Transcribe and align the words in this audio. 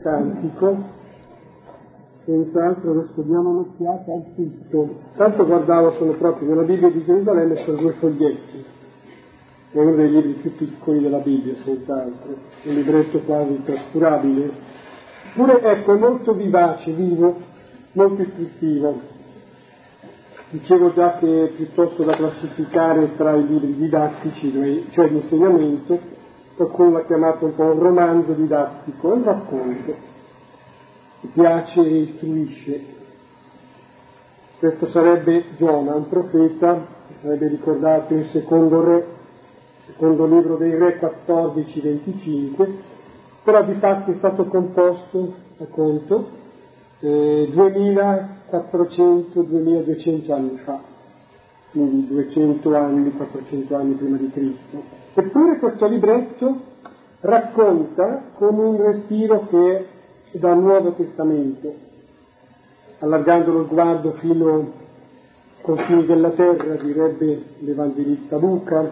cantico, 0.00 0.76
senz'altro 2.24 2.90
adesso 2.92 3.22
diamo 3.22 3.50
un'occhiata 3.50 4.12
al 4.12 4.24
tutto. 4.34 4.94
Tanto 5.16 5.44
guardavo 5.44 5.92
sono 5.92 6.12
proprio 6.12 6.48
nella 6.48 6.62
Bibbia 6.62 6.90
di 6.90 7.04
Gerusalemme 7.04 7.56
sono 7.56 7.78
due 7.78 7.92
foglietti, 7.94 8.64
è 9.72 9.78
uno 9.78 9.94
dei 9.94 10.10
libri 10.10 10.32
più 10.34 10.54
piccoli 10.54 11.00
della 11.00 11.18
Bibbia, 11.18 11.56
senz'altro, 11.56 12.36
un 12.64 12.74
libretto 12.74 13.18
quasi 13.20 13.62
trascurabile, 13.64 14.50
pure 15.34 15.60
ecco 15.62 15.94
è 15.94 15.98
molto 15.98 16.32
vivace, 16.34 16.92
vivo, 16.92 17.36
molto 17.92 18.22
istruttivo. 18.22 19.10
Dicevo 20.50 20.92
già 20.92 21.16
che 21.16 21.44
è 21.44 21.48
piuttosto 21.48 22.04
da 22.04 22.14
classificare 22.14 23.14
tra 23.16 23.34
i 23.34 23.46
libri 23.46 23.74
didattici, 23.74 24.86
cioè 24.90 25.08
di 25.08 25.14
insegnamento, 25.14 25.98
qualcuno 26.62 26.92
l'ha 26.92 27.04
chiamato 27.04 27.44
un 27.46 27.54
po' 27.54 27.64
un 27.64 27.78
romanzo 27.78 28.32
didattico, 28.32 29.10
è 29.10 29.14
un 29.14 29.24
racconto, 29.24 29.94
che 31.20 31.28
piace 31.32 31.80
e 31.80 31.98
istruisce. 31.98 32.84
Questo 34.58 34.86
sarebbe 34.86 35.46
Giona, 35.56 35.94
un 35.94 36.08
profeta 36.08 36.86
che 37.08 37.14
sarebbe 37.20 37.48
ricordato 37.48 38.14
in 38.14 38.24
secondo 38.26 38.80
re, 38.80 39.06
secondo 39.86 40.24
libro 40.26 40.56
dei 40.56 40.76
re 40.76 41.00
14-25, 41.00 42.68
però 43.42 43.64
di 43.64 43.74
fatto 43.74 44.12
è 44.12 44.14
stato 44.14 44.44
composto, 44.44 45.34
a 45.58 45.66
conto, 45.66 46.28
eh, 47.00 47.50
2400-2200 47.52 50.32
anni 50.32 50.58
fa, 50.58 50.80
quindi 51.72 52.06
200 52.06 52.76
anni, 52.76 53.10
400 53.10 53.74
anni 53.74 53.94
prima 53.94 54.16
di 54.16 54.30
Cristo. 54.30 55.01
Eppure 55.14 55.58
questo 55.58 55.86
libretto 55.88 56.60
racconta 57.20 58.30
con 58.34 58.58
un 58.58 58.82
respiro 58.82 59.46
che 59.48 59.76
è 59.76 60.38
dal 60.38 60.58
Nuovo 60.58 60.92
Testamento, 60.92 61.74
allargando 63.00 63.52
lo 63.52 63.64
sguardo 63.66 64.12
fino 64.12 64.54
ai 64.54 64.72
confini 65.60 66.06
della 66.06 66.30
terra, 66.30 66.76
direbbe 66.76 67.42
l'Evangelista 67.58 68.38
Luca, 68.38 68.90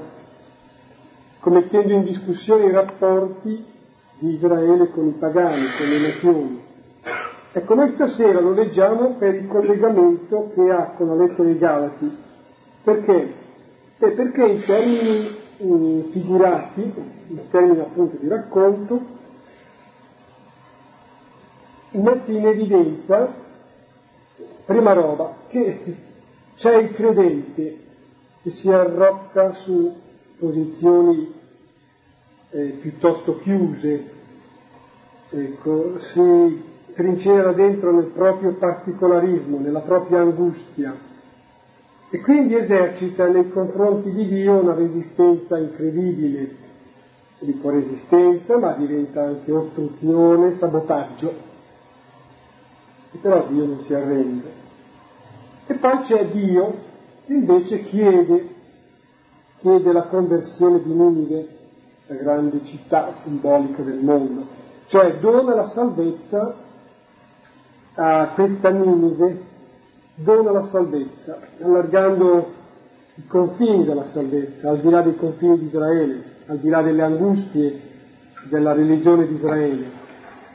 commettendo 1.40 1.94
in 1.94 2.02
discussione 2.02 2.66
i 2.66 2.70
rapporti 2.70 3.64
di 4.18 4.30
Israele 4.32 4.90
con 4.90 5.06
i 5.06 5.12
pagani, 5.12 5.66
con 5.78 5.86
le 5.86 5.98
nazioni. 5.98 6.62
Ecco, 7.52 7.74
noi 7.74 7.88
stasera 7.94 8.40
lo 8.40 8.52
leggiamo 8.52 9.14
per 9.14 9.34
il 9.34 9.48
collegamento 9.48 10.50
che 10.54 10.70
ha 10.70 10.92
con 10.96 11.08
la 11.08 11.14
lettera 11.14 11.44
dei 11.44 11.58
Galati. 11.58 12.16
Perché? 12.84 13.34
Eh, 13.98 14.10
perché 14.10 14.44
in 14.44 14.64
termini 14.64 15.39
figurati, 16.10 16.92
in 17.28 17.40
termini 17.50 17.80
appunto 17.80 18.16
di 18.16 18.28
racconto, 18.28 19.00
mette 21.90 22.32
in 22.32 22.46
evidenza, 22.46 23.34
prima 24.64 24.92
roba, 24.92 25.36
che 25.48 25.96
c'è 26.56 26.76
il 26.76 26.94
credente 26.94 27.78
che 28.42 28.50
si 28.50 28.70
arrocca 28.70 29.52
su 29.64 29.94
posizioni 30.38 31.34
eh, 32.50 32.66
piuttosto 32.80 33.38
chiuse, 33.40 34.10
ecco, 35.28 35.98
si 36.00 36.62
trincera 36.94 37.52
dentro 37.52 37.92
nel 37.92 38.06
proprio 38.06 38.54
particolarismo, 38.54 39.58
nella 39.58 39.80
propria 39.80 40.20
angustia, 40.20 41.08
e 42.12 42.20
quindi 42.20 42.56
esercita 42.56 43.28
nei 43.28 43.48
confronti 43.50 44.10
di 44.10 44.26
Dio 44.26 44.60
una 44.60 44.74
resistenza 44.74 45.56
incredibile, 45.56 46.56
dico 47.38 47.70
resistenza, 47.70 48.58
ma 48.58 48.72
diventa 48.72 49.22
anche 49.22 49.52
ostruzione, 49.52 50.56
sabotaggio. 50.58 51.48
E 53.12 53.18
però 53.18 53.46
Dio 53.46 53.64
non 53.64 53.84
si 53.84 53.94
arrende. 53.94 54.52
E 55.68 55.74
poi 55.74 55.98
c'è 56.00 56.26
Dio 56.30 56.74
che 57.26 57.32
invece 57.32 57.80
chiede, 57.82 58.48
chiede 59.58 59.92
la 59.92 60.08
conversione 60.08 60.82
di 60.82 60.92
Ninive, 60.92 61.48
la 62.06 62.16
grande 62.16 62.64
città 62.64 63.12
simbolica 63.22 63.82
del 63.82 64.02
mondo, 64.02 64.46
cioè 64.86 65.18
dona 65.20 65.54
la 65.54 65.66
salvezza 65.66 66.56
a 67.94 68.32
questa 68.34 68.70
Ninive 68.70 69.46
dona 70.22 70.52
la 70.52 70.62
salvezza, 70.62 71.38
allargando 71.62 72.52
i 73.14 73.26
confini 73.26 73.84
della 73.84 74.04
salvezza, 74.04 74.70
al 74.70 74.80
di 74.80 74.90
là 74.90 75.02
dei 75.02 75.16
confini 75.16 75.58
di 75.58 75.64
Israele, 75.66 76.22
al 76.46 76.58
di 76.58 76.68
là 76.68 76.82
delle 76.82 77.02
angustie 77.02 77.80
della 78.48 78.72
religione 78.72 79.26
di 79.26 79.34
Israele. 79.34 79.90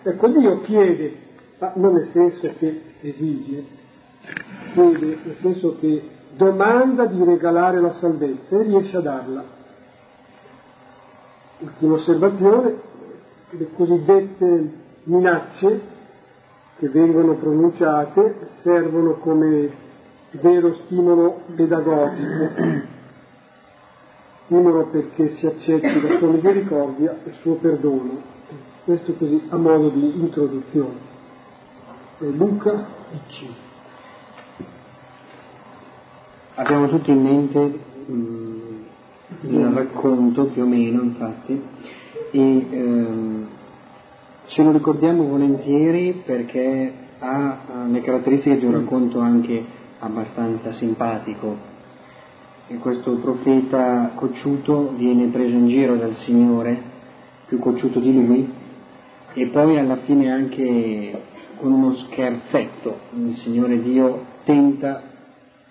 Ecco, 0.04 0.28
Dio 0.30 0.62
chiede, 0.62 1.18
ma 1.60 1.74
non 1.76 1.94
nel 1.94 2.08
senso 2.08 2.50
che 2.58 2.82
esige, 3.02 3.64
chiede 4.74 5.20
nel 5.24 5.36
senso 5.42 5.78
che 5.80 6.10
domanda 6.36 7.06
di 7.06 7.24
regalare 7.24 7.80
la 7.80 7.92
salvezza 7.94 8.58
e 8.58 8.64
riesce 8.64 8.98
a 8.98 9.02
darla. 9.02 9.44
Ultima 11.60 11.94
osservazione, 11.96 12.76
le 13.50 13.70
cosiddette 13.74 14.72
minacce 15.04 15.94
che 16.78 16.90
vengono 16.90 17.36
pronunciate 17.36 18.50
servono 18.62 19.16
come 19.16 19.84
vero 20.32 20.74
stimolo 20.86 21.42
pedagogico, 21.56 22.50
stimolo 24.44 24.88
perché 24.88 25.30
si 25.30 25.46
accetti 25.46 26.02
la 26.02 26.18
sua 26.18 26.28
misericordia 26.28 27.18
e 27.24 27.30
il 27.30 27.36
suo 27.36 27.56
perdono. 27.56 28.34
Questo 28.84 29.14
così 29.14 29.42
a 29.50 29.56
modo 29.56 29.90
di 29.90 30.20
introduzione. 30.20 31.14
E 32.20 32.30
Luca 32.30 32.86
dici. 33.12 33.54
Abbiamo 36.58 36.88
tutti 36.88 37.12
in 37.12 37.22
mente 37.22 37.80
mh, 38.06 38.86
il 39.42 39.66
racconto 39.74 40.46
più 40.46 40.64
o 40.64 40.66
meno, 40.66 41.02
infatti, 41.02 41.62
e 42.32 42.68
ehm, 42.70 43.48
Ce 44.48 44.62
lo 44.62 44.72
ricordiamo 44.72 45.24
volentieri 45.24 46.22
perché 46.24 46.94
ha 47.18 47.58
le 47.90 48.02
caratteristiche 48.02 48.60
di 48.60 48.66
un 48.66 48.74
racconto 48.74 49.20
anche 49.20 49.66
abbastanza 50.00 50.72
simpatico. 50.74 51.58
E 52.68 52.76
questo 52.78 53.16
profeta 53.18 54.12
cocciuto 54.14 54.94
viene 54.96 55.28
preso 55.28 55.56
in 55.56 55.68
giro 55.68 55.96
dal 55.96 56.16
Signore, 56.18 56.80
più 57.48 57.58
cocciuto 57.58 58.00
di 58.00 58.14
lui, 58.14 58.48
e 59.34 59.48
poi 59.48 59.80
alla 59.80 59.98
fine 59.98 60.32
anche 60.32 61.22
con 61.58 61.72
uno 61.72 61.96
scherzetto 61.96 63.00
il 63.16 63.38
Signore 63.38 63.82
Dio 63.82 64.26
tenta, 64.44 65.02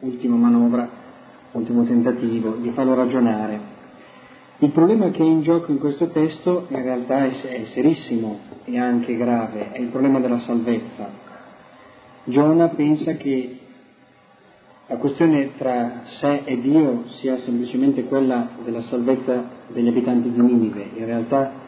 ultima 0.00 0.34
manovra, 0.34 0.88
ultimo 1.52 1.84
tentativo, 1.84 2.56
di 2.60 2.70
farlo 2.70 2.94
ragionare 2.94 3.73
il 4.58 4.70
problema 4.70 5.10
che 5.10 5.18
è 5.18 5.26
in 5.26 5.42
gioco 5.42 5.72
in 5.72 5.78
questo 5.78 6.08
testo 6.08 6.66
in 6.68 6.82
realtà 6.82 7.24
è, 7.24 7.64
serissimo 7.72 8.38
e 8.64 8.78
anche 8.78 9.16
grave, 9.16 9.72
è 9.72 9.80
il 9.80 9.88
problema 9.88 10.20
della 10.20 10.38
salvezza. 10.40 11.10
Giona 12.24 12.68
pensa 12.68 13.14
che 13.14 13.58
la 14.86 14.96
questione 14.96 15.56
tra 15.56 16.02
sé 16.04 16.42
e 16.44 16.60
Dio 16.60 17.04
sia 17.16 17.38
semplicemente 17.38 18.04
quella 18.04 18.50
della 18.62 18.82
salvezza 18.82 19.44
degli 19.68 19.88
abitanti 19.88 20.30
di 20.30 20.40
Ninive, 20.40 20.90
in 20.94 21.04
realtà 21.04 21.62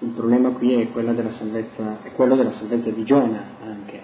il 0.00 0.08
problema 0.08 0.50
qui 0.50 0.72
è, 0.72 0.88
salvezza, 1.36 1.98
è 2.02 2.12
quello 2.12 2.34
della 2.34 2.52
salvezza 2.52 2.90
di 2.90 3.04
Giona 3.04 3.42
anche, 3.62 4.00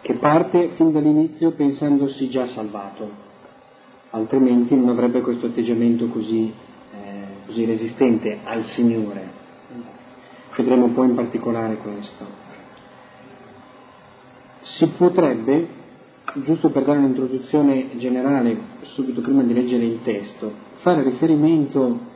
che 0.00 0.14
parte 0.14 0.70
fin 0.76 0.90
dall'inizio 0.90 1.52
pensandosi 1.52 2.28
già 2.28 2.46
salvato, 2.46 3.23
altrimenti 4.14 4.76
non 4.76 4.90
avrebbe 4.90 5.20
questo 5.20 5.46
atteggiamento 5.46 6.06
così, 6.06 6.52
eh, 6.92 7.26
così 7.46 7.64
resistente 7.64 8.38
al 8.44 8.62
Signore. 8.64 9.42
Vedremo 10.56 10.88
poi 10.90 11.08
in 11.08 11.14
particolare 11.16 11.76
questo. 11.78 12.24
Si 14.60 14.86
potrebbe, 14.96 15.66
giusto 16.44 16.70
per 16.70 16.84
dare 16.84 16.98
un'introduzione 16.98 17.96
generale, 17.98 18.56
subito 18.82 19.20
prima 19.20 19.42
di 19.42 19.52
leggere 19.52 19.84
il 19.84 20.02
testo, 20.04 20.52
fare 20.82 21.02
riferimento 21.02 22.12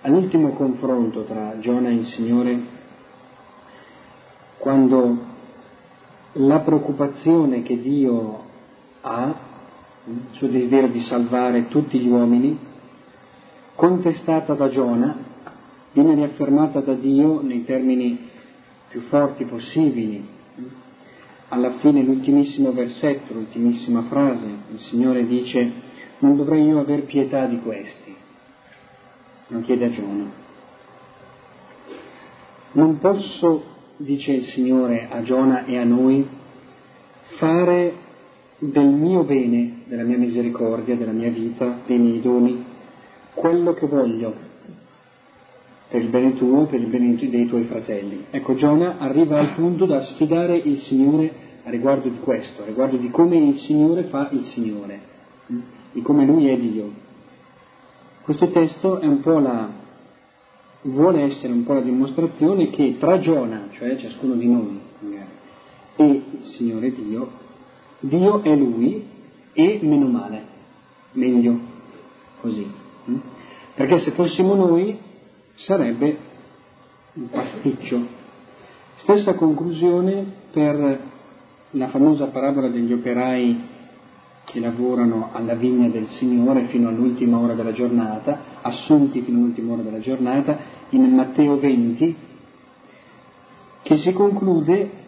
all'ultimo 0.00 0.52
confronto 0.52 1.24
tra 1.24 1.58
Giona 1.58 1.90
e 1.90 1.94
il 1.94 2.06
Signore, 2.06 2.60
quando 4.56 5.30
la 6.32 6.60
preoccupazione 6.60 7.62
che 7.62 7.78
Dio 7.78 8.44
ha 9.02 9.41
il 10.04 10.20
suo 10.32 10.48
desiderio 10.48 10.88
di 10.88 11.00
salvare 11.02 11.68
tutti 11.68 11.98
gli 11.98 12.08
uomini, 12.08 12.58
contestata 13.74 14.54
da 14.54 14.68
Giona, 14.68 15.16
viene 15.92 16.14
riaffermata 16.14 16.80
da 16.80 16.94
Dio 16.94 17.40
nei 17.42 17.64
termini 17.64 18.30
più 18.88 19.02
forti 19.02 19.44
possibili. 19.44 20.26
Alla 21.48 21.78
fine 21.78 22.02
l'ultimissimo 22.02 22.72
versetto, 22.72 23.34
l'ultimissima 23.34 24.02
frase, 24.02 24.46
il 24.72 24.80
Signore 24.88 25.26
dice, 25.26 25.70
non 26.18 26.36
dovrei 26.36 26.64
io 26.64 26.80
aver 26.80 27.04
pietà 27.04 27.46
di 27.46 27.60
questi, 27.60 28.14
lo 29.48 29.60
chiede 29.60 29.84
a 29.84 29.90
Giona. 29.90 30.30
Non 32.72 32.98
posso 32.98 33.64
dice 33.96 34.32
il 34.32 34.44
Signore 34.46 35.08
a 35.10 35.22
Giona 35.22 35.64
e 35.64 35.78
a 35.78 35.84
noi, 35.84 36.26
fare 37.36 37.94
del 38.70 38.86
mio 38.86 39.24
bene, 39.24 39.82
della 39.86 40.04
mia 40.04 40.16
misericordia, 40.16 40.94
della 40.94 41.10
mia 41.10 41.30
vita, 41.30 41.78
dei 41.84 41.98
miei 41.98 42.20
doni, 42.20 42.64
quello 43.34 43.74
che 43.74 43.86
voglio, 43.86 44.32
per 45.88 46.00
il 46.00 46.08
bene 46.08 46.34
tuo, 46.34 46.66
per 46.66 46.80
il 46.80 46.86
bene 46.86 47.16
dei 47.16 47.46
tuoi 47.46 47.64
fratelli. 47.64 48.26
Ecco, 48.30 48.54
Giona 48.54 48.98
arriva 48.98 49.40
al 49.40 49.54
punto 49.54 49.84
da 49.84 50.02
sfidare 50.02 50.56
il 50.56 50.78
Signore 50.78 51.32
a 51.64 51.70
riguardo 51.70 52.08
di 52.08 52.18
questo, 52.20 52.62
a 52.62 52.66
riguardo 52.66 52.96
di 52.96 53.10
come 53.10 53.36
il 53.36 53.56
Signore 53.58 54.04
fa 54.04 54.28
il 54.30 54.44
Signore, 54.44 55.00
di 55.90 56.00
come 56.02 56.24
Lui 56.24 56.46
è 56.46 56.56
Dio. 56.56 56.88
Questo 58.22 58.48
testo 58.50 59.00
è 59.00 59.06
un 59.06 59.20
po' 59.22 59.40
la, 59.40 59.70
vuole 60.82 61.22
essere 61.22 61.52
un 61.52 61.64
po' 61.64 61.72
la 61.72 61.80
dimostrazione 61.80 62.70
che 62.70 62.96
tra 63.00 63.18
Giona, 63.18 63.70
cioè 63.72 63.96
ciascuno 63.96 64.34
di 64.34 64.46
noi, 64.46 64.80
e 65.96 66.04
il 66.04 66.44
Signore 66.56 66.92
Dio, 66.94 67.41
Dio 68.02 68.42
è 68.42 68.54
Lui 68.56 69.06
e 69.52 69.78
meno 69.82 70.08
male, 70.08 70.42
meglio, 71.12 71.58
così. 72.40 72.68
Perché 73.74 74.00
se 74.00 74.10
fossimo 74.12 74.54
noi 74.54 74.98
sarebbe 75.54 76.18
un 77.14 77.28
pasticcio. 77.28 78.20
Stessa 78.96 79.34
conclusione 79.34 80.24
per 80.50 81.00
la 81.70 81.88
famosa 81.88 82.26
parabola 82.26 82.68
degli 82.68 82.92
operai 82.92 83.70
che 84.44 84.58
lavorano 84.58 85.30
alla 85.32 85.54
vigna 85.54 85.88
del 85.88 86.08
Signore 86.08 86.66
fino 86.66 86.88
all'ultima 86.88 87.38
ora 87.38 87.54
della 87.54 87.72
giornata, 87.72 88.60
assunti 88.62 89.22
fino 89.22 89.38
all'ultima 89.38 89.74
ora 89.74 89.82
della 89.82 90.00
giornata, 90.00 90.58
in 90.90 91.04
Matteo 91.14 91.58
20, 91.58 92.16
che 93.82 93.96
si 93.98 94.12
conclude 94.12 95.01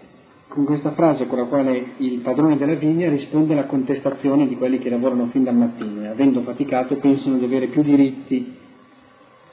con 0.55 0.65
questa 0.65 0.93
frase 0.93 1.27
con 1.27 1.39
la 1.39 1.47
quale 1.47 1.95
il 1.97 2.21
padrone 2.21 2.57
della 2.57 2.77
vigna 2.77 3.09
risponde 3.09 3.55
alla 3.55 3.67
contestazione 3.67 4.47
di 4.47 4.57
quelli 4.57 4.79
che 4.79 4.89
lavorano 4.89 5.27
fin 5.27 5.43
dal 5.43 5.57
mattino 5.57 6.03
e 6.03 6.07
avendo 6.07 6.43
faticato 6.43 6.95
pensano 6.99 7.39
di 7.39 7.45
avere 7.45 7.67
più 7.67 7.83
diritti. 7.83 8.57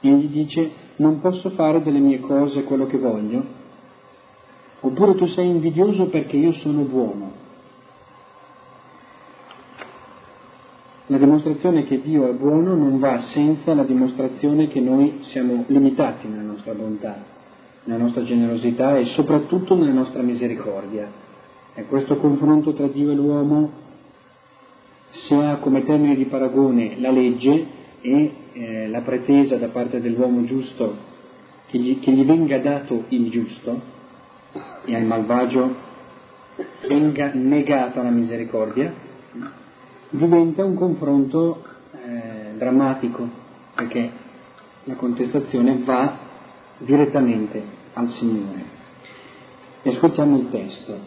E 0.00 0.08
gli 0.08 0.28
dice 0.28 0.70
non 0.96 1.20
posso 1.20 1.50
fare 1.50 1.82
delle 1.82 1.98
mie 1.98 2.20
cose 2.20 2.62
quello 2.62 2.86
che 2.86 2.98
voglio? 2.98 3.44
Oppure 4.78 5.16
tu 5.16 5.26
sei 5.26 5.48
invidioso 5.48 6.06
perché 6.06 6.36
io 6.36 6.52
sono 6.52 6.82
buono? 6.82 7.32
La 11.06 11.18
dimostrazione 11.18 11.84
che 11.84 12.00
Dio 12.00 12.28
è 12.28 12.32
buono 12.32 12.76
non 12.76 13.00
va 13.00 13.18
senza 13.32 13.74
la 13.74 13.82
dimostrazione 13.82 14.68
che 14.68 14.78
noi 14.78 15.18
siamo 15.22 15.64
limitati 15.66 16.28
nella 16.28 16.42
nostra 16.42 16.74
bontà, 16.74 17.24
nella 17.84 18.02
nostra 18.02 18.22
generosità 18.24 18.96
e 18.96 19.06
soprattutto 19.06 19.74
nella 19.74 19.92
nostra 19.92 20.22
misericordia. 20.22 21.10
E 21.74 21.84
questo 21.86 22.16
confronto 22.16 22.74
tra 22.74 22.86
Dio 22.86 23.10
e 23.10 23.14
l'uomo, 23.14 23.70
se 25.10 25.34
ha 25.34 25.56
come 25.56 25.84
termine 25.84 26.16
di 26.16 26.24
paragone 26.26 26.98
la 26.98 27.10
legge 27.10 27.66
e 28.00 28.32
eh, 28.52 28.88
la 28.88 29.00
pretesa 29.00 29.56
da 29.56 29.68
parte 29.68 30.00
dell'uomo 30.00 30.44
giusto 30.44 31.10
che 31.66 31.78
gli, 31.78 32.00
che 32.00 32.12
gli 32.12 32.24
venga 32.24 32.58
dato 32.58 33.04
il 33.08 33.30
giusto 33.30 33.80
e 34.84 34.94
al 34.94 35.04
malvagio 35.04 35.74
venga 36.86 37.30
negata 37.32 38.02
la 38.02 38.10
misericordia, 38.10 38.92
diventa 40.10 40.64
un 40.64 40.74
confronto 40.74 41.64
eh, 41.92 42.56
drammatico, 42.56 43.26
perché 43.74 44.10
la 44.84 44.94
contestazione 44.94 45.80
va 45.84 46.21
direttamente 46.84 47.62
al 47.94 48.08
Signore. 48.10 48.64
E 49.82 49.90
ascoltiamo 49.90 50.38
il 50.38 50.50
testo. 50.50 50.98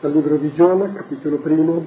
Dal 0.00 0.12
libro 0.12 0.36
di 0.36 0.52
Giona, 0.52 0.92
capitolo 0.92 1.38
primo, 1.38 1.86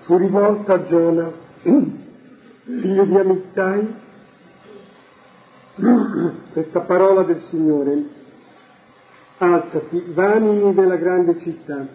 fu 0.00 0.16
rivolta 0.16 0.74
a 0.74 0.84
Giona, 0.84 1.30
figlio 1.62 3.04
di 3.04 3.16
Amittai, 3.16 3.94
questa 6.52 6.80
parola 6.80 7.22
del 7.22 7.40
Signore, 7.48 8.04
alzati, 9.38 10.04
vani 10.08 10.74
della 10.74 10.96
grande 10.96 11.38
città 11.38 11.86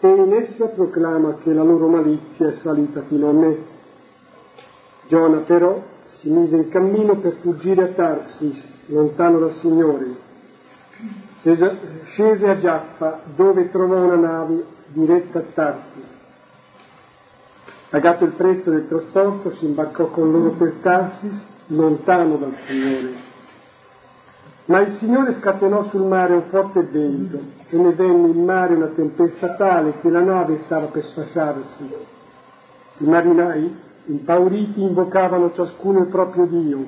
e 0.00 0.08
in 0.08 0.32
essa 0.34 0.66
proclama 0.68 1.38
che 1.38 1.52
la 1.52 1.62
loro 1.62 1.88
malizia 1.88 2.48
è 2.48 2.52
salita 2.56 3.02
fino 3.04 3.30
a 3.30 3.32
me. 3.32 3.58
Giona 5.08 5.38
però 5.40 5.82
si 6.24 6.30
mise 6.30 6.56
in 6.56 6.70
cammino 6.70 7.18
per 7.18 7.36
fuggire 7.42 7.82
a 7.82 7.88
Tarsis, 7.88 8.72
lontano 8.86 9.40
dal 9.40 9.52
Signore. 9.56 10.16
Scese 11.42 12.48
a 12.48 12.56
Giaffa, 12.56 13.20
dove 13.36 13.70
trovò 13.70 13.96
una 13.96 14.16
nave 14.16 14.64
diretta 14.86 15.40
a 15.40 15.44
Tarsis. 15.52 16.22
Pagato 17.90 18.24
il 18.24 18.32
prezzo 18.32 18.70
del 18.70 18.88
trasporto, 18.88 19.50
si 19.50 19.66
imbarcò 19.66 20.06
con 20.06 20.32
loro 20.32 20.52
per 20.52 20.76
Tarsis, 20.80 21.46
lontano 21.66 22.38
dal 22.38 22.54
Signore 22.66 23.32
ma 24.66 24.80
il 24.80 24.92
Signore 24.94 25.34
scatenò 25.34 25.84
sul 25.90 26.06
mare 26.06 26.32
un 26.32 26.44
forte 26.44 26.82
vento 26.84 27.38
e 27.68 27.76
ne 27.76 27.92
venne 27.92 28.28
in 28.28 28.44
mare 28.44 28.74
una 28.74 28.86
tempesta 28.94 29.56
tale 29.56 29.98
che 30.00 30.08
la 30.08 30.22
nave 30.22 30.62
stava 30.64 30.86
per 30.86 31.02
sfasciarsi. 31.02 31.94
I 32.98 33.04
marinai, 33.04 33.76
impauriti, 34.06 34.82
invocavano 34.82 35.52
ciascuno 35.52 36.00
il 36.00 36.08
proprio 36.08 36.46
Dio 36.46 36.86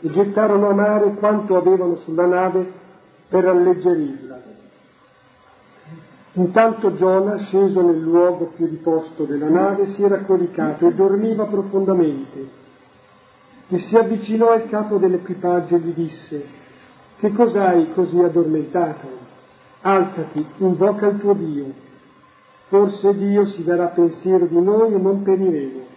e 0.00 0.10
gettarono 0.10 0.68
a 0.68 0.74
mare 0.74 1.14
quanto 1.14 1.56
avevano 1.56 1.96
sulla 1.96 2.26
nave 2.26 2.72
per 3.28 3.46
alleggerirla. 3.46 4.56
Intanto 6.32 6.94
Giona, 6.94 7.36
sceso 7.38 7.82
nel 7.82 8.00
luogo 8.00 8.52
più 8.54 8.66
riposto 8.66 9.24
della 9.24 9.48
nave, 9.48 9.86
si 9.86 10.02
era 10.02 10.20
coricato 10.20 10.86
e 10.86 10.94
dormiva 10.94 11.46
profondamente. 11.46 12.48
E 13.68 13.78
si 13.78 13.96
avvicinò 13.96 14.50
al 14.50 14.68
capo 14.68 14.98
dell'equipaggio 14.98 15.74
e 15.74 15.78
gli 15.80 15.92
disse, 15.92 16.44
che 17.18 17.32
cos'hai 17.32 17.92
così 17.92 18.18
addormentato? 18.20 19.08
Alzati, 19.80 20.46
invoca 20.58 21.08
il 21.08 21.18
tuo 21.18 21.34
Dio. 21.34 21.86
Forse 22.68 23.16
Dio 23.16 23.46
si 23.46 23.64
darà 23.64 23.86
pensiero 23.86 24.46
di 24.46 24.60
noi 24.60 24.94
e 24.94 24.98
non 24.98 25.22
periremo. 25.22 25.87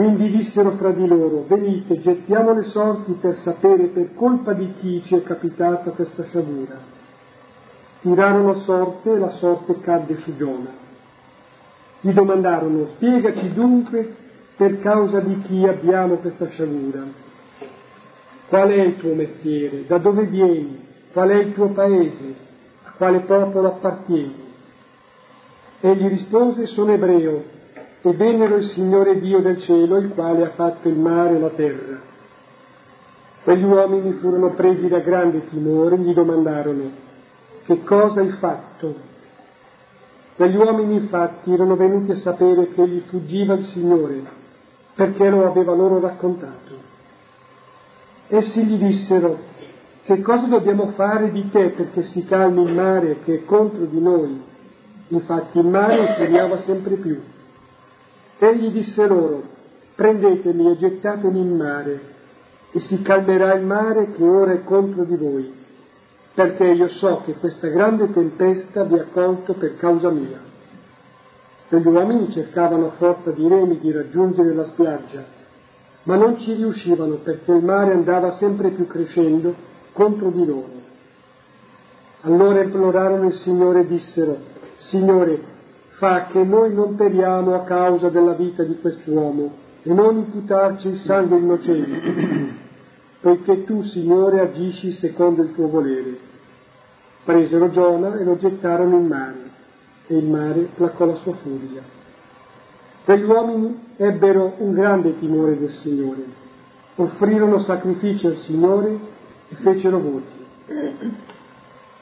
Quindi 0.00 0.30
dissero 0.30 0.70
fra 0.78 0.92
di 0.92 1.06
loro, 1.06 1.44
venite, 1.46 1.98
gettiamo 1.98 2.54
le 2.54 2.62
sorti 2.62 3.12
per 3.20 3.34
sapere 3.34 3.88
per 3.88 4.14
colpa 4.14 4.54
di 4.54 4.72
chi 4.78 5.02
ci 5.04 5.14
è 5.14 5.22
capitata 5.22 5.90
questa 5.90 6.24
sciagura. 6.24 6.78
Tirarono 8.00 8.60
sorte 8.60 9.12
e 9.12 9.18
la 9.18 9.28
sorte 9.28 9.78
cadde 9.80 10.16
su 10.20 10.34
Giona. 10.36 10.70
Gli 12.00 12.12
domandarono, 12.12 12.86
spiegaci 12.94 13.52
dunque 13.52 14.14
per 14.56 14.80
causa 14.80 15.20
di 15.20 15.38
chi 15.42 15.66
abbiamo 15.66 16.14
questa 16.14 16.48
sciagura. 16.48 17.02
Qual 18.48 18.70
è 18.70 18.80
il 18.80 18.96
tuo 18.96 19.12
mestiere? 19.12 19.84
Da 19.86 19.98
dove 19.98 20.24
vieni? 20.24 20.82
Qual 21.12 21.28
è 21.28 21.34
il 21.34 21.52
tuo 21.52 21.72
paese? 21.72 22.36
A 22.84 22.92
quale 22.96 23.20
popolo 23.20 23.68
appartieni? 23.68 24.48
Egli 25.80 26.08
rispose, 26.08 26.64
sono 26.68 26.90
ebreo 26.90 27.58
e 28.02 28.12
vennero 28.14 28.56
il 28.56 28.64
Signore 28.64 29.20
Dio 29.20 29.40
del 29.40 29.60
cielo, 29.60 29.98
il 29.98 30.10
quale 30.10 30.44
ha 30.44 30.50
fatto 30.50 30.88
il 30.88 30.96
mare 30.96 31.36
e 31.36 31.38
la 31.38 31.50
terra. 31.50 32.00
Quegli 33.42 33.64
uomini 33.64 34.12
furono 34.14 34.50
presi 34.50 34.88
da 34.88 35.00
grande 35.00 35.48
timore 35.48 35.96
e 35.96 35.98
gli 35.98 36.12
domandarono, 36.12 36.90
che 37.64 37.82
cosa 37.84 38.20
hai 38.20 38.30
fatto? 38.30 39.08
Quegli 40.36 40.56
uomini 40.56 40.94
infatti 40.94 41.52
erano 41.52 41.76
venuti 41.76 42.12
a 42.12 42.16
sapere 42.16 42.72
che 42.72 42.82
egli 42.82 43.02
fuggiva 43.06 43.54
il 43.54 43.64
Signore, 43.64 44.22
perché 44.94 45.28
lo 45.28 45.46
aveva 45.46 45.74
loro 45.74 46.00
raccontato. 46.00 46.88
Essi 48.28 48.64
gli 48.64 48.76
dissero, 48.76 49.38
che 50.04 50.20
cosa 50.22 50.46
dobbiamo 50.46 50.92
fare 50.92 51.30
di 51.30 51.50
te 51.50 51.70
perché 51.70 52.02
si 52.02 52.24
calmi 52.24 52.62
il 52.62 52.74
mare 52.74 53.18
che 53.24 53.34
è 53.34 53.44
contro 53.44 53.84
di 53.84 54.00
noi? 54.00 54.42
Infatti 55.08 55.58
il 55.58 55.66
mare 55.66 56.08
infuriava 56.08 56.58
sempre 56.58 56.94
più. 56.96 57.20
Egli 58.42 58.70
disse 58.70 59.06
loro, 59.06 59.42
prendetemi 59.94 60.70
e 60.70 60.76
gettatemi 60.78 61.40
in 61.40 61.56
mare, 61.56 62.00
e 62.72 62.80
si 62.80 63.02
calmerà 63.02 63.52
il 63.52 63.66
mare 63.66 64.12
che 64.12 64.24
ora 64.24 64.52
è 64.52 64.64
contro 64.64 65.04
di 65.04 65.14
voi, 65.14 65.52
perché 66.32 66.64
io 66.68 66.88
so 66.88 67.20
che 67.26 67.34
questa 67.34 67.68
grande 67.68 68.10
tempesta 68.10 68.84
vi 68.84 68.98
ha 68.98 69.04
colto 69.12 69.52
per 69.52 69.76
causa 69.76 70.08
mia. 70.08 70.40
Quegli 71.68 71.86
uomini 71.86 72.30
cercavano 72.30 72.86
a 72.86 72.92
forza 72.92 73.30
di 73.30 73.46
remi 73.46 73.78
di 73.78 73.92
raggiungere 73.92 74.54
la 74.54 74.64
spiaggia, 74.64 75.22
ma 76.04 76.16
non 76.16 76.38
ci 76.38 76.54
riuscivano 76.54 77.16
perché 77.16 77.52
il 77.52 77.62
mare 77.62 77.92
andava 77.92 78.38
sempre 78.38 78.70
più 78.70 78.86
crescendo 78.86 79.54
contro 79.92 80.30
di 80.30 80.46
loro. 80.46 80.80
Allora 82.22 82.62
implorarono 82.62 83.26
il 83.26 83.34
Signore 83.34 83.80
e 83.80 83.86
dissero, 83.86 84.38
Signore, 84.78 85.58
fa 86.00 86.28
che 86.32 86.42
noi 86.42 86.72
non 86.72 86.96
periamo 86.96 87.54
a 87.54 87.64
causa 87.64 88.08
della 88.08 88.32
vita 88.32 88.64
di 88.64 88.78
quest'uomo 88.80 89.52
e 89.82 89.92
non 89.92 90.16
imputarci 90.16 90.88
il 90.88 90.96
sangue 90.96 91.36
innocente. 91.36 92.58
poiché 93.20 93.64
tu, 93.64 93.82
Signore, 93.82 94.40
agisci 94.40 94.92
secondo 94.92 95.42
il 95.42 95.52
tuo 95.54 95.68
volere. 95.68 96.18
Presero 97.22 97.68
Giona 97.68 98.18
e 98.18 98.24
lo 98.24 98.36
gettarono 98.36 98.96
in 98.96 99.06
mare, 99.06 99.50
e 100.06 100.16
il 100.16 100.26
mare 100.26 100.68
placò 100.74 101.04
la 101.04 101.16
sua 101.16 101.34
furia. 101.34 101.82
Quegli 103.04 103.24
uomini 103.24 103.92
ebbero 103.96 104.54
un 104.58 104.72
grande 104.72 105.18
timore 105.18 105.58
del 105.58 105.68
Signore, 105.68 106.24
offrirono 106.96 107.58
sacrifici 107.58 108.26
al 108.26 108.36
Signore 108.36 108.98
e 109.48 109.54
fecero 109.56 109.98
voti. 109.98 110.38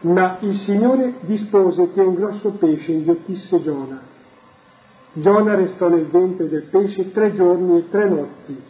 Ma 0.00 0.38
il 0.40 0.56
Signore 0.60 1.14
dispose 1.20 1.92
che 1.92 2.00
un 2.00 2.14
grosso 2.14 2.50
pesce 2.50 2.92
inghiottisse 2.92 3.62
Giona. 3.62 4.00
Giona 5.12 5.54
restò 5.54 5.88
nel 5.88 6.06
ventre 6.06 6.48
del 6.48 6.64
pesce 6.64 7.10
tre 7.10 7.32
giorni 7.32 7.78
e 7.78 7.90
tre 7.90 8.08
notti 8.08 8.62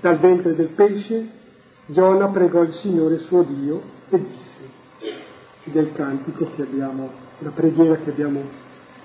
dal 0.00 0.18
ventre 0.18 0.54
del 0.54 0.68
pesce, 0.68 1.28
Giona 1.86 2.28
pregò 2.28 2.62
il 2.62 2.72
Signore 2.74 3.18
suo 3.18 3.42
Dio 3.42 3.82
e 4.10 4.20
disse, 4.20 5.12
del 5.64 5.92
cantico 5.92 6.50
che 6.54 6.62
abbiamo, 6.62 7.10
la 7.38 7.50
preghiera 7.50 7.96
che 7.96 8.10
abbiamo 8.10 8.42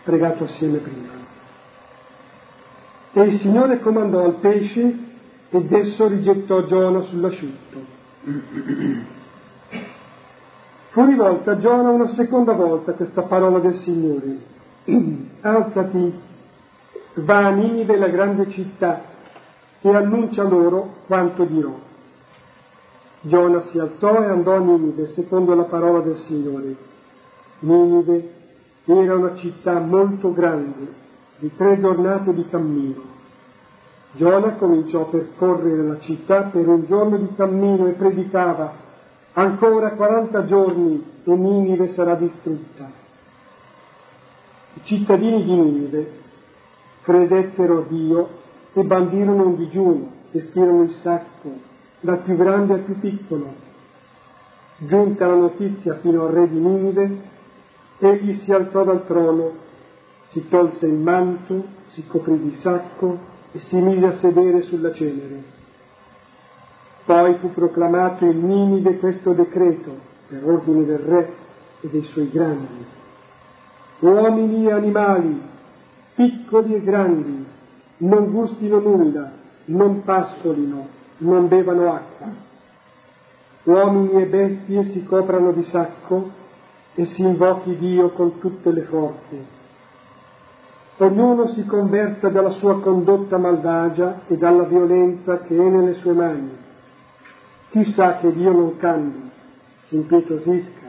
pregato 0.04 0.44
assieme 0.44 0.80
prima. 0.80 1.22
E 3.14 3.22
il 3.22 3.40
Signore 3.40 3.80
comandò 3.80 4.24
al 4.24 4.36
pesce 4.40 4.98
ed 5.50 5.72
esso 5.72 6.08
rigettò 6.08 6.66
Giona 6.66 7.02
sull'asciutto. 7.04 8.02
Fu 10.94 11.04
rivolta 11.06 11.54
a 11.54 11.58
Giona 11.58 11.90
una 11.90 12.06
seconda 12.10 12.54
volta 12.54 12.94
questa 12.94 13.24
parola 13.24 13.58
del 13.58 13.74
Signore. 13.78 14.38
Alzati, 15.42 16.14
va 17.16 17.48
a 17.48 17.50
Ninive, 17.50 17.98
la 17.98 18.10
grande 18.10 18.48
città, 18.52 19.02
e 19.82 19.90
annuncia 19.90 20.44
loro 20.44 20.98
quanto 21.08 21.46
dirò. 21.46 21.74
Giona 23.22 23.62
si 23.62 23.80
alzò 23.80 24.22
e 24.22 24.26
andò 24.26 24.54
a 24.54 24.60
Ninive 24.60 25.08
secondo 25.08 25.56
la 25.56 25.64
parola 25.64 26.02
del 26.02 26.18
Signore. 26.18 26.76
Ninive 27.62 28.34
era 28.86 29.16
una 29.16 29.34
città 29.34 29.80
molto 29.80 30.32
grande, 30.32 30.94
di 31.40 31.50
tre 31.56 31.80
giornate 31.80 32.36
di 32.36 32.48
cammino. 32.48 33.02
Giona 34.12 34.52
cominciò 34.58 35.02
a 35.02 35.06
percorrere 35.06 35.88
la 35.88 35.98
città 36.02 36.44
per 36.44 36.68
un 36.68 36.86
giorno 36.86 37.18
di 37.18 37.34
cammino 37.36 37.88
e 37.88 37.94
predicava 37.94 38.84
ancora 39.34 39.92
40 39.92 40.46
giorni 40.46 41.04
e 41.24 41.32
Ninive 41.32 41.88
sarà 41.94 42.16
distrutta. 42.16 42.92
I 44.76 44.82
cittadini 44.84 45.44
di 45.44 45.54
Ninive 45.54 46.12
credettero 47.04 47.80
a 47.80 47.86
Dio 47.88 48.30
e 48.74 48.84
bandirono 48.84 49.48
un 49.48 49.56
digiuno, 49.56 50.12
vestirono 50.32 50.84
il 50.84 50.92
sacco, 50.92 51.52
dal 52.00 52.20
più 52.20 52.36
grande 52.36 52.74
al 52.74 52.80
più 52.82 53.00
piccolo. 53.00 53.72
Giunta 54.78 55.28
la 55.28 55.36
notizia 55.36 55.96
fino 56.00 56.26
al 56.26 56.34
re 56.34 56.50
di 56.50 56.58
Ninive, 56.58 57.22
egli 58.00 58.34
si 58.34 58.52
alzò 58.52 58.84
dal 58.84 59.06
trono, 59.06 59.52
si 60.28 60.48
tolse 60.50 60.88
il 60.88 60.96
manto, 60.96 61.66
si 61.90 62.06
coprì 62.08 62.40
di 62.40 62.54
sacco 62.56 63.32
e 63.52 63.60
si 63.60 63.78
mise 63.78 64.06
a 64.06 64.18
sedere 64.18 64.64
sulla 64.64 64.92
cenere. 64.92 65.53
Poi 67.06 67.36
fu 67.36 67.52
proclamato 67.52 68.24
in 68.26 68.46
Ninive 68.46 68.98
questo 68.98 69.34
decreto, 69.34 69.92
per 70.28 70.42
ordine 70.46 70.86
del 70.86 71.00
re 71.00 71.34
e 71.82 71.90
dei 71.90 72.04
suoi 72.04 72.30
grandi. 72.30 72.86
Uomini 74.00 74.68
e 74.68 74.72
animali, 74.72 75.42
piccoli 76.16 76.76
e 76.76 76.82
grandi, 76.82 77.46
non 77.98 78.32
gustino 78.32 78.80
nulla, 78.80 79.32
non 79.66 80.04
pascolino, 80.04 80.88
non 81.18 81.48
bevano 81.48 81.94
acqua. 81.94 82.28
Uomini 83.64 84.22
e 84.22 84.26
bestie 84.26 84.84
si 84.84 85.04
coprano 85.06 85.52
di 85.52 85.64
sacco 85.64 86.30
e 86.96 87.06
si 87.06 87.22
invochi 87.22 87.76
Dio 87.76 88.12
con 88.12 88.40
tutte 88.40 88.72
le 88.72 88.84
forze. 88.84 89.62
Ognuno 90.98 91.48
si 91.48 91.66
converta 91.66 92.30
dalla 92.30 92.52
sua 92.52 92.80
condotta 92.80 93.38
malvagia 93.38 94.22
e 94.28 94.38
dalla 94.38 94.64
violenza 94.64 95.40
che 95.40 95.56
è 95.56 95.70
nelle 95.70 95.94
sue 95.96 96.14
mani. 96.14 96.63
Chissà 97.74 98.20
che 98.20 98.32
Dio 98.32 98.52
non 98.52 98.78
cambi, 98.78 99.30
si 99.88 99.96
impietosisca, 99.96 100.88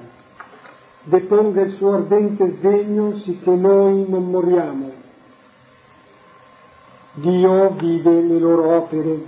deponga 1.03 1.63
il 1.63 1.73
suo 1.73 1.95
ardente 1.95 2.47
sdegno 2.57 3.17
sicché 3.17 3.51
noi 3.51 4.09
non 4.09 4.31
moriamo 4.31 5.03
Dio 7.15 7.71
vide 7.75 8.23
le 8.23 8.39
loro 8.41 8.75
opere, 8.77 9.25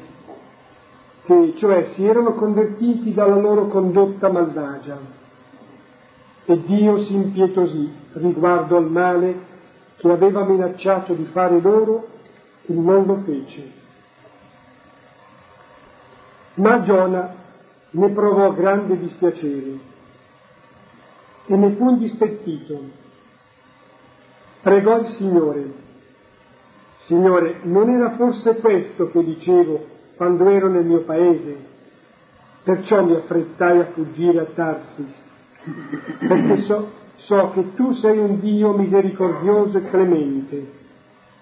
che 1.25 1.55
cioè 1.57 1.85
si 1.93 2.05
erano 2.05 2.35
convertiti 2.35 3.15
dalla 3.15 3.37
loro 3.37 3.69
condotta 3.69 4.29
malvagia. 4.29 4.99
E 6.47 6.63
Dio 6.65 7.05
si 7.05 7.15
impietosì 7.15 7.93
riguardo 8.15 8.77
al 8.77 8.91
male 8.91 9.55
che 9.99 10.11
aveva 10.11 10.45
minacciato 10.45 11.15
di 11.15 11.25
fare 11.27 11.61
loro 11.61 12.09
e 12.67 12.73
non 12.73 13.07
lo 13.07 13.17
fece. 13.19 13.73
Ma 16.55 16.83
Giona 16.83 17.35
ne 17.97 18.09
provò 18.11 18.53
grande 18.53 18.99
dispiacere 18.99 19.79
e 21.47 21.57
ne 21.57 21.75
fu 21.77 21.89
indispettito. 21.91 23.05
Pregò 24.63 24.99
il 24.99 25.07
Signore 25.09 25.85
Signore, 27.07 27.61
non 27.63 27.89
era 27.89 28.17
forse 28.17 28.57
questo 28.57 29.09
che 29.11 29.23
dicevo 29.23 29.87
quando 30.17 30.49
ero 30.49 30.69
nel 30.69 30.85
mio 30.85 31.03
paese? 31.03 31.75
Perciò 32.65 33.05
mi 33.05 33.15
affrettai 33.15 33.79
a 33.79 33.91
fuggire 33.93 34.41
a 34.41 34.45
Tarsis, 34.47 35.23
perché 36.19 36.57
so, 36.57 36.91
so 37.15 37.51
che 37.51 37.75
tu 37.75 37.93
sei 37.93 38.19
un 38.19 38.41
Dio 38.41 38.73
misericordioso 38.73 39.79
e 39.79 39.89
clemente, 39.89 40.73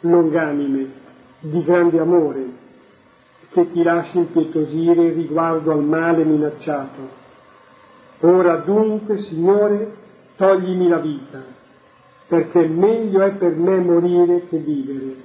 longanime, 0.00 0.92
di 1.40 1.62
grande 1.62 1.98
amore, 1.98 2.46
che 3.54 3.70
ti 3.70 3.84
lasci 3.84 4.18
impietosire 4.18 5.12
riguardo 5.12 5.70
al 5.70 5.84
male 5.84 6.24
minacciato. 6.24 7.22
Ora 8.22 8.56
dunque, 8.56 9.18
Signore, 9.18 9.94
toglimi 10.34 10.88
la 10.88 10.98
vita, 10.98 11.40
perché 12.26 12.66
meglio 12.66 13.22
è 13.22 13.30
per 13.36 13.54
me 13.54 13.78
morire 13.78 14.46
che 14.48 14.58
vivere. 14.58 15.16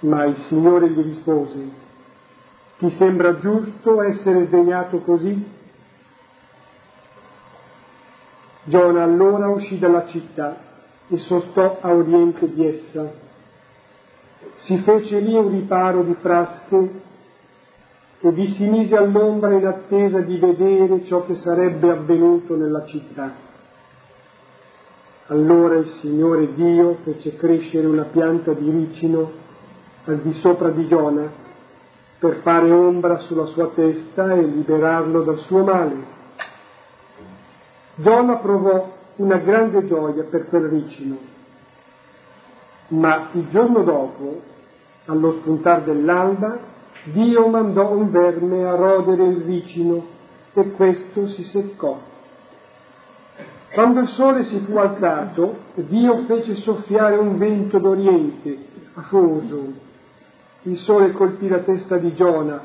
Ma 0.00 0.24
il 0.24 0.36
Signore 0.48 0.88
gli 0.88 1.02
rispose, 1.02 1.68
ti 2.78 2.88
sembra 2.92 3.38
giusto 3.38 4.00
essere 4.00 4.46
sdegnato 4.46 5.00
così? 5.00 5.58
Giona 8.64 9.02
allora 9.02 9.50
uscì 9.50 9.78
dalla 9.78 10.06
città 10.06 10.56
e 11.08 11.18
sostò 11.18 11.78
a 11.82 11.92
oriente 11.92 12.50
di 12.50 12.66
essa. 12.66 13.28
Si 14.58 14.76
fece 14.78 15.20
lì 15.20 15.34
un 15.34 15.50
riparo 15.50 16.02
di 16.02 16.14
frasche 16.14 16.90
e 18.20 18.30
vi 18.32 18.46
si 18.48 18.68
mise 18.68 18.96
all'ombra 18.96 19.52
in 19.54 19.66
attesa 19.66 20.20
di 20.20 20.38
vedere 20.38 21.04
ciò 21.04 21.24
che 21.24 21.36
sarebbe 21.36 21.90
avvenuto 21.90 22.56
nella 22.56 22.84
città. 22.84 23.48
Allora 25.26 25.76
il 25.76 25.86
Signore 26.00 26.52
Dio 26.54 26.98
fece 27.04 27.36
crescere 27.36 27.86
una 27.86 28.04
pianta 28.04 28.52
di 28.52 28.68
ricino 28.68 29.30
al 30.04 30.18
di 30.18 30.32
sopra 30.32 30.70
di 30.70 30.86
Giona 30.88 31.30
per 32.18 32.40
fare 32.42 32.70
ombra 32.70 33.18
sulla 33.18 33.46
sua 33.46 33.68
testa 33.68 34.34
e 34.34 34.42
liberarlo 34.42 35.22
dal 35.22 35.38
suo 35.38 35.62
male. 35.62 36.18
Giona 37.94 38.36
provò 38.36 38.92
una 39.16 39.36
grande 39.36 39.86
gioia 39.86 40.24
per 40.24 40.48
quel 40.48 40.64
ricino, 40.64 41.16
ma 42.90 43.28
il 43.32 43.48
giorno 43.50 43.82
dopo, 43.82 44.40
allo 45.06 45.32
spuntar 45.40 45.82
dell'alba, 45.82 46.58
Dio 47.04 47.48
mandò 47.48 47.92
un 47.92 48.10
verme 48.10 48.66
a 48.66 48.74
rodere 48.74 49.24
il 49.24 49.42
ricino 49.42 50.04
e 50.52 50.70
questo 50.72 51.26
si 51.28 51.42
seccò. 51.44 51.98
Quando 53.72 54.00
il 54.00 54.08
sole 54.08 54.42
si 54.44 54.58
fu 54.60 54.76
alzato, 54.76 55.56
Dio 55.74 56.24
fece 56.24 56.54
soffiare 56.56 57.16
un 57.16 57.38
vento 57.38 57.78
d'oriente, 57.78 58.58
afoso, 58.94 59.72
il 60.62 60.76
sole 60.78 61.12
colpì 61.12 61.48
la 61.48 61.60
testa 61.60 61.96
di 61.96 62.12
Giona, 62.14 62.60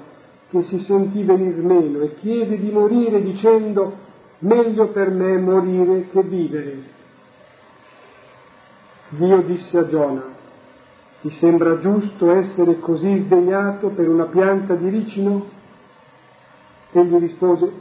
che 0.50 0.64
si 0.64 0.80
sentì 0.80 1.24
venir 1.24 1.56
meno, 1.58 2.02
e 2.02 2.16
chiese 2.16 2.58
di 2.58 2.72
morire 2.72 3.22
dicendo, 3.22 3.94
meglio 4.40 4.88
per 4.88 5.12
me 5.12 5.38
morire 5.38 6.10
che 6.10 6.24
vivere. 6.24 6.94
Dio 9.10 9.42
disse 9.44 9.78
a 9.78 9.88
Giona, 9.88 10.24
ti 11.22 11.30
sembra 11.32 11.80
giusto 11.80 12.32
essere 12.32 12.80
così 12.80 13.18
sdegnato 13.18 13.90
per 13.90 14.10
una 14.10 14.26
pianta 14.26 14.76
di 14.76 14.90
ricino? 14.90 15.46
Egli 16.92 17.16
rispose, 17.18 17.72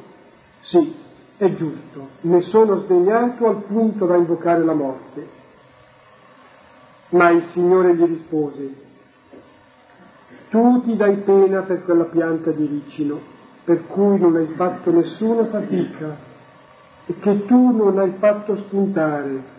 sì, 0.60 0.94
è 1.36 1.52
giusto, 1.54 2.08
ne 2.22 2.40
sono 2.42 2.80
sdegnato 2.80 3.46
al 3.46 3.62
punto 3.64 4.06
da 4.06 4.16
invocare 4.16 4.64
la 4.64 4.74
morte. 4.74 5.42
Ma 7.10 7.30
il 7.30 7.44
Signore 7.52 7.94
gli 7.94 8.04
rispose, 8.04 8.74
tu 10.50 10.80
ti 10.82 10.96
dai 10.96 11.16
pena 11.18 11.62
per 11.62 11.84
quella 11.84 12.04
pianta 12.04 12.50
di 12.50 12.66
ricino 12.66 13.32
per 13.64 13.86
cui 13.86 14.18
non 14.20 14.36
hai 14.36 14.48
fatto 14.56 14.92
nessuna 14.92 15.46
fatica 15.46 16.16
e 17.06 17.18
che 17.18 17.46
tu 17.46 17.70
non 17.76 17.98
hai 17.98 18.12
fatto 18.18 18.56
spuntare 18.56 19.52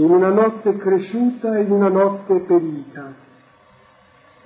in 0.00 0.10
una 0.10 0.28
notte 0.28 0.76
cresciuta 0.76 1.56
e 1.56 1.62
in 1.62 1.70
una 1.70 1.88
notte 1.88 2.40
perita. 2.40 3.14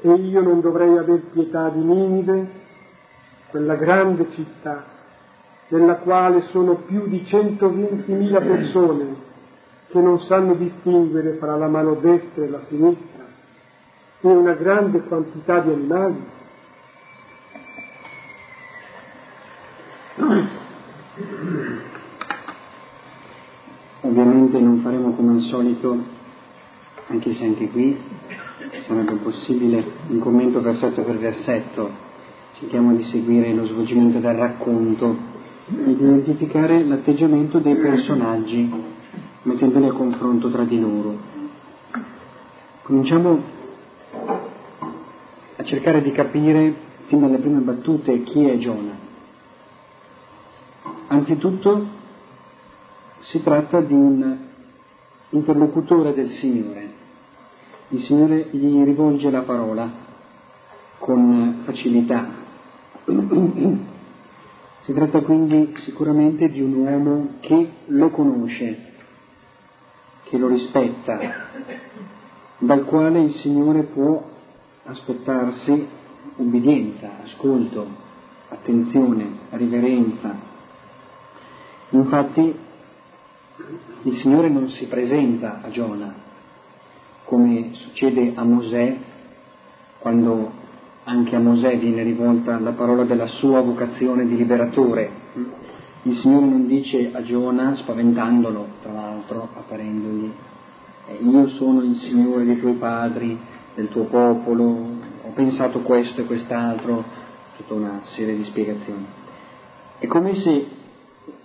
E 0.01 0.09
io 0.09 0.41
non 0.41 0.61
dovrei 0.61 0.97
aver 0.97 1.23
pietà 1.33 1.69
di 1.71 1.83
Ninive, 1.83 2.51
quella 3.51 3.75
grande 3.75 4.31
città, 4.31 4.85
nella 5.69 5.97
quale 5.97 6.43
sono 6.43 6.77
più 6.87 7.07
di 7.09 7.23
120.000 7.23 8.47
persone 8.47 9.29
che 9.89 10.01
non 10.01 10.21
sanno 10.21 10.55
distinguere 10.55 11.35
fra 11.35 11.57
la 11.57 11.67
mano 11.67 11.95
destra 11.95 12.45
e 12.45 12.49
la 12.49 12.63
sinistra, 12.63 13.25
e 14.21 14.29
una 14.29 14.55
grande 14.55 15.01
quantità 15.03 15.59
di 15.61 15.73
animali. 15.73 16.39
Ovviamente 24.51 24.61
non 24.61 24.83
faremo 24.83 25.13
come 25.13 25.35
al 25.35 25.43
solito, 25.43 25.97
anche 27.07 27.35
se 27.35 27.45
anche 27.45 27.69
qui 27.69 27.97
sarebbe 28.85 29.15
possibile 29.23 29.85
un 30.09 30.19
commento 30.19 30.61
versetto 30.61 31.03
per 31.03 31.19
versetto, 31.19 31.89
cerchiamo 32.59 32.93
di 32.97 33.05
seguire 33.05 33.55
lo 33.55 33.65
svolgimento 33.67 34.19
del 34.19 34.35
racconto 34.35 35.17
e 35.69 35.95
di 35.95 36.03
identificare 36.03 36.83
l'atteggiamento 36.83 37.61
dei 37.61 37.77
personaggi, 37.77 38.69
mettendoli 39.43 39.87
a 39.87 39.93
confronto 39.93 40.51
tra 40.51 40.65
di 40.65 40.81
loro. 40.81 41.17
Cominciamo 42.83 43.43
a 45.55 45.63
cercare 45.63 46.03
di 46.03 46.11
capire 46.11 46.75
fin 47.07 47.21
dalle 47.21 47.39
prime 47.39 47.61
battute 47.61 48.25
chi 48.25 48.47
è 48.47 48.59
Giona. 48.59 48.99
Anzitutto 51.07 51.99
si 53.31 53.41
tratta 53.45 53.81
di 53.81 53.95
un 53.95 54.39
interlocutore 55.31 56.13
del 56.15 56.31
Signore. 56.31 56.99
Il 57.91 58.03
Signore 58.03 58.49
gli 58.51 58.83
rivolge 58.83 59.31
la 59.31 59.43
parola 59.43 59.89
con 60.99 61.63
facilità. 61.65 62.29
Si 64.83 64.95
tratta 64.95 65.21
quindi 65.21 65.75
sicuramente 65.81 66.49
di 66.49 66.61
un 66.63 66.73
uomo 66.73 67.35
che 67.41 67.71
lo 67.89 68.09
conosce, 68.09 68.93
che 70.25 70.39
lo 70.39 70.49
rispetta, 70.49 71.19
dal 72.59 72.85
quale 72.87 73.21
il 73.21 73.35
Signore 73.35 73.83
può 73.83 74.27
aspettarsi 74.85 75.87
ubbidienza, 76.37 77.11
ascolto, 77.23 77.87
attenzione, 78.49 79.31
riverenza. 79.51 80.35
Infatti 81.91 82.55
il 84.03 84.15
Signore 84.17 84.49
non 84.49 84.69
si 84.69 84.87
presenta 84.87 85.61
a 85.63 85.71
Giona, 85.71 86.15
come 87.25 87.71
succede 87.75 88.33
a 88.35 88.45
Mosè, 88.45 88.97
quando 89.99 90.53
anche 91.05 91.37
a 91.37 91.39
Mosè 91.39 91.79
viene 91.79 92.03
rivolta 92.03 92.59
la 92.59 92.73
parola 92.73 93.05
della 93.05 93.27
sua 93.27 93.61
vocazione 93.61 94.27
di 94.27 94.37
liberatore. 94.37 95.11
Il 96.03 96.17
Signore 96.17 96.47
non 96.47 96.67
dice 96.67 97.11
a 97.13 97.23
Giona, 97.23 97.75
spaventandolo, 97.77 98.67
tra 98.83 98.93
l'altro, 98.93 99.49
apparendogli, 99.55 100.31
eh, 101.09 101.19
io 101.21 101.49
sono 101.49 101.83
il 101.83 101.97
Signore 101.97 102.45
dei 102.45 102.59
tuoi 102.59 102.75
padri, 102.75 103.39
del 103.75 103.89
tuo 103.89 104.05
popolo, 104.05 104.65
ho 105.23 105.31
pensato 105.35 105.81
questo 105.81 106.23
e 106.23 106.25
quest'altro, 106.25 107.05
tutta 107.57 107.75
una 107.75 108.01
serie 108.15 108.37
di 108.37 108.45
spiegazioni. 108.45 109.07
È 109.99 110.07
come 110.07 110.35
se 110.37 110.67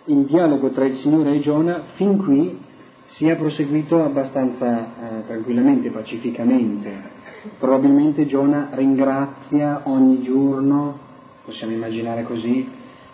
il 0.05 0.25
dialogo 0.25 0.69
tra 0.69 0.85
il 0.85 0.95
Signore 0.95 1.35
e 1.35 1.39
Giona 1.39 1.83
fin 1.95 2.17
qui 2.17 2.57
sia 3.07 3.35
proseguito 3.35 4.03
abbastanza 4.03 5.19
eh, 5.19 5.25
tranquillamente, 5.27 5.89
pacificamente. 5.89 7.13
Probabilmente 7.59 8.25
Giona 8.25 8.69
ringrazia 8.71 9.81
ogni 9.85 10.21
giorno, 10.21 10.99
possiamo 11.43 11.73
immaginare 11.73 12.23
così, 12.23 12.67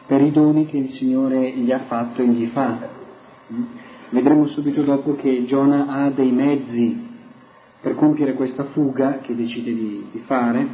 per 0.05 0.21
i 0.21 0.31
doni 0.31 0.65
che 0.65 0.77
il 0.77 0.89
Signore 0.91 1.51
gli 1.51 1.71
ha 1.71 1.81
fatto 1.87 2.21
e 2.21 2.27
gli 2.27 2.47
fa. 2.47 2.89
Vedremo 4.09 4.47
subito 4.47 4.81
dopo 4.81 5.15
che 5.15 5.45
Giona 5.45 5.87
ha 5.87 6.09
dei 6.09 6.31
mezzi 6.31 7.09
per 7.81 7.95
compiere 7.95 8.33
questa 8.33 8.65
fuga 8.65 9.19
che 9.19 9.35
decide 9.35 9.73
di, 9.73 10.07
di 10.11 10.19
fare, 10.25 10.67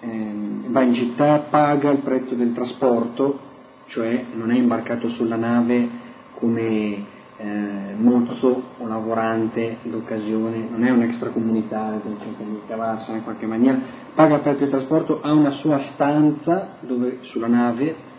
eh, 0.00 0.34
va 0.68 0.82
in 0.82 0.94
città, 0.94 1.46
paga 1.50 1.90
il 1.90 1.98
prezzo 1.98 2.34
del 2.34 2.52
trasporto, 2.52 3.38
cioè 3.86 4.24
non 4.34 4.50
è 4.50 4.56
imbarcato 4.56 5.08
sulla 5.08 5.36
nave 5.36 5.88
come 6.34 7.14
eh, 7.38 7.94
mozzo 7.96 8.62
o 8.78 8.86
lavorante 8.86 9.78
d'occasione, 9.82 10.68
non 10.70 10.84
è 10.84 10.90
un 10.90 11.02
extracomunitario 11.02 12.00
che 12.00 12.24
cerca 12.24 12.42
di 12.42 12.60
cavarsene 12.66 13.18
in 13.18 13.24
qualche 13.24 13.46
maniera, 13.46 13.78
paga 14.14 14.38
per 14.38 14.60
il 14.60 14.70
trasporto, 14.70 15.20
ha 15.20 15.32
una 15.32 15.50
sua 15.50 15.78
stanza 15.92 16.76
dove, 16.80 17.18
sulla 17.22 17.46
nave, 17.46 18.14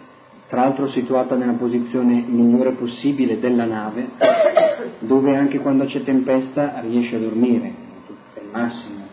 tra 0.48 0.62
l'altro 0.62 0.88
situata 0.88 1.36
nella 1.36 1.54
posizione 1.54 2.24
migliore 2.26 2.74
possibile 2.74 3.40
della 3.40 3.66
nave, 3.66 4.12
dove 5.00 5.36
anche 5.36 5.60
quando 5.60 5.86
c'è 5.86 6.04
tempesta 6.04 6.80
riesce 6.82 7.16
a 7.16 7.20
dormire, 7.20 7.74
è 8.34 8.40
il 8.40 8.50
massimo. 8.52 9.06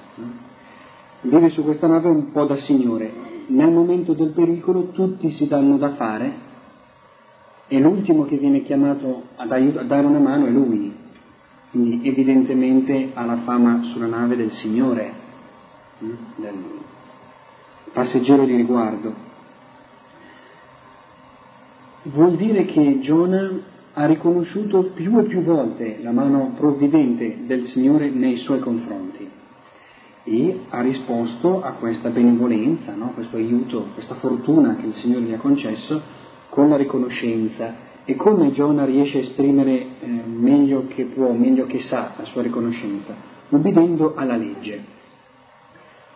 Vive 1.22 1.48
su 1.48 1.64
questa 1.64 1.86
nave 1.86 2.10
un 2.10 2.30
po' 2.32 2.44
da 2.44 2.56
signore, 2.56 3.10
nel 3.46 3.70
momento 3.70 4.12
del 4.12 4.30
pericolo 4.30 4.90
tutti 4.90 5.30
si 5.30 5.48
danno 5.48 5.78
da 5.78 5.94
fare 5.94 6.43
e 7.68 7.78
l'ultimo 7.78 8.24
che 8.24 8.36
viene 8.36 8.62
chiamato 8.62 9.24
ad 9.36 9.50
aiut- 9.50 9.78
a 9.78 9.82
dare 9.82 10.06
una 10.06 10.18
mano 10.18 10.46
è 10.46 10.50
lui, 10.50 10.94
quindi 11.70 12.06
evidentemente 12.06 13.10
ha 13.14 13.24
la 13.24 13.38
fama 13.38 13.82
sulla 13.92 14.06
nave 14.06 14.36
del 14.36 14.50
Signore, 14.52 15.12
mm, 16.02 16.14
del 16.36 16.54
passeggero 17.92 18.44
di 18.44 18.54
riguardo. 18.56 19.32
Vuol 22.02 22.36
dire 22.36 22.66
che 22.66 23.00
Giona 23.00 23.50
ha 23.94 24.06
riconosciuto 24.06 24.90
più 24.94 25.18
e 25.18 25.24
più 25.24 25.42
volte 25.42 25.98
la 26.02 26.10
mano 26.10 26.52
provvidente 26.56 27.38
del 27.46 27.64
Signore 27.66 28.10
nei 28.10 28.36
suoi 28.38 28.58
confronti 28.58 29.30
e 30.24 30.60
ha 30.70 30.80
risposto 30.80 31.62
a 31.62 31.72
questa 31.72 32.08
benevolenza, 32.08 32.94
no? 32.94 33.12
questo 33.14 33.36
aiuto, 33.36 33.88
questa 33.94 34.16
fortuna 34.16 34.76
che 34.76 34.86
il 34.86 34.94
Signore 34.94 35.24
gli 35.24 35.32
ha 35.32 35.38
concesso 35.38 36.02
con 36.54 36.68
la 36.68 36.76
riconoscenza 36.76 37.74
e 38.04 38.14
come 38.14 38.52
Giona 38.52 38.84
riesce 38.84 39.18
a 39.18 39.20
esprimere 39.22 39.72
eh, 39.72 40.06
meglio 40.06 40.86
che 40.86 41.06
può, 41.06 41.32
meglio 41.32 41.66
che 41.66 41.80
sa 41.80 42.12
la 42.16 42.24
sua 42.26 42.42
riconoscenza, 42.42 43.12
ubbidendo 43.48 44.14
alla 44.14 44.36
legge. 44.36 44.84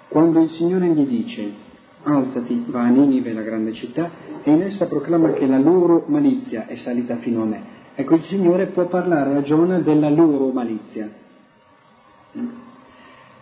Quando 0.06 0.40
il 0.40 0.50
Signore 0.50 0.86
gli 0.88 1.06
dice 1.06 1.66
alzati, 2.04 2.64
va 2.68 2.82
a 2.82 2.88
Ninive, 2.88 3.32
la 3.32 3.42
grande 3.42 3.72
città, 3.72 4.10
e 4.44 4.50
in 4.52 4.62
essa 4.62 4.86
proclama 4.86 5.32
che 5.32 5.46
la 5.46 5.58
loro 5.58 6.04
malizia 6.06 6.66
è 6.66 6.76
salita 6.76 7.16
fino 7.16 7.42
a 7.42 7.46
me. 7.46 7.62
Ecco, 7.96 8.14
il 8.14 8.22
Signore 8.24 8.66
può 8.66 8.86
parlare 8.86 9.34
a 9.34 9.42
Giona 9.42 9.80
della 9.80 10.08
loro 10.08 10.52
malizia. 10.52 11.10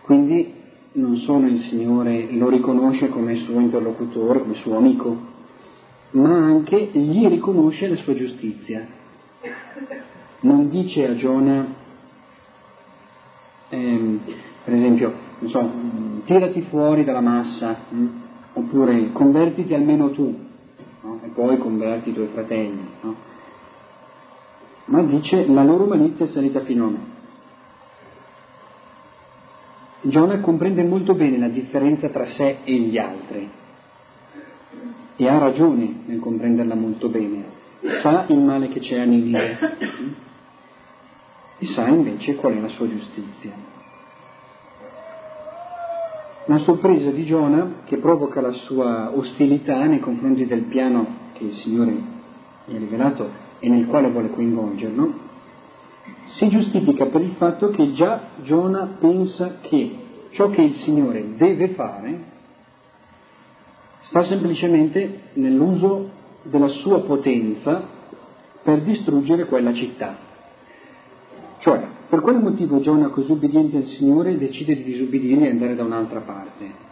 Quindi 0.00 0.54
non 0.92 1.16
solo 1.16 1.46
il 1.46 1.60
Signore 1.68 2.32
lo 2.32 2.48
riconosce 2.48 3.10
come 3.10 3.34
suo 3.34 3.60
interlocutore, 3.60 4.40
come 4.40 4.54
suo 4.54 4.78
amico, 4.78 5.34
ma 6.16 6.34
anche 6.34 6.76
gli 6.92 7.26
riconosce 7.28 7.88
la 7.88 7.96
sua 7.96 8.14
giustizia. 8.14 8.86
Non 10.40 10.70
dice 10.70 11.06
a 11.06 11.14
Giona, 11.14 11.66
ehm, 13.68 14.20
per 14.64 14.74
esempio, 14.74 15.12
so, 15.44 15.72
tirati 16.24 16.62
fuori 16.62 17.04
dalla 17.04 17.20
massa, 17.20 17.76
mh? 17.88 17.96
Mm, 17.98 18.08
oppure 18.54 19.12
convertiti 19.12 19.74
almeno 19.74 20.10
tu, 20.10 20.34
no? 21.02 21.20
e 21.22 21.28
poi 21.28 21.58
converti 21.58 22.10
i 22.10 22.14
tuoi 22.14 22.28
fratelli, 22.32 22.88
no? 23.02 23.16
ma 24.86 25.02
dice 25.02 25.46
la 25.46 25.64
loro 25.64 25.84
malizia 25.84 26.24
è 26.24 26.28
salita 26.28 26.60
fino 26.60 26.86
a 26.86 26.90
me. 26.90 27.14
Giona 30.02 30.40
comprende 30.40 30.82
molto 30.84 31.14
bene 31.14 31.36
la 31.36 31.48
differenza 31.48 32.08
tra 32.08 32.24
sé 32.26 32.58
e 32.62 32.72
gli 32.72 32.96
altri 32.96 33.50
e 35.16 35.28
ha 35.28 35.38
ragione 35.38 36.02
nel 36.06 36.20
comprenderla 36.20 36.74
molto 36.74 37.08
bene, 37.08 37.44
sa 38.02 38.26
il 38.28 38.38
male 38.38 38.68
che 38.68 38.80
c'è 38.80 38.98
a 38.98 39.04
Ninive 39.04 39.58
e 41.58 41.66
sa 41.66 41.86
invece 41.86 42.34
qual 42.36 42.54
è 42.54 42.60
la 42.60 42.68
sua 42.68 42.88
giustizia. 42.88 43.74
La 46.48 46.58
sorpresa 46.58 47.10
di 47.10 47.24
Giona, 47.24 47.82
che 47.86 47.96
provoca 47.96 48.40
la 48.40 48.52
sua 48.52 49.10
ostilità 49.16 49.84
nei 49.84 49.98
confronti 49.98 50.46
del 50.46 50.62
piano 50.64 51.24
che 51.32 51.44
il 51.44 51.52
Signore 51.54 51.96
gli 52.66 52.74
ha 52.74 52.78
rivelato 52.78 53.28
e 53.58 53.68
nel 53.68 53.86
quale 53.86 54.10
vuole 54.10 54.30
coinvolgerlo, 54.30 55.24
si 56.36 56.48
giustifica 56.48 57.06
per 57.06 57.22
il 57.22 57.34
fatto 57.36 57.70
che 57.70 57.92
già 57.92 58.28
Giona 58.42 58.96
pensa 59.00 59.58
che 59.62 60.04
ciò 60.30 60.50
che 60.50 60.62
il 60.62 60.74
Signore 60.74 61.34
deve 61.36 61.68
fare 61.70 62.34
sta 64.08 64.24
semplicemente 64.24 65.20
nell'uso 65.34 66.10
della 66.42 66.68
sua 66.68 67.00
potenza 67.02 67.94
per 68.62 68.82
distruggere 68.82 69.46
quella 69.46 69.72
città. 69.72 70.16
Cioè, 71.58 71.86
per 72.08 72.20
quale 72.20 72.38
motivo 72.38 72.80
Giona, 72.80 73.08
così 73.08 73.32
obbediente 73.32 73.78
al 73.78 73.84
Signore, 73.84 74.38
decide 74.38 74.76
di 74.76 74.84
disobbedire 74.84 75.46
e 75.46 75.50
andare 75.50 75.74
da 75.74 75.82
un'altra 75.82 76.20
parte? 76.20 76.84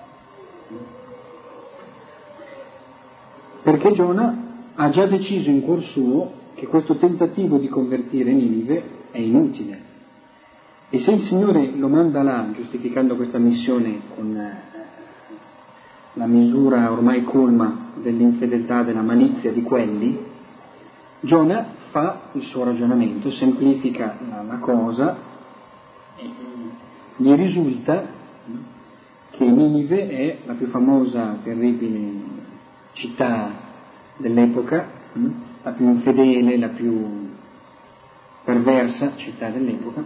Perché 3.62 3.92
Giona 3.92 4.42
ha 4.74 4.90
già 4.90 5.07
deciso 5.07 5.50
in 5.50 5.62
cuor 5.62 5.83
suo 5.85 6.33
che 6.55 6.66
questo 6.66 6.96
tentativo 6.96 7.59
di 7.59 7.68
convertire 7.68 8.33
Ninive 8.33 8.83
è 9.11 9.18
inutile. 9.18 9.92
E 10.90 10.98
se 11.00 11.12
il 11.12 11.22
Signore 11.27 11.70
lo 11.77 11.88
manda 11.88 12.22
là, 12.22 12.50
giustificando 12.55 13.16
questa 13.16 13.38
missione 13.38 14.00
con 14.14 14.37
eh, 14.37 14.73
la 16.14 16.27
misura 16.27 16.90
ormai 16.90 17.24
colma 17.24 17.90
dell'infedeltà, 17.96 18.83
della 18.83 19.03
malizia 19.03 19.53
di 19.53 19.62
quelli, 19.62 20.33
Giona 21.20 21.66
fa 21.90 22.31
il 22.33 22.42
suo 22.42 22.64
ragionamento, 22.64 23.31
semplifica 23.31 24.16
la, 24.46 24.59
cosa, 24.59 25.16
gli 27.16 27.33
risulta 27.33 28.22
che 29.31 29.44
Ninive 29.44 30.09
è 30.09 30.38
la 30.44 30.53
più 30.55 30.66
famosa, 30.68 31.38
terribile 31.42 32.22
città 32.92 33.50
dell'epoca, 34.16 34.87
la 35.62 35.70
più 35.70 35.88
infedele, 35.88 36.59
la 36.59 36.68
più 36.68 37.31
perversa 38.44 39.16
città 39.16 39.48
dell'epoca, 39.48 40.05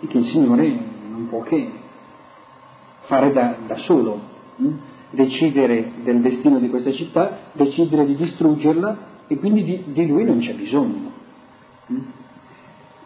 e 0.00 0.06
che 0.06 0.18
il 0.18 0.24
Signore 0.26 0.66
non 1.08 1.28
può 1.28 1.42
che 1.42 1.70
fare 3.06 3.32
da, 3.32 3.56
da 3.66 3.76
solo, 3.76 4.20
decidere 5.16 5.92
del 6.04 6.20
destino 6.20 6.58
di 6.58 6.68
questa 6.68 6.92
città, 6.92 7.38
decidere 7.52 8.06
di 8.06 8.14
distruggerla 8.14 9.14
e 9.26 9.36
quindi 9.38 9.64
di, 9.64 9.84
di 9.86 10.06
lui 10.06 10.24
non 10.24 10.38
c'è 10.38 10.54
bisogno. 10.54 11.10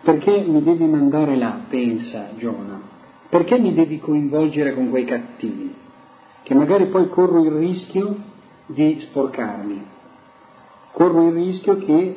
Perché 0.02 0.44
mi 0.46 0.62
devi 0.62 0.84
mandare 0.84 1.36
là, 1.36 1.60
pensa 1.68 2.30
Giona, 2.36 2.80
perché 3.28 3.58
mi 3.58 3.72
devi 3.72 4.00
coinvolgere 4.00 4.74
con 4.74 4.90
quei 4.90 5.04
cattivi? 5.04 5.72
Che 6.42 6.54
magari 6.54 6.86
poi 6.86 7.08
corro 7.08 7.44
il 7.44 7.52
rischio 7.52 8.16
di 8.66 8.98
sporcarmi, 9.00 9.82
corro 10.92 11.28
il 11.28 11.34
rischio 11.34 11.76
che 11.76 12.16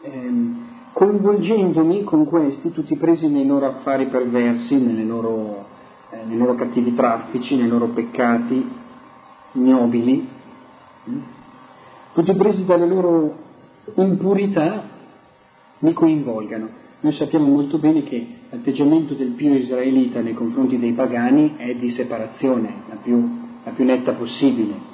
ehm, 0.00 0.66
coinvolgendomi 0.92 2.04
con 2.04 2.24
questi, 2.26 2.72
tutti 2.72 2.96
presi 2.96 3.28
nei 3.28 3.46
loro 3.46 3.66
affari 3.66 4.06
perversi, 4.06 5.06
loro, 5.06 5.66
eh, 6.12 6.24
nei 6.26 6.36
loro 6.36 6.54
cattivi 6.54 6.94
traffici, 6.94 7.56
nei 7.56 7.68
loro 7.68 7.88
peccati 7.88 8.70
ignobili, 9.52 10.28
hm? 11.04 11.18
tutti 12.12 12.34
presi 12.34 12.66
dalle 12.66 12.86
loro 12.86 13.34
impurità, 13.94 14.84
mi 15.78 15.92
coinvolgano. 15.94 16.80
Noi 17.00 17.12
sappiamo 17.12 17.48
molto 17.48 17.78
bene 17.78 18.04
che 18.04 18.26
l'atteggiamento 18.50 19.14
del 19.14 19.30
pio 19.30 19.54
israelita 19.54 20.20
nei 20.20 20.34
confronti 20.34 20.78
dei 20.78 20.92
pagani 20.92 21.54
è 21.56 21.74
di 21.74 21.90
separazione, 21.90 22.82
la 22.88 22.96
più, 23.02 23.38
la 23.64 23.70
più 23.70 23.84
netta 23.84 24.12
possibile. 24.12 24.90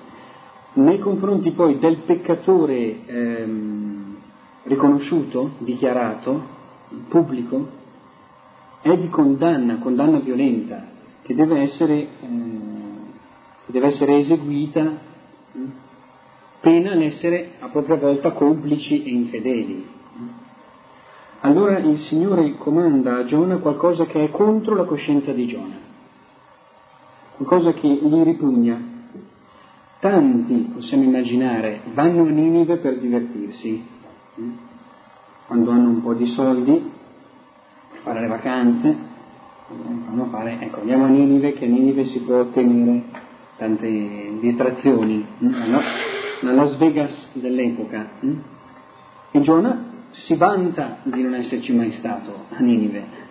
Nei 0.75 1.01
confronti 1.01 1.51
poi 1.51 1.79
del 1.79 1.99
peccatore 1.99 3.07
ehm, 3.07 4.17
riconosciuto, 4.63 5.55
dichiarato, 5.59 6.57
pubblico, 7.09 7.69
è 8.81 8.97
di 8.97 9.09
condanna, 9.09 9.79
condanna 9.79 10.21
violenta, 10.21 10.97
che 11.29 11.35
deve 11.35 11.61
essere, 11.61 11.95
eh, 11.95 12.09
deve 13.67 13.87
essere 13.89 14.17
eseguita 14.17 14.99
pena 16.59 16.95
l'essere 16.95 17.51
a 17.59 17.69
propria 17.69 17.97
volta 17.97 18.33
complici 18.33 19.05
e 19.05 19.11
infedeli. 19.11 19.87
Allora 21.41 21.77
il 21.81 21.99
Signore 21.99 22.57
comanda 22.57 23.19
a 23.19 23.27
Giona 23.27 23.59
qualcosa 23.59 24.07
che 24.07 24.25
è 24.25 24.31
contro 24.31 24.75
la 24.75 24.85
coscienza 24.85 25.33
di 25.33 25.47
Giona, 25.47 25.77
qualcosa 27.37 27.73
che 27.75 27.87
gli 27.87 28.23
ripugna. 28.23 28.97
Tanti, 30.01 30.71
possiamo 30.73 31.03
immaginare, 31.03 31.83
vanno 31.93 32.23
a 32.23 32.29
Ninive 32.29 32.79
per 32.79 33.01
divertirsi, 33.01 33.87
quando 35.47 35.71
hanno 35.73 35.89
un 35.91 36.01
po' 36.01 36.15
di 36.15 36.27
soldi, 36.29 36.91
per 37.91 38.01
fare 38.01 38.21
le 38.21 38.29
vacanze, 38.29 39.08
fanno 39.69 40.27
fare, 40.31 40.59
ecco, 40.61 40.81
andiamo 40.81 41.05
a 41.05 41.09
Ninive 41.09 41.53
che 41.53 41.67
a 41.67 41.69
Ninive 41.69 42.05
si 42.05 42.21
può 42.21 42.39
ottenere 42.41 43.05
tante 43.57 44.39
distrazioni, 44.41 45.27
no? 45.39 45.81
la 46.41 46.53
Las 46.53 46.77
Vegas 46.79 47.29
dell'epoca. 47.33 48.09
E 49.31 49.41
Giona 49.41 49.85
si 50.11 50.35
vanta 50.37 50.99
di 51.03 51.23
non 51.23 51.35
esserci 51.35 51.75
mai 51.75 51.93
stato 51.93 52.47
a 52.51 52.61
Ninive. 52.61 53.27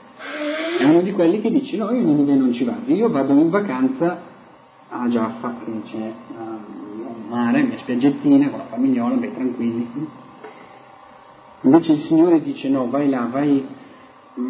È 0.80 0.84
uno 0.84 1.02
di 1.02 1.12
quelli 1.12 1.42
che 1.42 1.50
dice 1.50 1.76
no, 1.78 1.92
io 1.92 2.02
a 2.02 2.04
Ninive 2.04 2.36
non 2.36 2.52
ci 2.54 2.64
vado, 2.64 2.94
io 2.94 3.10
vado 3.10 3.34
in 3.34 3.50
vacanza 3.50 4.22
a 4.90 5.08
Jaffa, 5.08 5.56
che 5.64 5.72
c'è 5.86 6.14
un 6.38 7.28
mare, 7.30 7.64
mia 7.64 7.78
spiaggettina 7.80 8.50
con 8.50 8.60
la 8.60 8.66
famigliola, 8.66 9.16
beh, 9.16 9.34
tranquilli. 9.34 9.90
Invece 11.62 11.94
il 11.94 12.00
Signore 12.02 12.42
dice 12.42 12.70
no, 12.70 12.88
vai 12.90 13.10
là, 13.10 13.28
vai, 13.32 13.66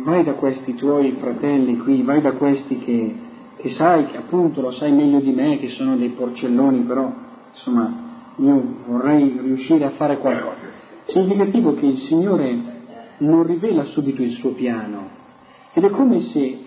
vai 0.04 0.24
da 0.24 0.34
questi 0.34 0.76
tuoi 0.76 1.16
fratelli 1.20 1.78
qui, 1.78 2.02
vai 2.02 2.22
da 2.22 2.34
questi 2.34 2.78
che, 2.80 3.16
che 3.56 3.70
sai, 3.72 4.08
che 4.08 4.18
appunto 4.18 4.62
lo 4.62 4.72
sai 4.72 4.92
meglio 4.92 5.20
di 5.20 5.32
me, 5.32 5.58
che 5.60 5.70
sono 5.70 5.96
dei 5.96 6.10
porcelloni, 6.10 6.80
però 6.82 7.12
insomma 7.52 8.06
io 8.38 8.64
vorrei 8.86 9.40
riuscire 9.42 9.86
a 9.86 9.92
fare 9.92 10.18
qualcosa. 10.18 10.76
Significativo 11.06 11.74
che 11.76 11.86
il 11.86 11.98
Signore 12.00 12.76
non 13.20 13.44
rivela 13.44 13.86
subito 13.86 14.22
il 14.22 14.32
suo 14.32 14.52
piano 14.52 15.16
ed 15.74 15.84
è 15.84 15.90
come 15.90 16.22
se, 16.22 16.40
eh, 16.40 16.60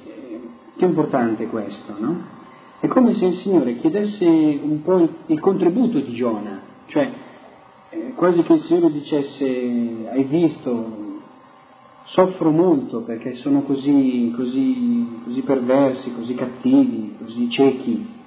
che 0.77 0.85
importante 0.85 1.47
questo, 1.49 1.95
no? 1.99 2.39
È 2.81 2.87
come 2.87 3.13
se 3.15 3.27
il 3.27 3.35
Signore 3.35 3.77
chiedesse 3.77 4.25
un 4.25 4.81
po' 4.83 4.97
il, 4.97 5.11
il 5.27 5.41
contributo 5.41 6.01
di 6.01 6.13
Giona, 6.13 6.63
cioè 6.87 7.13
eh, 7.91 8.13
quasi 8.15 8.43
che 8.43 8.55
il 8.55 8.61
Signore 8.61 8.91
dicesse, 8.91 9.45
hai 9.45 10.25
visto, 10.25 11.09
soffro 12.13 12.51
molto 12.51 13.01
perché 13.03 13.35
sono 13.35 13.63
così, 13.63 14.33
così, 14.37 15.21
così 15.25 15.43
perversi, 15.43 16.13
così 16.15 16.35
cattivi, 16.35 17.17
così 17.19 17.51
ciechi 17.51 18.19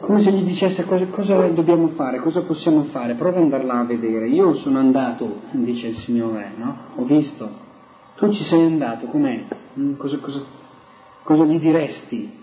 come 0.00 0.22
se 0.22 0.32
gli 0.32 0.44
dicesse 0.44 0.84
cosa, 0.84 1.04
cosa, 1.06 1.36
dobbiamo 1.48 1.88
fare, 1.88 2.20
cosa 2.20 2.40
possiamo 2.42 2.84
fare, 2.84 3.14
prova 3.14 3.36
ad 3.36 3.44
andare 3.44 3.64
là 3.64 3.80
a 3.80 3.84
vedere. 3.84 4.28
Io 4.28 4.54
sono 4.54 4.78
andato, 4.78 5.42
dice 5.50 5.88
il 5.88 5.96
Signore, 5.96 6.52
no? 6.56 6.76
Ho 6.96 7.04
visto. 7.04 7.48
Tu 8.16 8.32
ci 8.32 8.42
sei 8.44 8.64
andato, 8.64 9.06
com'è? 9.06 9.44
Mm, 9.78 9.94
cosa, 9.96 10.16
cosa, 10.18 10.42
cosa 11.22 11.44
gli 11.44 11.58
diresti? 11.58 12.38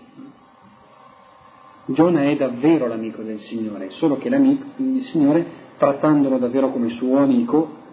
Giona 1.86 2.22
è 2.22 2.36
davvero 2.36 2.86
l'amico 2.86 3.22
del 3.22 3.38
Signore, 3.40 3.90
solo 3.90 4.18
che 4.18 4.28
il 4.28 5.02
Signore, 5.10 5.44
trattandolo 5.78 6.38
davvero 6.38 6.70
come 6.70 6.90
suo 6.90 7.18
amico, 7.18 7.86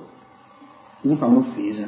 gli 1.08 1.16
fa 1.18 1.26
un'offesa, 1.26 1.88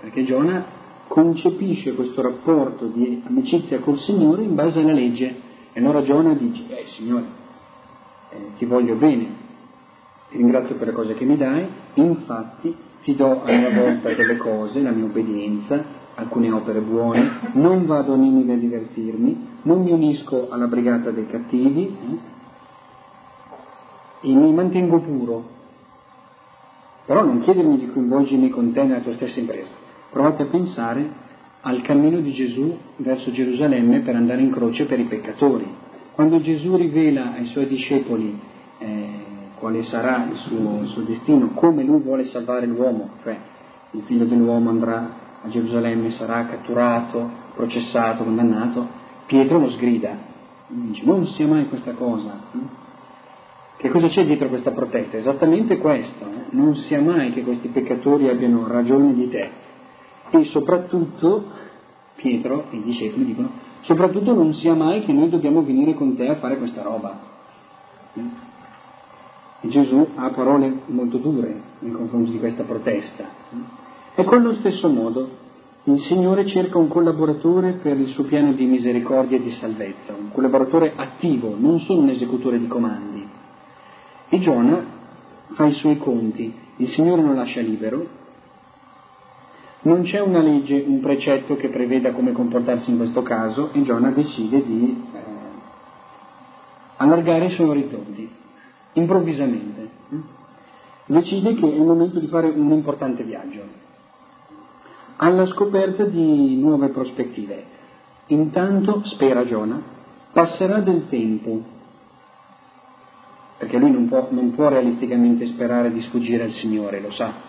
perché 0.00 0.24
Giona 0.24 0.64
concepisce 1.06 1.94
questo 1.94 2.20
rapporto 2.20 2.86
di 2.86 3.22
amicizia 3.26 3.78
col 3.78 3.98
Signore 4.00 4.42
in 4.42 4.54
base 4.54 4.80
alla 4.80 4.92
legge 4.92 5.48
e 5.72 5.80
allora 5.80 6.02
Giona 6.02 6.34
dice, 6.34 6.62
eh 6.68 6.86
Signore, 6.96 7.24
eh, 8.30 8.36
ti 8.58 8.64
voglio 8.64 8.96
bene, 8.96 9.26
ti 10.30 10.36
ringrazio 10.36 10.74
per 10.76 10.88
le 10.88 10.92
cose 10.92 11.14
che 11.14 11.24
mi 11.24 11.36
dai, 11.36 11.66
infatti 11.94 12.74
ti 13.02 13.14
do 13.14 13.42
a 13.42 13.46
mia 13.46 13.70
volta 13.70 14.12
delle 14.12 14.36
cose, 14.36 14.80
la 14.80 14.90
mia 14.90 15.04
obbedienza, 15.04 15.82
alcune 16.16 16.50
opere 16.50 16.80
buone, 16.80 17.52
non 17.52 17.86
vado 17.86 18.14
a 18.14 18.16
Ninive 18.16 18.54
a 18.54 18.56
divertirmi, 18.56 19.48
non 19.62 19.82
mi 19.82 19.92
unisco 19.92 20.48
alla 20.50 20.66
brigata 20.66 21.10
dei 21.10 21.26
cattivi 21.28 21.96
eh, 24.22 24.28
e 24.28 24.34
mi 24.34 24.52
mantengo 24.52 24.98
puro. 25.00 25.58
Però 27.10 27.24
non 27.24 27.40
chiedermi 27.40 27.76
di 27.76 27.88
coinvolgermi 27.88 28.50
con 28.50 28.72
te 28.72 28.84
nella 28.84 29.00
tua 29.00 29.14
stessa 29.14 29.40
impresa. 29.40 29.72
Provate 30.10 30.44
a 30.44 30.46
pensare 30.46 31.10
al 31.62 31.82
cammino 31.82 32.20
di 32.20 32.30
Gesù 32.30 32.72
verso 32.98 33.32
Gerusalemme 33.32 33.98
per 34.02 34.14
andare 34.14 34.42
in 34.42 34.52
croce 34.52 34.84
per 34.84 35.00
i 35.00 35.06
peccatori. 35.06 35.66
Quando 36.12 36.40
Gesù 36.40 36.76
rivela 36.76 37.32
ai 37.32 37.46
suoi 37.46 37.66
discepoli 37.66 38.38
eh, 38.78 39.08
quale 39.58 39.82
sarà 39.82 40.28
il 40.30 40.36
suo, 40.36 40.82
il 40.82 40.86
suo, 40.86 41.02
destino, 41.02 41.48
come 41.54 41.82
lui 41.82 42.00
vuole 42.00 42.26
salvare 42.26 42.66
l'uomo, 42.66 43.08
cioè 43.24 43.36
il 43.90 44.02
figlio 44.04 44.26
dell'uomo 44.26 44.70
andrà 44.70 45.10
a 45.42 45.48
Gerusalemme, 45.48 46.10
sarà 46.10 46.46
catturato, 46.46 47.28
processato, 47.56 48.22
condannato, 48.22 48.86
Pietro 49.26 49.58
lo 49.58 49.70
sgrida, 49.70 50.16
dice 50.68 51.04
non 51.04 51.26
sia 51.26 51.48
mai 51.48 51.68
questa 51.68 51.90
cosa. 51.90 52.38
Che 53.80 53.88
cosa 53.88 54.08
c'è 54.08 54.26
dietro 54.26 54.48
questa 54.48 54.72
protesta? 54.72 55.16
Esattamente 55.16 55.78
questo, 55.78 56.26
eh? 56.26 56.44
non 56.50 56.74
sia 56.74 57.00
mai 57.00 57.32
che 57.32 57.42
questi 57.42 57.68
peccatori 57.68 58.28
abbiano 58.28 58.66
ragione 58.68 59.14
di 59.14 59.28
te, 59.30 59.48
e 60.30 60.44
soprattutto 60.44 61.58
Pietro 62.14 62.66
e 62.70 62.76
i 62.76 62.82
discepoli 62.82 63.24
dicono 63.24 63.50
Soprattutto 63.82 64.34
non 64.34 64.52
sia 64.54 64.74
mai 64.74 65.02
che 65.04 65.12
noi 65.12 65.30
dobbiamo 65.30 65.62
venire 65.62 65.94
con 65.94 66.14
te 66.14 66.28
a 66.28 66.36
fare 66.36 66.58
questa 66.58 66.82
roba. 66.82 67.18
E 69.62 69.68
Gesù 69.68 70.08
ha 70.14 70.28
parole 70.28 70.82
molto 70.86 71.16
dure 71.16 71.62
nei 71.78 71.92
confronti 71.92 72.30
di 72.30 72.38
questa 72.38 72.64
protesta. 72.64 73.24
E 74.14 74.24
con 74.24 74.42
lo 74.42 74.52
stesso 74.54 74.88
modo 74.88 75.28
il 75.84 75.98
Signore 76.00 76.44
cerca 76.44 76.76
un 76.76 76.88
collaboratore 76.88 77.78
per 77.82 77.98
il 77.98 78.08
suo 78.08 78.24
piano 78.24 78.52
di 78.52 78.66
misericordia 78.66 79.38
e 79.38 79.40
di 79.40 79.50
salvezza, 79.52 80.14
un 80.14 80.30
collaboratore 80.30 80.92
attivo, 80.94 81.56
non 81.58 81.78
solo 81.80 82.00
un 82.00 82.10
esecutore 82.10 82.58
di 82.58 82.66
comandi. 82.66 83.19
E 84.30 84.38
Giona 84.38 84.82
fa 85.54 85.66
i 85.66 85.72
suoi 85.72 85.98
conti, 85.98 86.54
il 86.76 86.88
Signore 86.88 87.22
lo 87.22 87.34
lascia 87.34 87.60
libero, 87.60 88.06
non 89.82 90.02
c'è 90.02 90.20
una 90.20 90.40
legge, 90.40 90.84
un 90.86 91.00
precetto 91.00 91.56
che 91.56 91.68
preveda 91.68 92.12
come 92.12 92.32
comportarsi 92.32 92.90
in 92.90 92.98
questo 92.98 93.22
caso 93.22 93.72
e 93.72 93.82
Giona 93.82 94.10
decide 94.10 94.62
di 94.62 95.04
eh, 95.12 95.18
allargare 96.96 97.46
i 97.46 97.50
suoi 97.50 97.68
orizzonti, 97.68 98.30
improvvisamente. 98.92 99.88
Decide 101.06 101.54
che 101.54 101.66
è 101.66 101.74
il 101.74 101.82
momento 101.82 102.20
di 102.20 102.28
fare 102.28 102.48
un 102.48 102.70
importante 102.70 103.24
viaggio, 103.24 103.62
alla 105.16 105.46
scoperta 105.46 106.04
di 106.04 106.56
nuove 106.60 106.88
prospettive. 106.90 107.64
Intanto, 108.26 109.02
spera 109.06 109.44
Giona, 109.44 109.82
passerà 110.32 110.78
del 110.80 111.08
tempo, 111.08 111.62
perché 113.60 113.76
lui 113.76 113.92
non 113.92 114.08
può, 114.08 114.28
non 114.30 114.54
può 114.54 114.68
realisticamente 114.68 115.44
sperare 115.48 115.92
di 115.92 116.00
sfuggire 116.00 116.44
al 116.44 116.50
Signore, 116.52 117.00
lo 117.00 117.10
sa 117.10 117.48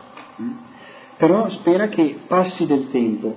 però 1.21 1.47
spera 1.49 1.87
che 1.87 2.21
passi 2.25 2.65
del 2.65 2.89
tempo, 2.89 3.35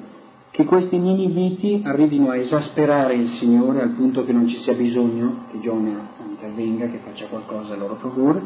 che 0.51 0.65
questi 0.65 0.97
niniviti 0.97 1.83
arrivino 1.85 2.31
a 2.31 2.37
esasperare 2.37 3.13
il 3.13 3.29
Signore 3.33 3.83
al 3.83 3.91
punto 3.91 4.25
che 4.25 4.33
non 4.33 4.49
ci 4.49 4.59
sia 4.61 4.73
bisogno 4.73 5.45
che 5.51 5.61
Giona 5.61 6.09
intervenga, 6.27 6.87
che 6.87 7.01
faccia 7.05 7.27
qualcosa 7.27 7.75
a 7.75 7.77
loro 7.77 7.97
favore. 7.97 8.41